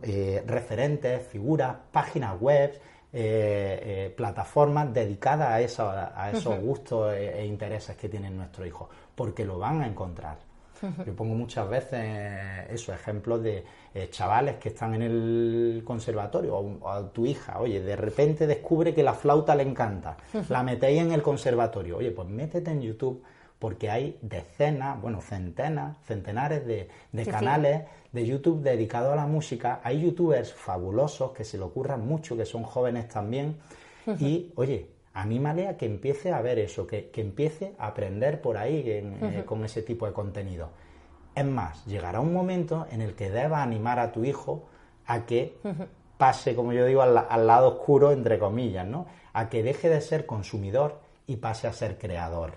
eh, 0.02 0.44
referentes, 0.46 1.28
figuras, 1.28 1.76
páginas 1.92 2.40
web, 2.40 2.72
eh, 3.12 3.80
eh, 3.84 4.14
plataformas 4.16 4.94
dedicadas 4.94 5.50
a, 5.50 5.62
eso, 5.62 5.90
a 5.90 6.32
esos 6.32 6.60
gustos 6.60 7.14
e, 7.14 7.42
e, 7.42 7.46
intereses 7.46 7.96
que 7.96 8.10
tienen 8.10 8.38
nuestros 8.38 8.66
hijos, 8.66 8.90
porque 9.14 9.46
lo 9.46 9.60
van 9.60 9.82
a 9.82 9.88
encontrar. 9.88 10.38
Yo 11.06 11.16
pongo 11.16 11.36
muchas 11.36 11.70
veces 11.70 12.02
esos 12.70 12.96
ejemplos 12.96 13.42
de 13.44 13.64
chavales 14.10 14.56
que 14.56 14.70
están 14.70 14.96
en 14.96 15.02
el 15.02 15.84
conservatorio 15.86 16.56
o, 16.56 16.90
a 16.90 17.12
tu 17.12 17.26
hija, 17.26 17.60
oye, 17.60 17.82
de 17.82 17.96
repente 17.96 18.48
descubre 18.48 18.94
que 18.94 19.04
la 19.04 19.14
flauta 19.14 19.56
le 19.56 19.64
encanta, 19.64 20.18
la 20.50 20.64
metéis 20.64 21.02
en 21.02 21.12
el 21.12 21.22
conservatorio, 21.22 21.98
oye, 21.98 22.12
pues 22.12 22.28
métete 22.28 22.72
en 22.72 22.82
YouTube 22.82 23.24
porque 23.64 23.90
hay 23.90 24.18
decenas, 24.22 25.02
bueno, 25.02 25.22
centenas, 25.22 25.96
centenares 26.06 26.66
de, 26.68 26.90
canales 27.26 27.84
de 28.12 28.26
YouTube 28.26 28.62
dedicados 28.62 29.14
a 29.14 29.16
la 29.16 29.26
música. 29.26 29.80
Hay 29.86 30.02
youtubers 30.02 30.52
fabulosos 30.52 31.32
que 31.32 31.46
se 31.46 31.58
le 31.58 31.64
ocurran 31.64 32.06
mucho, 32.06 32.36
que 32.36 32.44
son 32.44 32.64
jóvenes 32.64 33.08
también. 33.08 33.56
Y, 34.20 34.52
oye, 34.56 34.90
anímale 35.14 35.68
a 35.68 35.78
que 35.78 35.86
empiece 35.86 36.32
a 36.32 36.42
ver 36.42 36.60
eso, 36.60 36.88
que, 36.88 37.12
empiece 37.16 37.74
a 37.78 37.88
aprender 37.88 38.42
por 38.42 38.58
ahí 38.58 38.84
eh, 38.86 39.44
con 39.46 39.64
ese 39.64 39.82
tipo 39.82 40.06
de 40.06 40.14
contenido. 40.14 40.70
Es 41.36 41.46
más, 41.46 41.86
llegará 41.86 42.20
un 42.20 42.34
momento 42.34 42.88
en 42.92 43.02
el 43.02 43.16
que 43.16 43.30
debas 43.30 43.62
animar 43.62 44.00
a 44.00 44.12
tu 44.12 44.24
hijo 44.24 44.68
a 45.06 45.26
que 45.26 45.58
pase, 46.18 46.56
como 46.56 46.74
yo 46.74 46.86
digo, 46.86 47.02
al, 47.02 47.18
al, 47.18 47.48
lado 47.48 47.70
oscuro, 47.70 48.12
entre 48.12 48.40
comillas, 48.40 48.88
¿no? 48.88 49.08
A 49.34 49.50
que 49.50 49.64
deje 49.64 49.90
de 49.90 50.02
ser 50.02 50.26
consumidor 50.26 51.00
y 51.26 51.38
pase 51.38 51.68
a 51.68 51.74
ser 51.74 51.98
creador 51.98 52.54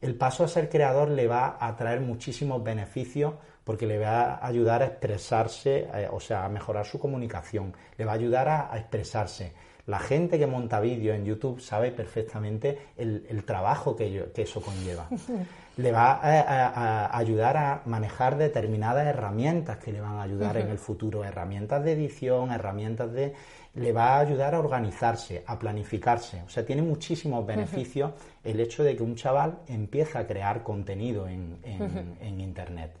el 0.00 0.14
paso 0.14 0.44
a 0.44 0.48
ser 0.48 0.68
creador 0.68 1.08
le 1.08 1.26
va 1.26 1.56
a 1.58 1.74
traer 1.76 2.00
muchísimos 2.00 2.62
beneficios 2.62 3.34
porque 3.64 3.86
le 3.86 3.98
va 3.98 4.34
a 4.34 4.46
ayudar 4.46 4.82
a 4.82 4.86
expresarse, 4.86 5.88
eh, 5.92 6.08
o 6.10 6.20
sea, 6.20 6.44
a 6.44 6.48
mejorar 6.48 6.86
su 6.86 6.98
comunicación, 6.98 7.74
le 7.96 8.04
va 8.04 8.12
a 8.12 8.14
ayudar 8.14 8.48
a, 8.48 8.78
expresarse. 8.78 9.52
La 9.86 10.00
gente 10.00 10.38
que 10.38 10.48
monta 10.48 10.80
vídeos 10.80 11.16
en 11.16 11.24
YouTube 11.24 11.60
sabe 11.60 11.92
perfectamente 11.92 12.78
el, 12.96 13.44
trabajo 13.44 13.94
que, 13.94 14.32
eso 14.34 14.60
conlleva. 14.60 15.08
le 15.76 15.92
va 15.92 16.20
a, 16.22 17.16
ayudar 17.16 17.56
a 17.56 17.82
manejar 17.86 18.36
determinadas 18.36 19.06
herramientas 19.06 19.78
que 19.78 19.92
le 19.92 20.00
van 20.00 20.16
a 20.16 20.22
ayudar 20.22 20.56
en 20.56 20.70
el 20.70 20.78
futuro, 20.78 21.22
herramientas 21.22 21.84
de 21.84 21.92
edición, 21.92 22.50
herramientas 22.50 23.12
de 23.12 23.34
le 23.74 23.92
va 23.92 24.16
a 24.16 24.20
ayudar 24.20 24.54
a 24.54 24.58
organizarse, 24.58 25.44
a 25.46 25.58
planificarse. 25.58 26.42
O 26.46 26.48
sea, 26.48 26.64
tiene 26.64 26.80
muchísimos 26.80 27.46
beneficios 27.46 28.12
el 28.42 28.58
hecho 28.58 28.82
de 28.82 28.96
que 28.96 29.02
un 29.02 29.14
chaval 29.16 29.58
empieza 29.68 30.20
a 30.20 30.26
crear 30.26 30.62
contenido 30.62 31.28
en, 31.28 31.58
en 31.62 32.40
Internet. 32.40 32.92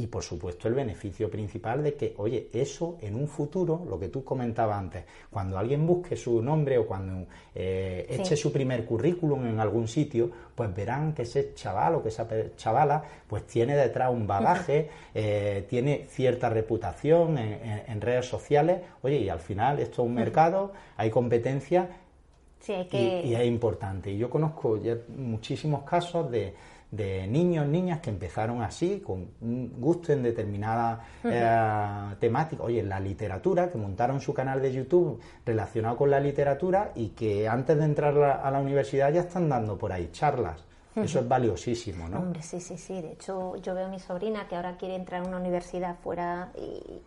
Y 0.00 0.06
por 0.06 0.22
supuesto 0.22 0.66
el 0.66 0.72
beneficio 0.72 1.30
principal 1.30 1.82
de 1.84 1.92
que, 1.94 2.14
oye, 2.16 2.48
eso 2.54 2.96
en 3.02 3.14
un 3.14 3.28
futuro, 3.28 3.84
lo 3.86 4.00
que 4.00 4.08
tú 4.08 4.24
comentabas 4.24 4.78
antes, 4.78 5.04
cuando 5.30 5.58
alguien 5.58 5.86
busque 5.86 6.16
su 6.16 6.40
nombre 6.40 6.78
o 6.78 6.86
cuando 6.86 7.26
eh, 7.54 8.06
eche 8.08 8.34
su 8.34 8.50
primer 8.50 8.86
currículum 8.86 9.44
en 9.46 9.60
algún 9.60 9.86
sitio, 9.86 10.30
pues 10.54 10.74
verán 10.74 11.12
que 11.12 11.22
ese 11.22 11.52
chaval 11.52 11.96
o 11.96 12.02
que 12.02 12.08
esa 12.08 12.26
chavala 12.56 13.04
pues 13.26 13.46
tiene 13.46 13.76
detrás 13.76 14.10
un 14.10 14.26
bagaje, 14.26 14.88
eh, 15.14 15.66
tiene 15.68 16.06
cierta 16.08 16.48
reputación 16.48 17.36
en, 17.36 18.00
redes 18.00 18.24
sociales, 18.24 18.80
oye, 19.02 19.18
y 19.18 19.28
al 19.28 19.40
final 19.40 19.80
esto 19.80 20.00
es 20.00 20.08
un 20.08 20.14
mercado, 20.14 20.72
hay 20.96 21.10
competencia 21.10 21.90
y, 22.66 22.96
y 22.96 23.34
es 23.34 23.46
importante. 23.46 24.10
Y 24.10 24.16
yo 24.16 24.30
conozco 24.30 24.78
ya 24.78 24.96
muchísimos 25.14 25.82
casos 25.82 26.30
de 26.30 26.54
de 26.90 27.26
niños, 27.26 27.66
niñas 27.68 28.00
que 28.00 28.10
empezaron 28.10 28.62
así, 28.62 29.00
con 29.00 29.28
un 29.40 29.80
gusto 29.80 30.12
en 30.12 30.22
determinada 30.22 31.04
eh, 31.24 32.16
temática. 32.18 32.62
Oye, 32.62 32.82
la 32.82 32.98
literatura, 32.98 33.70
que 33.70 33.78
montaron 33.78 34.20
su 34.20 34.34
canal 34.34 34.60
de 34.60 34.72
YouTube 34.72 35.20
relacionado 35.46 35.96
con 35.96 36.10
la 36.10 36.20
literatura 36.20 36.92
y 36.94 37.10
que 37.10 37.48
antes 37.48 37.78
de 37.78 37.84
entrar 37.84 38.16
a 38.18 38.50
la 38.50 38.60
universidad 38.60 39.12
ya 39.12 39.20
están 39.20 39.48
dando 39.48 39.78
por 39.78 39.92
ahí 39.92 40.10
charlas. 40.12 40.64
Eso 40.96 41.20
es 41.20 41.28
valiosísimo, 41.28 42.08
¿no? 42.08 42.18
Hombre, 42.18 42.42
sí, 42.42 42.60
sí, 42.60 42.76
sí. 42.76 43.00
De 43.00 43.12
hecho, 43.12 43.56
yo 43.56 43.74
veo 43.74 43.86
a 43.86 43.88
mi 43.88 44.00
sobrina 44.00 44.48
que 44.48 44.56
ahora 44.56 44.76
quiere 44.76 44.96
entrar 44.96 45.22
a 45.22 45.28
una 45.28 45.36
universidad 45.36 45.96
fuera 46.02 46.50
y, 46.58 47.00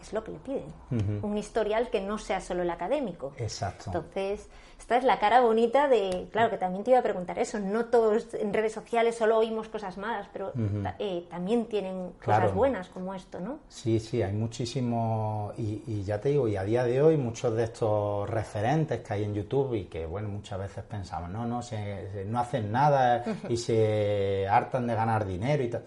es 0.00 0.12
lo 0.12 0.22
que 0.22 0.32
le 0.32 0.38
piden. 0.38 1.22
Un 1.22 1.38
historial 1.38 1.90
que 1.90 2.00
no 2.00 2.18
sea 2.18 2.40
solo 2.40 2.62
el 2.62 2.70
académico. 2.70 3.32
Exacto. 3.38 3.84
Entonces, 3.86 4.48
esta 4.78 4.98
es 4.98 5.04
la 5.04 5.18
cara 5.18 5.40
bonita 5.40 5.88
de, 5.88 6.28
claro, 6.30 6.50
que 6.50 6.58
también 6.58 6.84
te 6.84 6.90
iba 6.90 7.00
a 7.00 7.02
preguntar 7.02 7.38
eso, 7.38 7.58
no 7.58 7.86
todos 7.86 8.34
en 8.34 8.52
redes 8.52 8.72
sociales 8.72 9.16
solo 9.16 9.38
oímos 9.38 9.68
cosas 9.68 9.96
malas, 9.96 10.28
pero 10.32 10.52
eh, 10.98 11.26
también 11.28 11.66
tienen 11.66 12.12
cosas 12.24 12.54
buenas 12.54 12.88
como 12.88 13.14
esto, 13.14 13.40
¿no? 13.40 13.58
Sí, 13.68 13.98
sí, 13.98 14.22
hay 14.22 14.32
muchísimos, 14.32 15.58
y, 15.58 16.02
ya 16.04 16.20
te 16.20 16.28
digo, 16.28 16.46
y 16.46 16.56
a 16.56 16.62
día 16.62 16.84
de 16.84 17.02
hoy 17.02 17.16
muchos 17.16 17.56
de 17.56 17.64
estos 17.64 18.28
referentes 18.30 19.00
que 19.00 19.14
hay 19.14 19.24
en 19.24 19.34
YouTube 19.34 19.74
y 19.74 19.84
que, 19.86 20.06
bueno, 20.06 20.28
muchas 20.28 20.58
veces 20.58 20.84
pensamos, 20.84 21.30
no, 21.30 21.46
no, 21.46 21.62
se, 21.62 22.24
no 22.26 22.38
hacen 22.38 22.70
nada 22.70 23.24
y 23.48 23.56
se 23.56 24.46
hartan 24.48 24.86
de 24.86 24.94
ganar 24.94 25.26
dinero 25.26 25.64
y 25.64 25.68
tal 25.68 25.84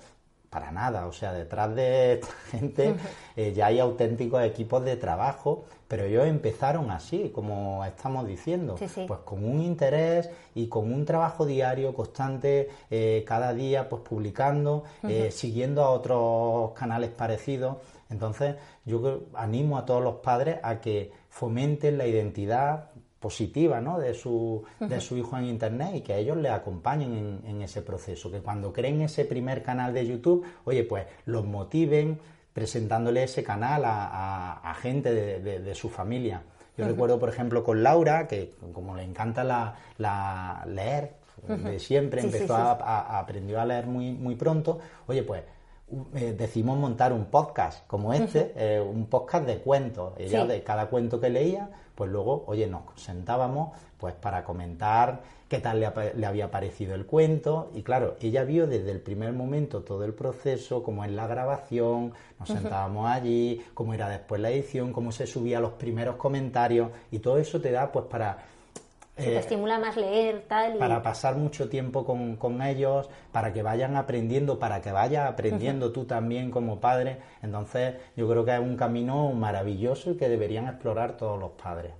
para 0.49 0.71
nada, 0.71 1.05
o 1.05 1.11
sea, 1.11 1.31
detrás 1.31 1.75
de 1.75 2.13
esta 2.13 2.27
gente 2.51 2.95
eh, 3.35 3.53
ya 3.53 3.67
hay 3.67 3.79
auténticos 3.79 4.43
equipos 4.43 4.83
de 4.83 4.95
trabajo, 4.95 5.65
pero 5.87 6.05
ellos 6.05 6.25
empezaron 6.25 6.91
así, 6.91 7.31
como 7.33 7.85
estamos 7.85 8.27
diciendo, 8.27 8.75
pues 8.77 9.19
con 9.25 9.45
un 9.45 9.61
interés 9.61 10.29
y 10.55 10.67
con 10.67 10.91
un 10.91 11.05
trabajo 11.05 11.45
diario 11.45 11.93
constante, 11.93 12.69
eh, 12.89 13.23
cada 13.27 13.53
día 13.53 13.89
pues 13.89 14.01
publicando, 14.03 14.83
eh, 15.03 15.31
siguiendo 15.31 15.83
a 15.83 15.89
otros 15.89 16.71
canales 16.71 17.09
parecidos. 17.09 17.77
Entonces, 18.09 18.55
yo 18.85 19.21
animo 19.35 19.77
a 19.77 19.85
todos 19.85 20.03
los 20.03 20.15
padres 20.15 20.57
a 20.63 20.81
que 20.81 21.11
fomenten 21.29 21.97
la 21.97 22.07
identidad 22.07 22.89
positiva 23.19 23.81
¿no? 23.81 23.99
de, 23.99 24.13
su, 24.13 24.63
de 24.79 25.01
su 25.01 25.17
hijo 25.17 25.37
en 25.37 25.45
Internet 25.45 25.91
y 25.95 26.01
que 26.01 26.17
ellos 26.17 26.37
le 26.37 26.49
acompañen 26.49 27.41
en, 27.45 27.61
ese 27.61 27.81
proceso, 27.81 28.31
que 28.31 28.39
cuando 28.39 28.71
creen 28.71 29.01
ese 29.01 29.25
primer 29.25 29.61
canal 29.61 29.93
de 29.93 30.07
YouTube, 30.07 30.45
oye, 30.63 30.83
pues 30.83 31.05
los 31.25 31.45
motiven 31.45 32.19
presentándole 32.53 33.23
ese 33.23 33.43
canal 33.43 33.83
a, 33.85 34.75
gente 34.81 35.13
de, 35.13 35.75
su 35.75 35.89
familia. 35.89 36.41
Yo 36.77 36.87
recuerdo, 36.87 37.19
por 37.19 37.29
ejemplo, 37.29 37.63
con 37.63 37.83
Laura, 37.83 38.27
que 38.27 38.53
como 38.73 38.95
le 38.95 39.03
encanta 39.03 39.43
la, 39.43 40.65
leer, 40.67 41.13
de 41.47 41.79
siempre, 41.79 42.21
empezó 42.21 42.55
A, 42.55 43.19
aprendió 43.19 43.59
a 43.59 43.65
leer 43.65 43.85
muy, 43.85 44.13
muy 44.13 44.35
pronto, 44.35 44.79
oye, 45.07 45.23
pues 45.23 45.43
eh, 46.15 46.35
decidimos 46.37 46.77
montar 46.77 47.13
un 47.13 47.25
podcast 47.25 47.85
como 47.87 48.13
este, 48.13 48.53
eh, 48.55 48.79
un 48.79 49.07
podcast 49.07 49.45
de 49.45 49.57
cuentos. 49.57 50.13
Ella 50.17 50.45
de 50.45 50.63
cada 50.63 50.87
cuento 50.87 51.19
que 51.19 51.29
leía, 51.29 51.69
pues 51.95 52.11
luego, 52.11 52.43
oye, 52.47 52.67
nos 52.67 52.83
sentábamos 52.95 53.71
pues 53.97 54.13
para 54.13 54.43
comentar 54.43 55.21
qué 55.49 55.57
tal 55.57 55.79
le, 55.79 56.25
había 56.25 56.51
parecido 56.51 56.93
el 56.95 57.05
cuento. 57.05 57.71
Y 57.73 57.81
claro, 57.81 58.15
ella 58.21 58.43
vio 58.43 58.67
desde 58.67 58.91
el 58.91 59.01
primer 59.01 59.33
momento 59.33 59.81
todo 59.81 60.05
el 60.05 60.13
proceso, 60.13 60.83
cómo 60.83 61.03
es 61.03 61.11
la 61.11 61.27
grabación, 61.27 62.13
nos 62.39 62.47
sentábamos 62.47 63.09
allí, 63.09 63.61
cómo 63.73 63.93
era 63.93 64.07
después 64.07 64.39
la 64.39 64.51
edición, 64.51 64.93
cómo 64.93 65.11
se 65.11 65.25
subía 65.25 65.59
los 65.59 65.73
primeros 65.73 66.15
comentarios 66.15 66.91
y 67.11 67.19
todo 67.19 67.39
eso 67.39 67.59
te 67.59 67.71
da 67.71 67.91
pues 67.91 68.05
para 68.05 68.37
te 69.19 69.35
eh, 69.35 69.39
estimula 69.39 69.79
más 69.79 69.97
leer, 69.97 70.45
tal. 70.47 70.77
Para 70.77 71.01
pasar 71.01 71.35
mucho 71.35 71.69
tiempo 71.69 72.05
con, 72.05 72.61
ellos, 72.61 73.09
para 73.31 73.53
que 73.53 73.61
vayan 73.61 73.95
aprendiendo, 73.95 74.59
para 74.59 74.81
que 74.81 74.91
vayas 74.91 75.29
aprendiendo 75.29 75.91
tú 75.91 76.05
también 76.05 76.51
como 76.51 76.79
padre. 76.79 77.17
Entonces, 77.41 77.95
yo 78.15 78.27
creo 78.29 78.45
que 78.45 78.53
es 78.53 78.59
un 78.59 78.77
camino 78.77 79.31
maravilloso 79.31 80.11
y 80.11 80.17
que 80.17 80.29
deberían 80.29 80.67
explorar 80.67 81.17
todos 81.17 81.39
los 81.39 81.51
padres. 81.51 81.93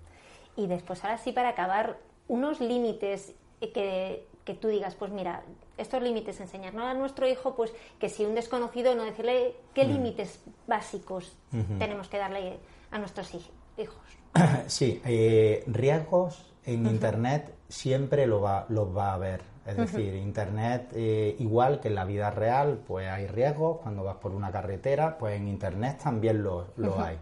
Y 0.55 0.67
después, 0.67 1.03
ahora 1.03 1.17
sí, 1.17 1.31
para 1.31 1.49
acabar, 1.49 1.97
unos 2.27 2.59
límites 2.59 3.33
que, 3.59 4.25
que 4.45 4.53
tú 4.53 4.67
digas, 4.67 4.95
pues 4.95 5.11
mira, 5.11 5.43
estos 5.77 6.01
límites 6.01 6.39
enseñarnos 6.39 6.85
a 6.85 6.93
nuestro 6.93 7.27
hijo, 7.27 7.55
pues 7.55 7.73
que 7.99 8.09
si 8.09 8.25
un 8.25 8.35
desconocido, 8.35 8.95
no 8.95 9.03
decirle 9.03 9.55
qué 9.73 9.85
mm. 9.85 9.91
límites 9.91 10.41
básicos 10.67 11.35
tenemos 11.79 12.07
que 12.09 12.17
darle 12.17 12.59
a 12.91 12.99
nuestros 12.99 13.33
hijos. 13.33 13.97
Sí, 14.67 15.01
eh, 15.05 15.63
riesgos 15.67 16.48
en 16.73 16.85
Internet 16.85 17.53
siempre 17.67 18.27
lo 18.27 18.41
va, 18.41 18.65
los 18.69 18.95
va 18.95 19.11
a 19.11 19.13
haber. 19.15 19.41
Es 19.65 19.77
decir, 19.77 20.15
Internet, 20.15 20.91
eh, 20.95 21.35
igual 21.39 21.79
que 21.79 21.89
en 21.89 21.95
la 21.95 22.05
vida 22.05 22.31
real, 22.31 22.79
pues 22.87 23.07
hay 23.07 23.27
riesgos. 23.27 23.77
Cuando 23.83 24.03
vas 24.03 24.15
por 24.17 24.31
una 24.31 24.51
carretera, 24.51 25.17
pues 25.17 25.37
en 25.37 25.47
Internet 25.47 25.99
también 26.03 26.41
lo, 26.41 26.65
hay. 26.97 27.17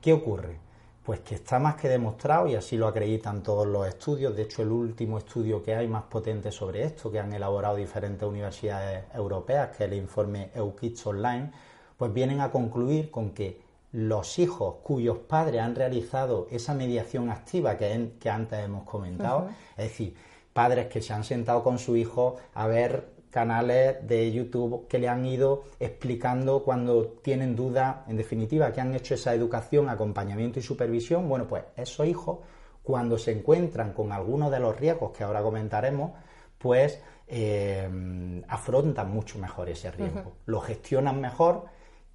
¿Qué 0.00 0.12
ocurre? 0.12 0.56
Pues 1.04 1.20
que 1.20 1.34
está 1.34 1.58
más 1.58 1.74
que 1.74 1.88
demostrado, 1.88 2.46
y 2.46 2.54
así 2.54 2.76
lo 2.76 2.86
acreditan 2.86 3.42
todos 3.42 3.66
los 3.66 3.88
estudios. 3.88 4.36
De 4.36 4.42
hecho, 4.42 4.62
el 4.62 4.70
último 4.70 5.18
estudio 5.18 5.62
que 5.62 5.74
hay 5.74 5.88
más 5.88 6.04
potente 6.04 6.52
sobre 6.52 6.84
esto, 6.84 7.10
que 7.10 7.18
han 7.18 7.32
elaborado 7.32 7.74
diferentes 7.74 8.28
universidades 8.28 9.04
europeas, 9.12 9.76
que 9.76 9.84
es 9.84 9.90
el 9.90 9.94
informe 9.96 10.50
EUKIDS 10.54 11.06
Online, 11.06 11.50
pues 11.96 12.12
vienen 12.12 12.40
a 12.40 12.52
concluir 12.52 13.10
con 13.10 13.30
que 13.30 13.60
los 13.92 14.38
hijos 14.38 14.76
cuyos 14.82 15.18
padres 15.18 15.60
han 15.60 15.74
realizado 15.74 16.46
esa 16.50 16.74
mediación 16.74 17.30
activa 17.30 17.76
que, 17.76 18.12
que 18.20 18.30
antes 18.30 18.60
hemos 18.60 18.84
comentado, 18.84 19.48
es 19.76 19.88
decir, 19.88 20.14
padres 20.52 20.86
que 20.86 21.02
se 21.02 21.12
han 21.12 21.24
sentado 21.24 21.62
con 21.62 21.78
su 21.78 21.96
hijo 21.96 22.36
a 22.54 22.66
ver 22.66 23.20
canales 23.30 24.06
de 24.06 24.30
YouTube 24.32 24.86
que 24.88 24.98
le 24.98 25.08
han 25.08 25.24
ido 25.24 25.64
explicando 25.78 26.64
cuando 26.64 27.04
tienen 27.22 27.54
dudas, 27.54 27.98
en 28.08 28.16
definitiva, 28.16 28.72
que 28.72 28.80
han 28.80 28.94
hecho 28.94 29.14
esa 29.14 29.32
educación, 29.34 29.88
acompañamiento 29.88 30.58
y 30.58 30.62
supervisión, 30.62 31.28
bueno, 31.28 31.46
pues 31.46 31.64
esos 31.76 32.06
hijos, 32.06 32.38
cuando 32.82 33.18
se 33.18 33.32
encuentran 33.32 33.92
con 33.92 34.10
algunos 34.10 34.50
de 34.50 34.58
los 34.58 34.78
riesgos 34.78 35.12
que 35.12 35.22
ahora 35.22 35.42
comentaremos, 35.42 36.12
pues 36.58 37.00
eh, 37.28 38.42
afrontan 38.48 39.10
mucho 39.12 39.38
mejor 39.38 39.68
ese 39.68 39.92
riesgo, 39.92 40.32
lo 40.46 40.60
gestionan 40.60 41.20
mejor 41.20 41.66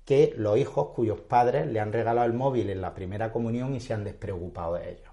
que 0.06 0.34
los 0.38 0.58
hijos 0.58 0.90
cuyos 0.96 1.20
padres 1.20 1.68
le 1.68 1.80
han 1.80 1.92
regalado 1.92 2.28
el 2.28 2.34
móvil 2.34 2.70
en 2.70 2.80
la 2.80 2.94
primera 2.94 3.32
comunión 3.32 3.76
y 3.76 3.80
se 3.80 3.94
han 3.94 4.04
despreocupado 4.04 4.76
de 4.76 4.92
ellos. 4.92 5.10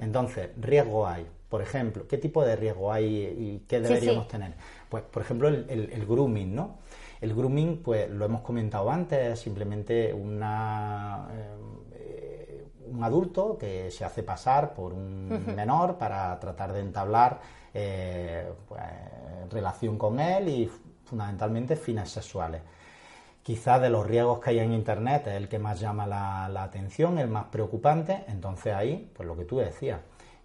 Entonces, 0.00 0.50
riesgo 0.60 1.06
hay. 1.06 1.26
Por 1.48 1.62
ejemplo, 1.62 2.08
¿qué 2.08 2.18
tipo 2.18 2.44
de 2.44 2.56
riesgo 2.56 2.92
hay 2.92 3.06
y 3.06 3.64
qué 3.68 3.80
deberíamos 3.80 4.26
tener? 4.26 4.54
Pues, 4.88 5.04
por 5.04 5.22
ejemplo, 5.22 5.48
el, 5.48 6.06
grooming, 6.06 6.54
¿no? 6.54 6.78
El 7.20 7.34
grooming, 7.34 7.82
pues 7.82 8.10
lo 8.10 8.24
hemos 8.24 8.42
comentado 8.42 8.90
antes, 8.90 9.32
es 9.32 9.40
simplemente 9.40 10.12
una, 10.12 11.28
eh, 11.94 12.64
un 12.88 13.02
adulto 13.04 13.56
que 13.56 13.90
se 13.92 14.04
hace 14.04 14.24
pasar 14.24 14.74
por 14.74 14.92
un 14.92 15.54
menor 15.54 15.96
para 15.98 16.38
tratar 16.40 16.72
de 16.72 16.80
entablar 16.80 17.40
eh, 17.72 18.50
pues, 18.68 18.82
relación 19.50 19.96
con 19.96 20.18
él 20.18 20.48
y 20.48 20.70
fundamentalmente 21.04 21.76
fines 21.76 22.10
sexuales. 22.10 22.60
Quizás 23.46 23.80
de 23.80 23.90
los 23.90 24.04
riesgos 24.04 24.40
que 24.40 24.50
hay 24.50 24.58
en 24.58 24.72
Internet 24.72 25.28
es 25.28 25.34
el 25.34 25.48
que 25.48 25.60
más 25.60 25.78
llama 25.78 26.04
la, 26.04 26.64
atención, 26.64 27.16
el 27.16 27.28
más 27.28 27.44
preocupante. 27.44 28.24
Entonces 28.26 28.74
ahí, 28.74 29.08
pues 29.14 29.24
lo 29.24 29.36
que 29.36 29.44
tú 29.44 29.58
decías, 29.58 30.00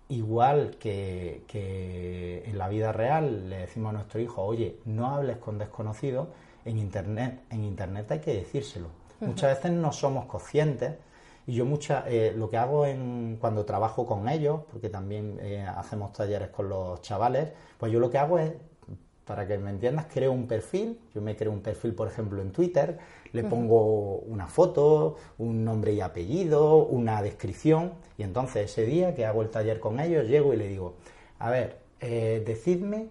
igual 0.10 0.78
que, 0.78 1.41
en 2.45 2.58
la 2.60 2.70
vida 2.70 2.91
real 2.91 3.49
le 3.49 3.58
decimos 3.58 3.89
a 3.89 3.93
nuestro 3.93 4.20
hijo, 4.20 4.43
oye, 4.43 4.78
no 4.86 5.08
hables 5.08 5.38
con 5.38 5.58
desconocidos, 5.58 6.28
en 6.64 6.78
Internet, 6.78 7.41
en 7.49 7.64
Internet 7.64 8.12
hay 8.12 8.20
que 8.20 8.36
decírselo. 8.36 8.89
Muchas 9.20 9.56
veces 9.56 9.72
no 9.72 9.91
somos 9.91 10.26
conscientes 10.26 10.93
y 11.47 11.56
yo 11.56 11.66
mucha, 11.66 12.04
eh, 12.08 12.36
lo 12.38 12.52
que 12.52 12.58
hago 12.58 12.86
en, 12.86 13.39
cuando 13.41 13.66
trabajo 13.66 14.06
con 14.06 14.30
ellos, 14.30 14.62
porque 14.72 14.89
también 14.89 15.39
eh, 15.41 15.66
hacemos 15.76 16.14
talleres 16.14 16.49
con 16.49 16.70
los 16.70 17.02
chavales, 17.02 17.52
pues 17.80 17.91
yo 17.91 17.99
lo 17.99 18.12
que 18.12 18.20
hago 18.20 18.38
es 18.38 18.54
para 19.26 19.48
que 19.48 19.58
me 19.58 19.70
entiendas, 19.70 20.08
creo 20.12 20.32
un 20.32 20.48
perfil, 20.48 21.00
yo 21.14 21.22
me 21.22 21.36
creo 21.36 21.52
un 21.52 21.62
perfil, 21.62 21.94
por 21.94 22.08
ejemplo, 22.08 22.42
en 22.42 22.52
Twitter, 22.52 22.98
le 23.32 23.44
pongo 23.44 24.18
una 24.18 24.48
foto, 24.48 25.16
un 25.38 25.64
nombre 25.64 25.94
y 25.94 26.02
apellido, 26.02 26.86
una 26.86 27.22
descripción, 27.22 27.94
y 28.18 28.24
entonces 28.24 28.72
ese 28.72 28.86
día 28.86 29.16
que 29.16 29.26
hago 29.26 29.42
el 29.42 29.50
taller 29.50 29.80
con 29.80 30.00
ellos, 30.00 30.28
llego 30.28 30.54
y 30.54 30.58
le 30.58 30.68
digo, 30.68 30.96
a 31.40 31.50
ver, 31.50 31.78
eh, 32.00 32.44
decidme 32.46 33.10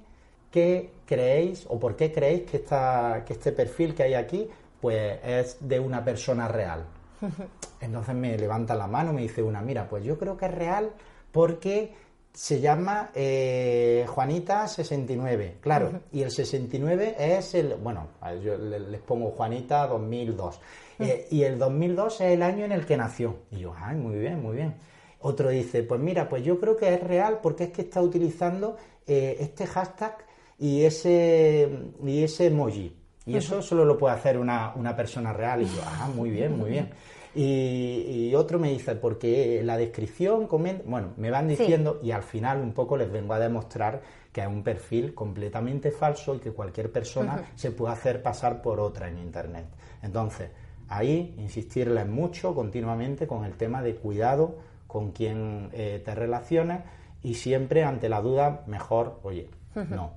qué 0.51 0.91
creéis 1.07 1.65
o 1.69 1.79
por 1.79 1.97
qué 1.97 2.13
creéis 2.13 2.43
que, 2.43 2.59
esta, 2.59 3.23
que 3.25 3.33
este 3.33 3.53
perfil 3.53 3.95
que 3.95 4.03
hay 4.03 4.15
aquí, 4.15 4.49
pues 4.81 5.19
es 5.25 5.57
de 5.61 5.79
una 5.79 6.05
persona 6.05 6.49
real. 6.49 6.85
Entonces 7.81 8.15
me 8.15 8.37
levanta 8.37 8.75
la 8.75 8.87
mano, 8.87 9.13
me 9.13 9.23
dice 9.23 9.43
una, 9.43 9.61
mira, 9.61 9.89
pues 9.89 10.05
yo 10.05 10.19
creo 10.19 10.37
que 10.37 10.47
es 10.47 10.55
real 10.55 10.91
porque 11.33 11.95
se 12.33 12.61
llama 12.61 13.11
eh, 13.15 14.07
Juanita 14.09 14.67
69, 14.69 15.57
claro, 15.61 16.01
y 16.13 16.23
el 16.23 16.31
69 16.31 17.17
es 17.19 17.55
el, 17.55 17.75
bueno, 17.75 18.09
yo 18.43 18.57
les 18.57 19.01
pongo 19.01 19.31
Juanita 19.31 19.87
2002, 19.87 20.61
eh, 21.01 21.27
y 21.31 21.43
el 21.43 21.59
2002 21.59 22.21
es 22.21 22.33
el 22.33 22.43
año 22.43 22.65
en 22.65 22.73
el 22.73 22.87
que 22.87 22.97
nació. 22.97 23.37
Y 23.51 23.61
yo, 23.61 23.75
ay, 23.77 23.97
muy 23.97 24.19
bien, 24.19 24.43
muy 24.43 24.57
bien. 24.57 24.75
Otro 25.21 25.49
dice, 25.49 25.83
pues 25.83 26.01
mira, 26.01 26.29
pues 26.29 26.45
yo 26.45 26.59
creo 26.61 26.77
que 26.77 26.95
es 26.95 27.03
real 27.03 27.41
porque 27.43 27.65
es 27.65 27.71
que 27.71 27.83
está 27.83 28.01
utilizando 28.01 28.77
eh, 29.07 29.37
este 29.41 29.67
hashtag 29.67 30.17
y 30.59 30.85
ese, 30.85 31.69
y 32.05 32.23
ese 32.23 32.47
emoji. 32.47 32.97
Y 33.27 33.37
eso 33.37 33.63
solo 33.63 33.85
lo 33.85 33.97
puede 33.97 34.15
hacer 34.15 34.39
una, 34.39 34.73
una 34.75 34.97
persona 34.97 35.33
real. 35.33 35.63
Y 35.63 35.67
yo, 35.67 35.83
ah, 35.85 36.11
muy 36.15 36.31
bien, 36.31 36.57
muy 36.57 36.71
bien. 36.71 36.91
Y, 37.35 38.35
otro 38.35 38.59
me 38.59 38.71
dice, 38.71 38.97
porque 38.97 39.63
la 39.65 39.77
descripción, 39.77 40.49
bueno, 40.87 41.13
me 41.17 41.31
van 41.31 41.49
diciendo 41.49 42.01
y 42.03 42.11
al 42.11 42.23
final 42.23 42.61
un 42.61 42.73
poco 42.73 42.97
les 42.97 43.11
vengo 43.11 43.35
a 43.35 43.39
demostrar 43.39 44.03
que 44.33 44.41
es 44.41 44.47
un 44.47 44.63
perfil 44.63 45.15
completamente 45.15 45.91
falso 45.91 46.35
y 46.35 46.39
que 46.39 46.53
cualquier 46.53 46.91
persona 46.91 47.45
se 47.55 47.71
puede 47.73 47.93
hacer 47.93 48.23
pasar 48.23 48.63
por 48.63 48.81
otra 48.81 49.09
en 49.09 49.19
Internet. 49.19 49.67
Entonces, 50.03 50.51
ahí 50.89 51.35
insistirles 51.39 52.07
mucho 52.07 52.55
continuamente 52.55 53.27
con 53.27 53.45
el 53.45 53.55
tema 53.57 53.83
de 53.83 53.97
cuidado 53.97 54.59
con 54.87 55.13
quien 55.13 55.71
eh, 55.73 56.03
te 56.05 56.15
relaciones 56.15 56.81
y 57.23 57.35
siempre 57.35 57.85
ante 57.85 58.09
la 58.09 58.21
duda, 58.21 58.65
mejor, 58.67 59.21
oye, 59.23 59.49
no. 59.89 60.13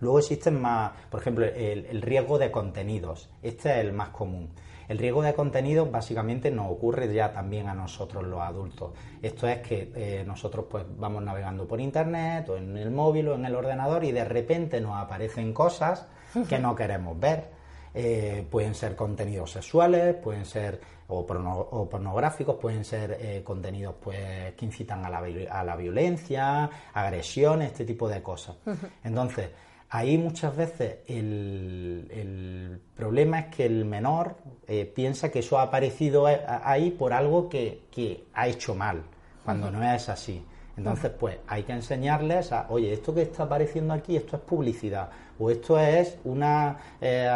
Luego 0.00 0.20
existen 0.20 0.60
más, 0.60 0.92
por 1.10 1.20
ejemplo, 1.20 1.44
el 1.44 2.02
riesgo 2.02 2.38
de 2.38 2.52
contenidos. 2.52 3.28
Este 3.42 3.72
es 3.72 3.78
el 3.78 3.92
más 3.92 4.10
común. 4.10 4.50
El 4.88 4.98
riesgo 4.98 5.22
de 5.22 5.34
contenido 5.34 5.86
básicamente 5.86 6.50
nos 6.50 6.70
ocurre 6.70 7.12
ya 7.12 7.32
también 7.32 7.68
a 7.68 7.74
nosotros 7.74 8.24
los 8.24 8.40
adultos. 8.40 8.92
Esto 9.20 9.46
es 9.46 9.58
que 9.58 9.92
eh, 9.94 10.24
nosotros 10.26 10.64
pues 10.68 10.84
vamos 10.96 11.22
navegando 11.22 11.68
por 11.68 11.80
internet 11.80 12.48
o 12.48 12.56
en 12.56 12.76
el 12.76 12.90
móvil 12.90 13.28
o 13.28 13.34
en 13.34 13.44
el 13.44 13.54
ordenador 13.54 14.04
y 14.04 14.12
de 14.12 14.24
repente 14.24 14.80
nos 14.80 14.96
aparecen 14.96 15.52
cosas 15.52 16.06
que 16.48 16.58
no 16.58 16.74
queremos 16.74 17.18
ver. 17.20 17.58
Eh, 17.94 18.46
pueden 18.50 18.74
ser 18.74 18.96
contenidos 18.96 19.52
sexuales, 19.52 20.14
pueden 20.14 20.44
ser 20.44 20.80
o, 21.08 21.26
pornográficos, 21.26 22.56
pueden 22.56 22.84
ser 22.84 23.18
eh, 23.20 23.42
contenidos 23.42 23.94
pues 24.02 24.54
que 24.54 24.64
incitan 24.64 25.04
a 25.04 25.10
la, 25.10 25.22
a 25.50 25.64
la 25.64 25.76
violencia, 25.76 26.70
agresiones, 26.92 27.72
este 27.72 27.84
tipo 27.84 28.08
de 28.08 28.22
cosas. 28.22 28.56
Entonces, 29.02 29.48
Ahí 29.90 30.18
muchas 30.18 30.54
veces 30.54 30.96
el, 31.06 32.80
problema 32.94 33.40
es 33.40 33.46
que 33.54 33.64
el 33.64 33.84
menor 33.86 34.36
eh, 34.66 34.84
piensa 34.84 35.30
que 35.30 35.38
eso 35.38 35.58
ha 35.58 35.62
aparecido 35.62 36.26
ahí 36.26 36.90
por 36.90 37.12
algo 37.12 37.48
que, 37.48 38.24
ha 38.34 38.48
hecho 38.48 38.74
mal, 38.74 39.02
cuando 39.44 39.70
no 39.70 39.82
es 39.82 40.08
así. 40.08 40.44
Entonces, 40.76 41.10
pues 41.18 41.38
hay 41.48 41.64
que 41.64 41.72
enseñarles 41.72 42.52
a, 42.52 42.66
oye, 42.68 42.92
esto 42.92 43.12
que 43.12 43.22
está 43.22 43.44
apareciendo 43.44 43.94
aquí, 43.94 44.16
esto 44.16 44.36
es 44.36 44.42
publicidad, 44.42 45.08
o 45.38 45.50
esto 45.50 45.78
es 45.78 46.18
una 46.24 46.76
eh, 47.00 47.28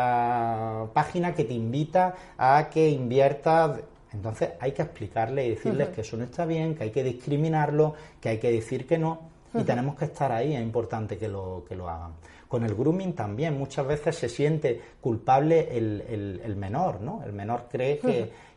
página 0.93 1.35
que 1.35 1.45
te 1.45 1.55
invita 1.55 2.15
a 2.39 2.69
que 2.71 2.89
inviertas. 2.89 3.81
Entonces 4.13 4.51
hay 4.61 4.73
que 4.73 4.83
explicarles 4.83 5.47
y 5.47 5.51
decirles 5.51 5.89
que 5.89 6.03
eso 6.03 6.17
no 6.17 6.25
está 6.25 6.45
bien, 6.45 6.75
que 6.75 6.85
hay 6.85 6.91
que 6.91 7.03
discriminarlo, 7.03 7.95
que 8.21 8.29
hay 8.29 8.39
que 8.39 8.53
decir 8.53 8.87
que 8.87 8.99
no. 8.99 9.33
y 9.55 9.65
tenemos 9.65 9.97
que 9.97 10.05
estar 10.05 10.31
ahí, 10.31 10.55
es 10.55 10.63
importante 10.63 11.19
que 11.19 11.29
lo, 11.29 11.65
que 11.69 11.75
lo 11.75 11.89
hagan. 11.89 12.13
Con 12.53 12.65
el 12.65 12.75
grooming 12.75 13.15
también. 13.15 13.57
Muchas 13.57 13.87
veces 13.87 14.15
se 14.15 14.29
siente 14.29 14.79
culpable 15.01 15.75
el, 15.75 16.39
el, 16.45 16.55
menor, 16.55 17.01
¿no? 17.01 17.23
El 17.25 17.33
menor 17.33 17.65
cree 17.71 17.99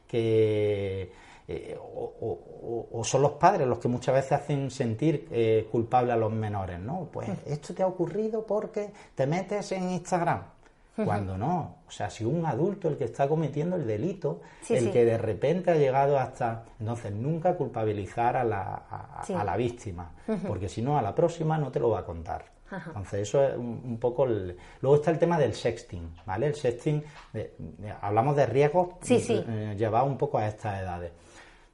que, 0.05 1.11
eh, 1.47 1.79
o, 1.79 3.01
son 3.05 3.21
los 3.21 3.31
padres 3.31 3.65
los 3.65 3.79
que 3.79 3.87
muchas 3.87 4.15
veces 4.15 4.33
hacen 4.33 4.69
sentir 4.69 5.29
eh, 5.31 5.69
culpable 5.71 6.11
a 6.11 6.17
los 6.17 6.29
menores, 6.33 6.77
¿no? 6.77 7.07
Pues 7.09 7.29
esto 7.45 7.73
te 7.73 7.83
ha 7.83 7.87
ocurrido 7.87 8.45
porque 8.45 8.91
te 9.15 9.25
metes 9.25 9.71
en 9.71 9.89
Instagram. 9.91 10.41
Cuando 11.05 11.37
no, 11.37 11.77
o 11.87 11.91
sea, 11.91 12.09
si 12.09 12.25
un 12.25 12.45
adulto 12.45 12.89
el 12.89 12.97
que 12.97 13.05
está 13.05 13.29
cometiendo 13.29 13.77
el 13.77 13.87
delito, 13.87 14.41
el 14.69 14.91
que 14.91 15.05
de 15.05 15.17
repente 15.17 15.71
ha 15.71 15.75
llegado 15.75 16.19
hasta... 16.19 16.65
Entonces, 16.81 17.13
nunca 17.13 17.55
culpabilizar 17.55 18.35
a 18.35 18.43
la, 18.43 18.73
a, 19.29 19.43
la 19.45 19.55
víctima, 19.55 20.11
porque 20.45 20.67
si 20.67 20.81
no, 20.81 20.97
a 20.97 21.01
la 21.01 21.15
próxima 21.15 21.57
no 21.57 21.71
te 21.71 21.79
lo 21.79 21.91
va 21.91 21.99
a 21.99 22.05
contar. 22.05 22.54
Entonces, 22.71 23.21
eso 23.21 23.43
es 23.43 23.55
un, 23.57 23.97
poco... 23.99 24.25
Luego 24.25 24.95
está 24.95 25.11
el 25.11 25.19
tema 25.19 25.37
del 25.37 25.53
sexting, 25.53 26.15
¿vale? 26.25 26.47
El 26.47 26.55
sexting, 26.55 27.03
hablamos 28.01 28.35
de 28.35 28.45
riesgos 28.45 28.95
sí, 29.01 29.19
sí. 29.19 29.43
Eh, 29.47 29.75
llevados 29.77 30.09
un 30.09 30.17
poco 30.17 30.37
a 30.37 30.47
estas 30.47 30.81
edades. 30.81 31.11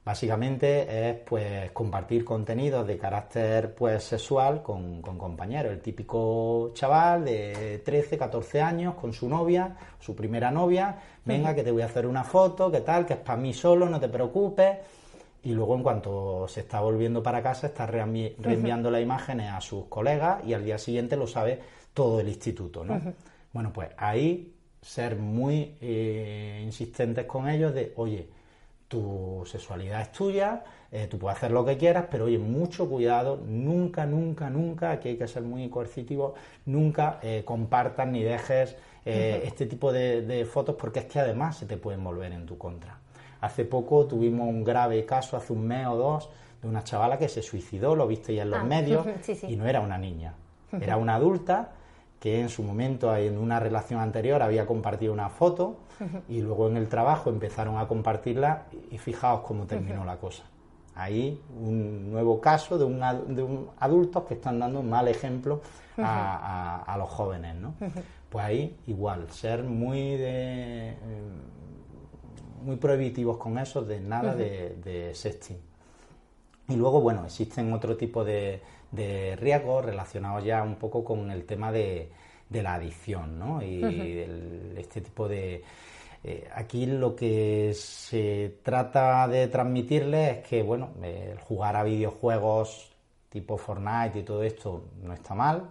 Básicamente 0.04 1.10
es 1.10 1.16
pues 1.20 1.70
compartir 1.70 2.24
contenidos 2.24 2.84
de 2.88 2.98
carácter 2.98 3.72
pues 3.72 4.02
sexual 4.02 4.60
con, 4.60 5.00
compañeros. 5.00 5.72
El 5.72 5.80
típico 5.80 6.72
chaval 6.74 7.24
de 7.24 7.80
13, 7.84 8.18
14 8.18 8.60
años 8.60 8.94
con 8.96 9.12
su 9.12 9.28
novia, 9.28 9.76
su 10.00 10.16
primera 10.16 10.50
novia, 10.50 10.98
venga 11.24 11.54
que 11.54 11.62
te 11.62 11.70
voy 11.70 11.82
a 11.82 11.86
hacer 11.86 12.08
una 12.08 12.24
foto, 12.24 12.68
que 12.68 12.80
tal, 12.80 13.06
que 13.06 13.12
es 13.12 13.20
para 13.20 13.40
mí 13.40 13.54
solo, 13.54 13.88
no 13.88 14.00
te 14.00 14.08
preocupes. 14.08 14.78
Y 15.42 15.52
luego 15.52 15.74
en 15.74 15.82
cuanto 15.82 16.46
se 16.48 16.60
está 16.60 16.80
volviendo 16.80 17.22
para 17.22 17.42
casa 17.42 17.66
está 17.66 17.86
reenviando 17.86 18.90
las 18.90 19.02
imágenes 19.02 19.50
a 19.50 19.60
sus 19.60 19.86
colegas 19.86 20.44
y 20.46 20.54
al 20.54 20.64
día 20.64 20.78
siguiente 20.78 21.16
lo 21.16 21.26
sabe 21.26 21.60
todo 21.92 22.20
el 22.20 22.28
instituto, 22.28 22.84
¿no? 22.84 23.00
Bueno, 23.52 23.72
pues 23.72 23.90
ahí 23.96 24.54
ser 24.80 25.16
muy 25.16 25.74
eh, 25.80 26.60
insistentes 26.64 27.26
con 27.26 27.48
ellos 27.48 27.74
de, 27.74 27.92
oye, 27.96 28.28
tu 28.92 29.42
sexualidad 29.46 30.02
es 30.02 30.12
tuya, 30.12 30.62
eh, 30.90 31.06
tú 31.06 31.18
puedes 31.18 31.38
hacer 31.38 31.50
lo 31.50 31.64
que 31.64 31.78
quieras, 31.78 32.04
pero 32.10 32.26
oye, 32.26 32.38
mucho 32.38 32.86
cuidado, 32.86 33.40
nunca, 33.46 34.04
nunca, 34.04 34.50
nunca, 34.50 34.90
aquí 34.90 35.08
hay 35.08 35.16
que 35.16 35.26
ser 35.26 35.42
muy 35.42 35.70
coercitivo, 35.70 36.34
nunca 36.66 37.18
eh, 37.22 37.42
compartas 37.46 38.06
ni 38.08 38.22
dejes 38.22 38.76
eh, 39.06 39.44
este 39.46 39.64
tipo 39.64 39.90
de, 39.90 40.46
fotos 40.50 40.76
porque 40.78 40.98
es 40.98 41.06
que 41.06 41.20
además 41.20 41.56
se 41.56 41.64
te 41.64 41.78
pueden 41.78 42.04
volver 42.04 42.32
en 42.32 42.44
tu 42.44 42.58
contra. 42.58 42.98
Hace 43.42 43.64
poco 43.64 44.06
tuvimos 44.06 44.48
un 44.48 44.62
grave 44.62 45.04
caso, 45.04 45.36
hace 45.36 45.52
un 45.52 45.66
mes 45.66 45.86
o 45.88 45.96
dos, 45.96 46.30
de 46.62 46.68
una 46.68 46.84
chavala 46.84 47.18
que 47.18 47.28
se 47.28 47.42
suicidó, 47.42 47.96
lo 47.96 48.06
viste 48.06 48.34
ya 48.34 48.42
en 48.42 48.50
los 48.50 48.60
ah, 48.60 48.64
medios, 48.64 49.04
y 49.48 49.56
no 49.56 49.66
era 49.66 49.80
una 49.80 49.98
niña, 49.98 50.32
era 50.80 50.96
una 50.96 51.16
adulta 51.16 51.72
que 52.20 52.40
en 52.40 52.48
su 52.48 52.62
momento 52.62 53.14
en 53.16 53.36
una 53.36 53.58
relación 53.58 53.98
anterior 53.98 54.40
había 54.42 54.64
compartido 54.64 55.12
una 55.12 55.28
foto 55.28 55.78
y 56.28 56.40
luego 56.40 56.68
en 56.68 56.76
el 56.76 56.88
trabajo 56.88 57.30
empezaron 57.30 57.78
a 57.78 57.88
compartirla 57.88 58.66
y 58.92 58.98
fijaos 58.98 59.40
cómo 59.40 59.66
terminó 59.66 60.04
la 60.04 60.16
cosa. 60.16 60.44
Ahí 60.94 61.40
un 61.58 62.12
nuevo 62.12 62.40
caso 62.40 62.78
de 62.78 62.84
un, 62.84 63.00
de 63.34 63.42
un 63.42 63.70
adultos 63.80 64.22
que 64.24 64.34
están 64.34 64.60
dando 64.60 64.78
un 64.80 64.88
mal 64.88 65.08
ejemplo 65.08 65.62
a, 65.98 66.94
los 66.96 67.08
jóvenes, 67.08 67.56
¿no? 67.56 67.74
Pues 68.28 68.44
ahí 68.44 68.76
igual, 68.86 69.28
ser 69.30 69.64
muy 69.64 70.16
de, 70.16 70.90
eh, 70.90 70.96
muy 72.64 72.76
prohibitivos 72.76 73.36
con 73.38 73.58
eso, 73.58 73.82
de 73.82 74.00
nada 74.00 74.34
de, 74.34 74.76
de 74.82 75.14
sexting. 75.14 75.58
Y 76.68 76.76
luego, 76.76 77.00
bueno, 77.00 77.24
existen 77.24 77.72
otro 77.72 77.96
tipo 77.96 78.24
de, 78.24 78.60
de 78.92 79.36
riesgos 79.36 79.84
relacionados 79.84 80.44
ya 80.44 80.62
un 80.62 80.76
poco 80.76 81.02
con 81.02 81.30
el 81.30 81.44
tema 81.44 81.72
de, 81.72 82.10
la 82.50 82.74
adicción, 82.74 83.38
¿no? 83.38 83.62
Y 83.62 83.82
este 84.76 85.00
tipo 85.00 85.26
de... 85.26 85.64
Eh, 86.24 86.48
aquí 86.54 86.86
lo 86.86 87.16
que 87.16 87.72
se 87.74 88.58
trata 88.62 89.26
de 89.26 89.48
transmitirles 89.48 90.38
es 90.38 90.46
que, 90.46 90.62
bueno, 90.62 90.90
jugar 91.48 91.74
a 91.74 91.82
videojuegos 91.82 92.92
tipo 93.28 93.56
Fortnite 93.56 94.20
y 94.20 94.22
todo 94.22 94.42
esto 94.42 94.84
no 95.02 95.14
está 95.14 95.34
mal. 95.34 95.70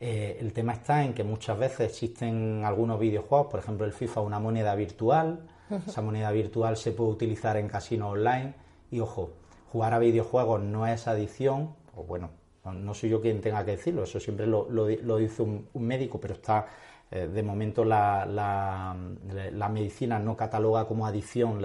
Eh, 0.00 0.38
el 0.40 0.52
tema 0.52 0.72
está 0.72 1.04
en 1.04 1.12
que 1.12 1.22
muchas 1.22 1.56
veces 1.58 1.90
existen 1.90 2.64
algunos 2.64 2.98
videojuegos, 2.98 3.48
por 3.48 3.60
ejemplo 3.60 3.84
el 3.86 3.92
FIFA, 3.92 4.22
una 4.22 4.40
moneda 4.40 4.74
virtual. 4.74 5.40
Esa 5.86 6.02
moneda 6.02 6.30
virtual 6.30 6.76
se 6.76 6.92
puede 6.92 7.10
utilizar 7.10 7.56
en 7.56 7.68
casino 7.68 8.10
online. 8.10 8.54
Y 8.90 9.00
ojo, 9.00 9.30
jugar 9.72 9.94
a 9.94 9.98
videojuegos 9.98 10.60
no 10.60 10.86
es 10.86 11.08
adicción, 11.08 11.74
o 11.96 12.04
bueno, 12.04 12.30
no, 12.64 12.94
soy 12.94 13.10
yo 13.10 13.20
quien 13.20 13.40
tenga 13.40 13.64
que 13.64 13.72
decirlo, 13.72 14.04
eso 14.04 14.20
siempre 14.20 14.46
lo, 14.46 14.86
dice 15.16 15.42
un, 15.42 15.66
médico, 15.74 16.20
pero 16.20 16.34
está 16.34 16.66
eh, 17.10 17.26
de 17.26 17.42
momento 17.42 17.84
la, 17.84 18.24
la, 18.26 19.68
medicina 19.68 20.18
no 20.18 20.36
cataloga 20.36 20.86
como 20.86 21.06
adicción 21.06 21.60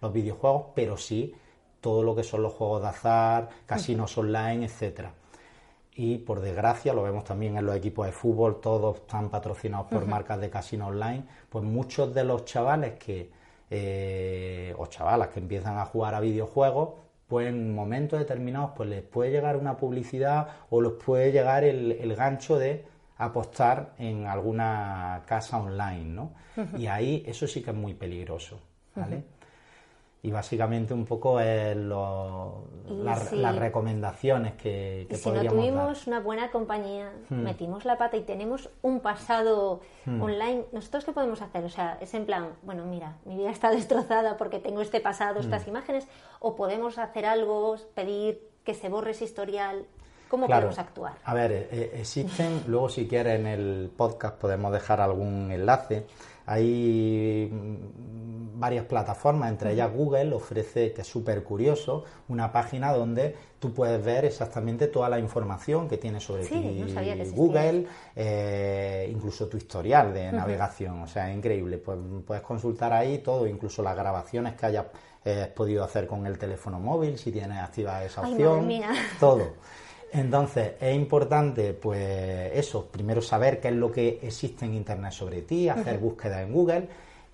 los 0.00 0.12
videojuegos, 0.12 0.66
pero 0.74 0.96
sí 0.96 1.34
todo 1.80 2.02
lo 2.02 2.14
que 2.14 2.22
son 2.22 2.42
los 2.42 2.52
juegos 2.52 2.82
de 2.82 2.88
azar, 2.88 3.48
casinos 3.66 4.16
online, 4.18 4.66
etcétera. 4.66 5.12
Y 5.94 6.18
por 6.18 6.40
desgracia, 6.40 6.94
lo 6.94 7.02
vemos 7.02 7.24
también 7.24 7.56
en 7.56 7.66
los 7.66 7.76
equipos 7.76 8.06
de 8.06 8.12
fútbol, 8.12 8.60
todos 8.60 8.96
están 8.96 9.28
patrocinados 9.28 9.88
por 9.88 10.06
marcas 10.06 10.40
de 10.40 10.48
casino 10.48 10.88
online, 10.88 11.24
pues 11.48 11.64
muchos 11.64 12.14
de 12.14 12.24
los 12.24 12.44
chavales 12.44 12.94
que, 12.98 13.30
eh, 13.74 14.74
o 14.76 14.84
chavalas 14.86 15.28
que 15.28 15.40
empiezan 15.40 15.78
a 15.78 15.86
jugar 15.86 16.14
a 16.14 16.20
videojuegos, 16.20 16.90
pues 17.26 17.48
en 17.48 17.74
momentos 17.74 18.18
determinados 18.18 18.72
pues 18.76 18.90
les 18.90 19.02
puede 19.02 19.30
llegar 19.30 19.56
una 19.56 19.78
publicidad 19.78 20.46
o 20.68 20.82
les 20.82 20.92
puede 20.92 21.32
llegar 21.32 21.64
el, 21.64 22.14
gancho 22.14 22.58
de 22.58 22.84
apostar 23.16 23.94
en 23.96 24.26
alguna 24.26 25.22
casa 25.24 25.56
online, 25.56 26.04
¿no? 26.04 26.34
Y 26.76 26.86
ahí 26.86 27.22
eso 27.26 27.46
sí 27.46 27.62
que 27.62 27.70
es 27.70 27.76
muy 27.76 27.94
peligroso, 27.94 28.60
¿vale? 28.94 29.24
Y 30.24 30.30
básicamente 30.30 30.94
un 30.94 31.04
poco 31.04 31.40
es 31.40 31.76
las 31.76 33.56
recomendaciones 33.56 34.52
que, 34.54 35.06
que 35.10 35.16
si 35.16 35.30
no 35.32 35.44
tuvimos 35.44 36.06
una 36.06 36.20
buena 36.20 36.52
compañía, 36.52 37.12
hmm. 37.28 37.42
metimos 37.42 37.84
la 37.84 37.98
pata 37.98 38.16
y 38.16 38.20
tenemos 38.20 38.70
un 38.82 39.00
pasado 39.00 39.80
hmm. 40.06 40.22
online, 40.22 40.64
¿nosotros 40.70 41.04
qué 41.04 41.12
podemos 41.12 41.42
hacer? 41.42 41.64
O 41.64 41.68
sea, 41.68 41.98
es 42.00 42.14
en 42.14 42.24
plan, 42.24 42.50
bueno, 42.62 42.84
mira, 42.84 43.16
mi 43.24 43.36
vida 43.36 43.50
está 43.50 43.70
destrozada 43.72 44.36
porque 44.36 44.60
tengo 44.60 44.80
este 44.80 45.00
pasado, 45.00 45.40
estas 45.40 45.66
hmm. 45.66 45.70
imágenes, 45.70 46.06
o 46.38 46.54
podemos 46.54 46.98
hacer 46.98 47.26
algo, 47.26 47.74
pedir 47.94 48.48
que 48.62 48.74
se 48.74 48.88
borre 48.88 49.10
ese 49.10 49.24
historial. 49.24 49.86
¿Cómo 50.28 50.46
podemos 50.46 50.78
actuar? 50.78 51.14
A 51.24 51.34
ver, 51.34 51.52
eh, 51.52 51.68
eh, 51.70 51.90
existen, 51.96 52.62
luego 52.66 52.88
si 52.88 53.06
quieres 53.06 53.38
en 53.38 53.46
el 53.46 53.90
podcast 53.94 54.38
podemos 54.38 54.72
dejar 54.72 55.00
algún 55.00 55.50
enlace. 55.50 56.06
Hay 56.52 57.50
varias 58.62 58.84
plataformas, 58.84 59.50
entre 59.50 59.72
ellas 59.72 59.90
Google 59.92 60.34
ofrece, 60.34 60.92
que 60.92 61.00
es 61.00 61.06
súper 61.06 61.42
curioso, 61.42 62.04
una 62.28 62.52
página 62.52 62.92
donde 62.92 63.34
tú 63.58 63.72
puedes 63.72 64.04
ver 64.04 64.24
exactamente 64.24 64.86
toda 64.86 65.08
la 65.08 65.18
información 65.18 65.88
que 65.88 65.96
tiene 65.96 66.20
sobre 66.20 66.44
ti 66.44 66.84
Google, 67.34 67.86
eh, 68.14 69.08
incluso 69.10 69.48
tu 69.48 69.56
historial 69.56 70.12
de 70.14 70.30
navegación, 70.30 71.00
o 71.02 71.08
sea, 71.08 71.30
es 71.30 71.36
increíble. 71.36 71.78
Pues, 71.78 71.98
puedes 72.26 72.42
consultar 72.42 72.92
ahí 72.92 73.18
todo, 73.18 73.46
incluso 73.46 73.82
las 73.82 73.96
grabaciones 73.96 74.54
que 74.54 74.66
hayas 74.66 74.86
eh, 75.24 75.50
podido 75.54 75.82
hacer 75.82 76.06
con 76.06 76.26
el 76.26 76.38
teléfono 76.38 76.78
móvil, 76.78 77.18
si 77.18 77.32
tienes 77.32 77.58
activada 77.58 78.04
esa 78.04 78.20
opción, 78.20 78.68
todo. 79.18 79.54
Entonces, 80.14 80.72
es 80.78 80.94
importante, 80.94 81.72
pues 81.72 82.52
eso, 82.52 82.86
primero 82.86 83.22
saber 83.22 83.60
qué 83.60 83.68
es 83.68 83.74
lo 83.74 83.90
que 83.90 84.20
existe 84.22 84.66
en 84.66 84.74
Internet 84.74 85.12
sobre 85.12 85.40
ti, 85.40 85.70
hacer 85.70 85.98
búsquedas 85.98 86.42
en 86.42 86.52
Google 86.52 86.88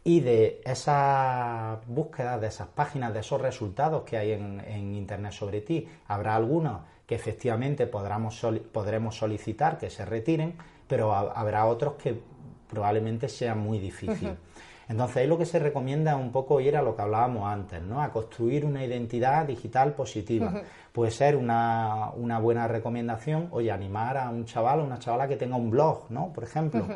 y 0.05 0.21
de 0.21 0.61
esas 0.65 1.85
búsquedas, 1.89 2.41
de 2.41 2.47
esas 2.47 2.69
páginas, 2.69 3.13
de 3.13 3.21
esos 3.21 3.41
resultados 3.41 4.05
que 4.05 4.17
hay 4.17 4.31
en, 4.31 4.95
Internet 4.95 5.33
sobre 5.33 5.61
ti, 5.61 5.89
habrá 6.07 6.37
algunos 6.37 6.83
que 7.05 7.17
efectivamente 7.17 7.89
podremos, 7.89 8.47
podremos 8.73 9.17
solicitar 9.17 9.77
que 9.77 9.91
se 9.91 10.05
retiren, 10.05 10.55
pero 10.87 11.13
habrá 11.13 11.67
otros 11.67 11.95
que 11.95 12.21
probablemente 12.71 13.29
sea 13.29 13.57
muy 13.57 13.81
difícil. 13.81 14.37
Entonces 14.89 15.19
ahí 15.19 15.27
lo 15.27 15.37
que 15.37 15.45
se 15.45 15.59
recomienda 15.59 16.13
es 16.13 16.17
un 16.19 16.33
poco 16.33 16.61
ir 16.61 16.77
a 16.77 16.83
lo 16.83 16.97
que 16.97 17.03
hablábamos 17.03 17.47
antes, 17.47 17.83
¿no? 17.83 18.01
A 18.03 18.11
construir 18.11 18.65
una 18.65 18.85
identidad 18.85 19.47
digital 19.47 19.93
positiva. 19.93 20.63
Puede 20.99 21.13
ser 21.13 21.37
una, 21.37 22.11
una, 22.17 22.41
buena 22.41 22.67
recomendación, 22.67 23.47
oye, 23.53 23.71
animar 23.71 24.17
a 24.17 24.31
un 24.31 24.47
chaval 24.47 24.81
o 24.81 24.85
una 24.85 24.99
chavala 24.99 25.29
que 25.29 25.37
tenga 25.37 25.55
un 25.55 25.71
blog, 25.71 26.11
¿no? 26.11 26.33
Por 26.33 26.43
ejemplo. 26.43 26.89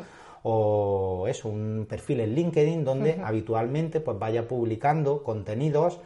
O 0.43 1.25
eso, 1.29 1.47
un 1.47 1.85
perfil 1.87 2.19
en 2.19 2.35
LinkedIn 2.35 2.83
donde 2.83 3.21
habitualmente 3.23 4.01
pues 4.01 4.19
vaya 4.19 4.45
publicando 4.45 5.23
contenidos 5.23 6.01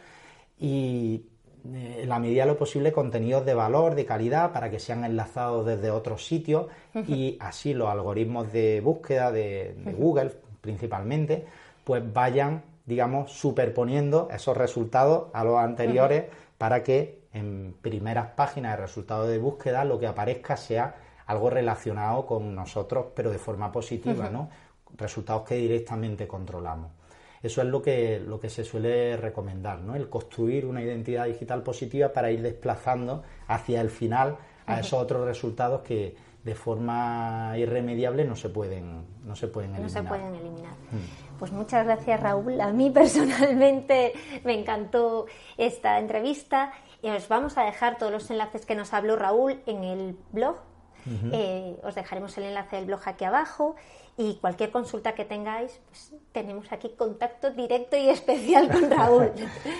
y 0.60 1.24
eh, 1.74 2.02
en 2.02 2.08
la 2.08 2.20
medida 2.20 2.42
de 2.44 2.52
lo 2.52 2.56
posible 2.56 2.92
contenidos 2.92 3.44
de 3.44 3.54
valor, 3.54 3.96
de 3.96 4.06
calidad, 4.06 4.52
para 4.52 4.70
que 4.70 4.78
sean 4.78 5.04
enlazados 5.04 5.66
desde 5.66 5.90
otros 5.90 6.24
sitios 6.24 6.68
y 7.08 7.36
así 7.40 7.74
los 7.74 7.88
algoritmos 7.88 8.52
de 8.52 8.80
búsqueda 8.80 9.32
de, 9.32 9.74
Google 9.98 10.30
principalmente, 10.60 11.46
pues 11.82 12.00
vayan 12.12 12.62
digamos, 12.86 13.32
superponiendo 13.32 14.28
esos 14.32 14.56
resultados 14.56 15.30
a 15.32 15.42
los 15.42 15.58
anteriores 15.58 16.26
para 16.58 16.84
que 16.84 17.17
en 17.32 17.74
primeras 17.80 18.30
páginas 18.30 18.76
de 18.76 18.82
resultados 18.82 19.28
de 19.28 19.38
búsqueda 19.38 19.84
lo 19.84 19.98
que 19.98 20.06
aparezca 20.06 20.56
sea 20.56 20.94
algo 21.26 21.50
relacionado 21.50 22.24
con 22.24 22.54
nosotros, 22.54 23.06
pero 23.14 23.30
de 23.30 23.38
forma 23.38 23.70
positiva, 23.70 24.30
¿no? 24.30 24.48
Resultados 24.96 25.42
que 25.42 25.56
directamente 25.56 26.26
controlamos. 26.26 26.90
Eso 27.42 27.60
es 27.60 27.68
lo 27.68 27.82
que, 27.82 28.18
lo 28.18 28.40
que 28.40 28.48
se 28.48 28.64
suele 28.64 29.16
recomendar, 29.16 29.78
¿no? 29.80 29.94
El 29.94 30.08
construir 30.08 30.64
una 30.64 30.82
identidad 30.82 31.26
digital 31.26 31.62
positiva 31.62 32.12
para 32.12 32.30
ir 32.30 32.42
desplazando 32.42 33.22
hacia 33.46 33.80
el 33.80 33.90
final 33.90 34.38
a 34.66 34.80
esos 34.80 35.00
otros 35.00 35.26
resultados 35.26 35.82
que 35.82 36.16
de 36.42 36.54
forma 36.54 37.52
irremediable 37.56 38.24
no 38.24 38.34
se 38.34 38.48
pueden, 38.48 39.04
no 39.24 39.36
se 39.36 39.48
pueden 39.48 39.74
eliminar. 39.74 40.02
No 40.02 40.02
se 40.02 40.08
pueden 40.08 40.34
eliminar. 40.34 40.72
Mm. 40.90 41.38
Pues 41.38 41.52
muchas 41.52 41.84
gracias 41.84 42.20
Raúl. 42.20 42.60
A 42.60 42.72
mí 42.72 42.90
personalmente 42.94 44.12
me 44.44 44.58
encantó 44.58 45.26
esta 45.56 45.98
entrevista. 45.98 46.72
Y 47.02 47.10
os 47.10 47.28
vamos 47.28 47.56
a 47.58 47.64
dejar 47.64 47.98
todos 47.98 48.12
los 48.12 48.30
enlaces 48.30 48.66
que 48.66 48.74
nos 48.74 48.92
habló 48.92 49.16
Raúl 49.16 49.60
en 49.66 49.84
el 49.84 50.16
blog. 50.32 50.56
Eh, 51.32 51.80
os 51.84 51.94
dejaremos 51.94 52.36
el 52.36 52.44
enlace 52.44 52.76
del 52.76 52.84
blog 52.84 53.00
aquí 53.06 53.24
abajo 53.24 53.76
y 54.18 54.34
cualquier 54.34 54.72
consulta 54.72 55.14
que 55.14 55.24
tengáis, 55.24 55.80
pues 55.88 56.12
tenemos 56.32 56.70
aquí 56.72 56.90
contacto 56.98 57.52
directo 57.52 57.96
y 57.96 58.08
especial 58.08 58.68
con 58.68 58.90
Raúl. 58.98 59.30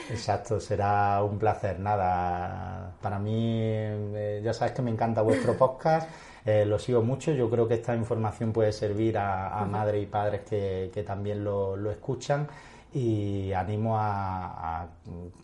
Exacto, 0.09 0.61
será 0.61 1.23
un 1.25 1.39
placer. 1.39 1.81
Nada, 1.81 2.95
para 3.03 3.19
mí, 3.19 3.61
eh, 3.63 4.41
ya 4.43 4.55
sabes 4.55 4.73
que 4.75 4.81
me 4.81 4.93
encanta 4.93 5.23
vuestro 5.23 5.59
podcast. 5.59 6.09
Eh, 6.47 6.65
lo 6.65 6.79
sigo 6.79 7.03
mucho, 7.03 7.33
yo 7.33 7.51
creo 7.51 7.67
que 7.67 7.75
esta 7.75 7.97
información 7.97 8.53
puede 8.53 8.73
servir 8.73 9.19
a, 9.19 9.67
madres 9.69 10.05
y 10.05 10.07
padres 10.07 10.43
que, 10.43 11.05
también 11.05 11.43
lo, 11.43 11.91
escuchan 11.91 12.49
y 12.93 13.53
animo 13.53 13.97
a, 13.99 14.87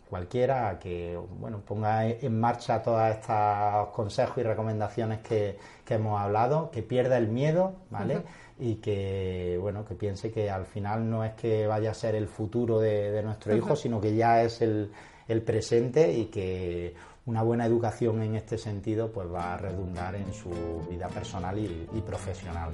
cualquiera 0.09 0.69
a 0.69 0.79
que 0.79 1.17
bueno, 1.39 1.59
ponga 1.59 2.07
en 2.07 2.39
marcha 2.39 2.81
todos 2.81 3.07
estos 3.09 3.89
consejos 3.89 4.39
y 4.39 4.43
recomendaciones 4.43 5.19
que, 5.19 5.57
hemos 5.87 6.19
hablado, 6.19 6.71
que 6.71 6.81
pierda 6.81 7.17
el 7.17 7.27
miedo, 7.27 7.75
¿vale? 7.91 8.23
y 8.59 8.75
que 8.75 9.57
bueno 9.59 9.83
que 9.83 9.95
piense 9.95 10.31
que 10.31 10.49
al 10.49 10.65
final 10.65 11.09
no 11.09 11.23
es 11.23 11.33
que 11.33 11.67
vaya 11.67 11.91
a 11.91 11.93
ser 11.93 12.15
el 12.15 12.27
futuro 12.27 12.79
de, 12.79 13.21
nuestro 13.21 13.53
hijo 13.55 13.75
sino 13.75 13.99
que 13.99 14.15
ya 14.15 14.43
es 14.43 14.61
el, 14.61 14.91
el, 15.27 15.41
presente 15.41 16.13
y 16.13 16.27
que 16.27 16.95
una 17.25 17.41
buena 17.43 17.65
educación 17.65 18.21
en 18.21 18.35
este 18.35 18.57
sentido 18.57 19.11
pues 19.11 19.27
va 19.31 19.55
a 19.55 19.57
redundar 19.57 20.15
en 20.15 20.31
su 20.33 20.49
vida 20.89 21.07
personal 21.09 21.57
y, 21.59 22.01
profesional 22.01 22.71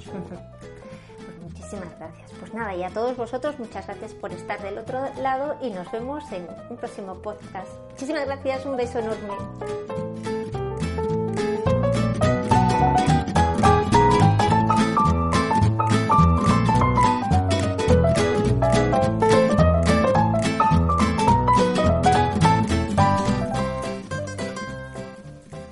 muchísimas 1.51 1.97
gracias. 1.99 2.31
Pues 2.39 2.53
nada, 2.53 2.75
y 2.75 2.83
a 2.83 2.89
todos 2.89 3.15
vosotros 3.15 3.59
muchas 3.59 3.85
gracias 3.85 4.13
por 4.13 4.31
estar 4.31 4.61
del 4.61 4.77
otro 4.77 5.07
lado 5.21 5.57
y 5.61 5.69
nos 5.69 5.91
vemos 5.91 6.23
en 6.31 6.47
un 6.69 6.77
próximo 6.77 7.15
podcast. 7.15 7.69
Muchísimas 7.91 8.25
gracias, 8.25 8.65
un 8.65 8.77
beso 8.77 8.99
enorme. 8.99 9.33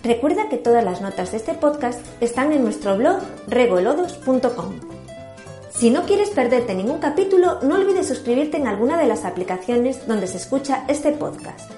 Recuerda 0.03 0.49
que 0.49 0.57
todas 0.57 0.83
las 0.83 1.01
notas 1.01 1.31
de 1.31 1.37
este 1.37 1.53
podcast 1.53 2.03
están 2.19 2.51
en 2.51 2.63
nuestro 2.63 2.97
blog 2.97 3.21
regolodos.com. 3.47 4.98
Si 5.79 5.89
no 5.89 6.03
quieres 6.03 6.31
perderte 6.31 6.75
ningún 6.75 6.97
capítulo, 6.97 7.59
no 7.61 7.75
olvides 7.75 8.05
suscribirte 8.05 8.57
en 8.57 8.67
alguna 8.67 8.97
de 8.97 9.05
las 9.05 9.23
aplicaciones 9.23 10.05
donde 10.07 10.27
se 10.27 10.35
escucha 10.35 10.83
este 10.89 11.13
podcast: 11.13 11.71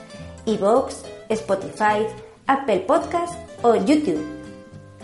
iVoox, 0.48 1.04
Spotify, 1.30 2.08
Apple 2.48 2.80
Podcast 2.80 3.36
o 3.62 3.76
YouTube. 3.76 4.26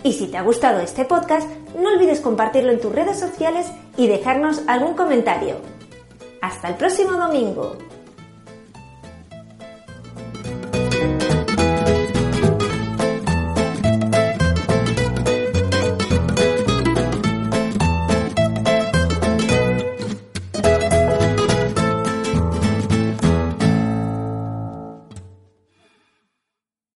Y 0.02 0.14
si 0.14 0.26
te 0.26 0.36
ha 0.36 0.42
gustado 0.42 0.80
este 0.80 1.04
podcast, 1.04 1.48
no 1.76 1.90
olvides 1.90 2.20
compartirlo 2.20 2.72
en 2.72 2.80
tus 2.80 2.92
redes 2.92 3.20
sociales 3.20 3.68
y 3.96 4.08
dejarnos 4.08 4.62
algún 4.66 4.94
comentario. 4.94 5.58
¡Hasta 6.40 6.70
el 6.70 6.74
próximo 6.74 7.12
domingo! 7.12 7.76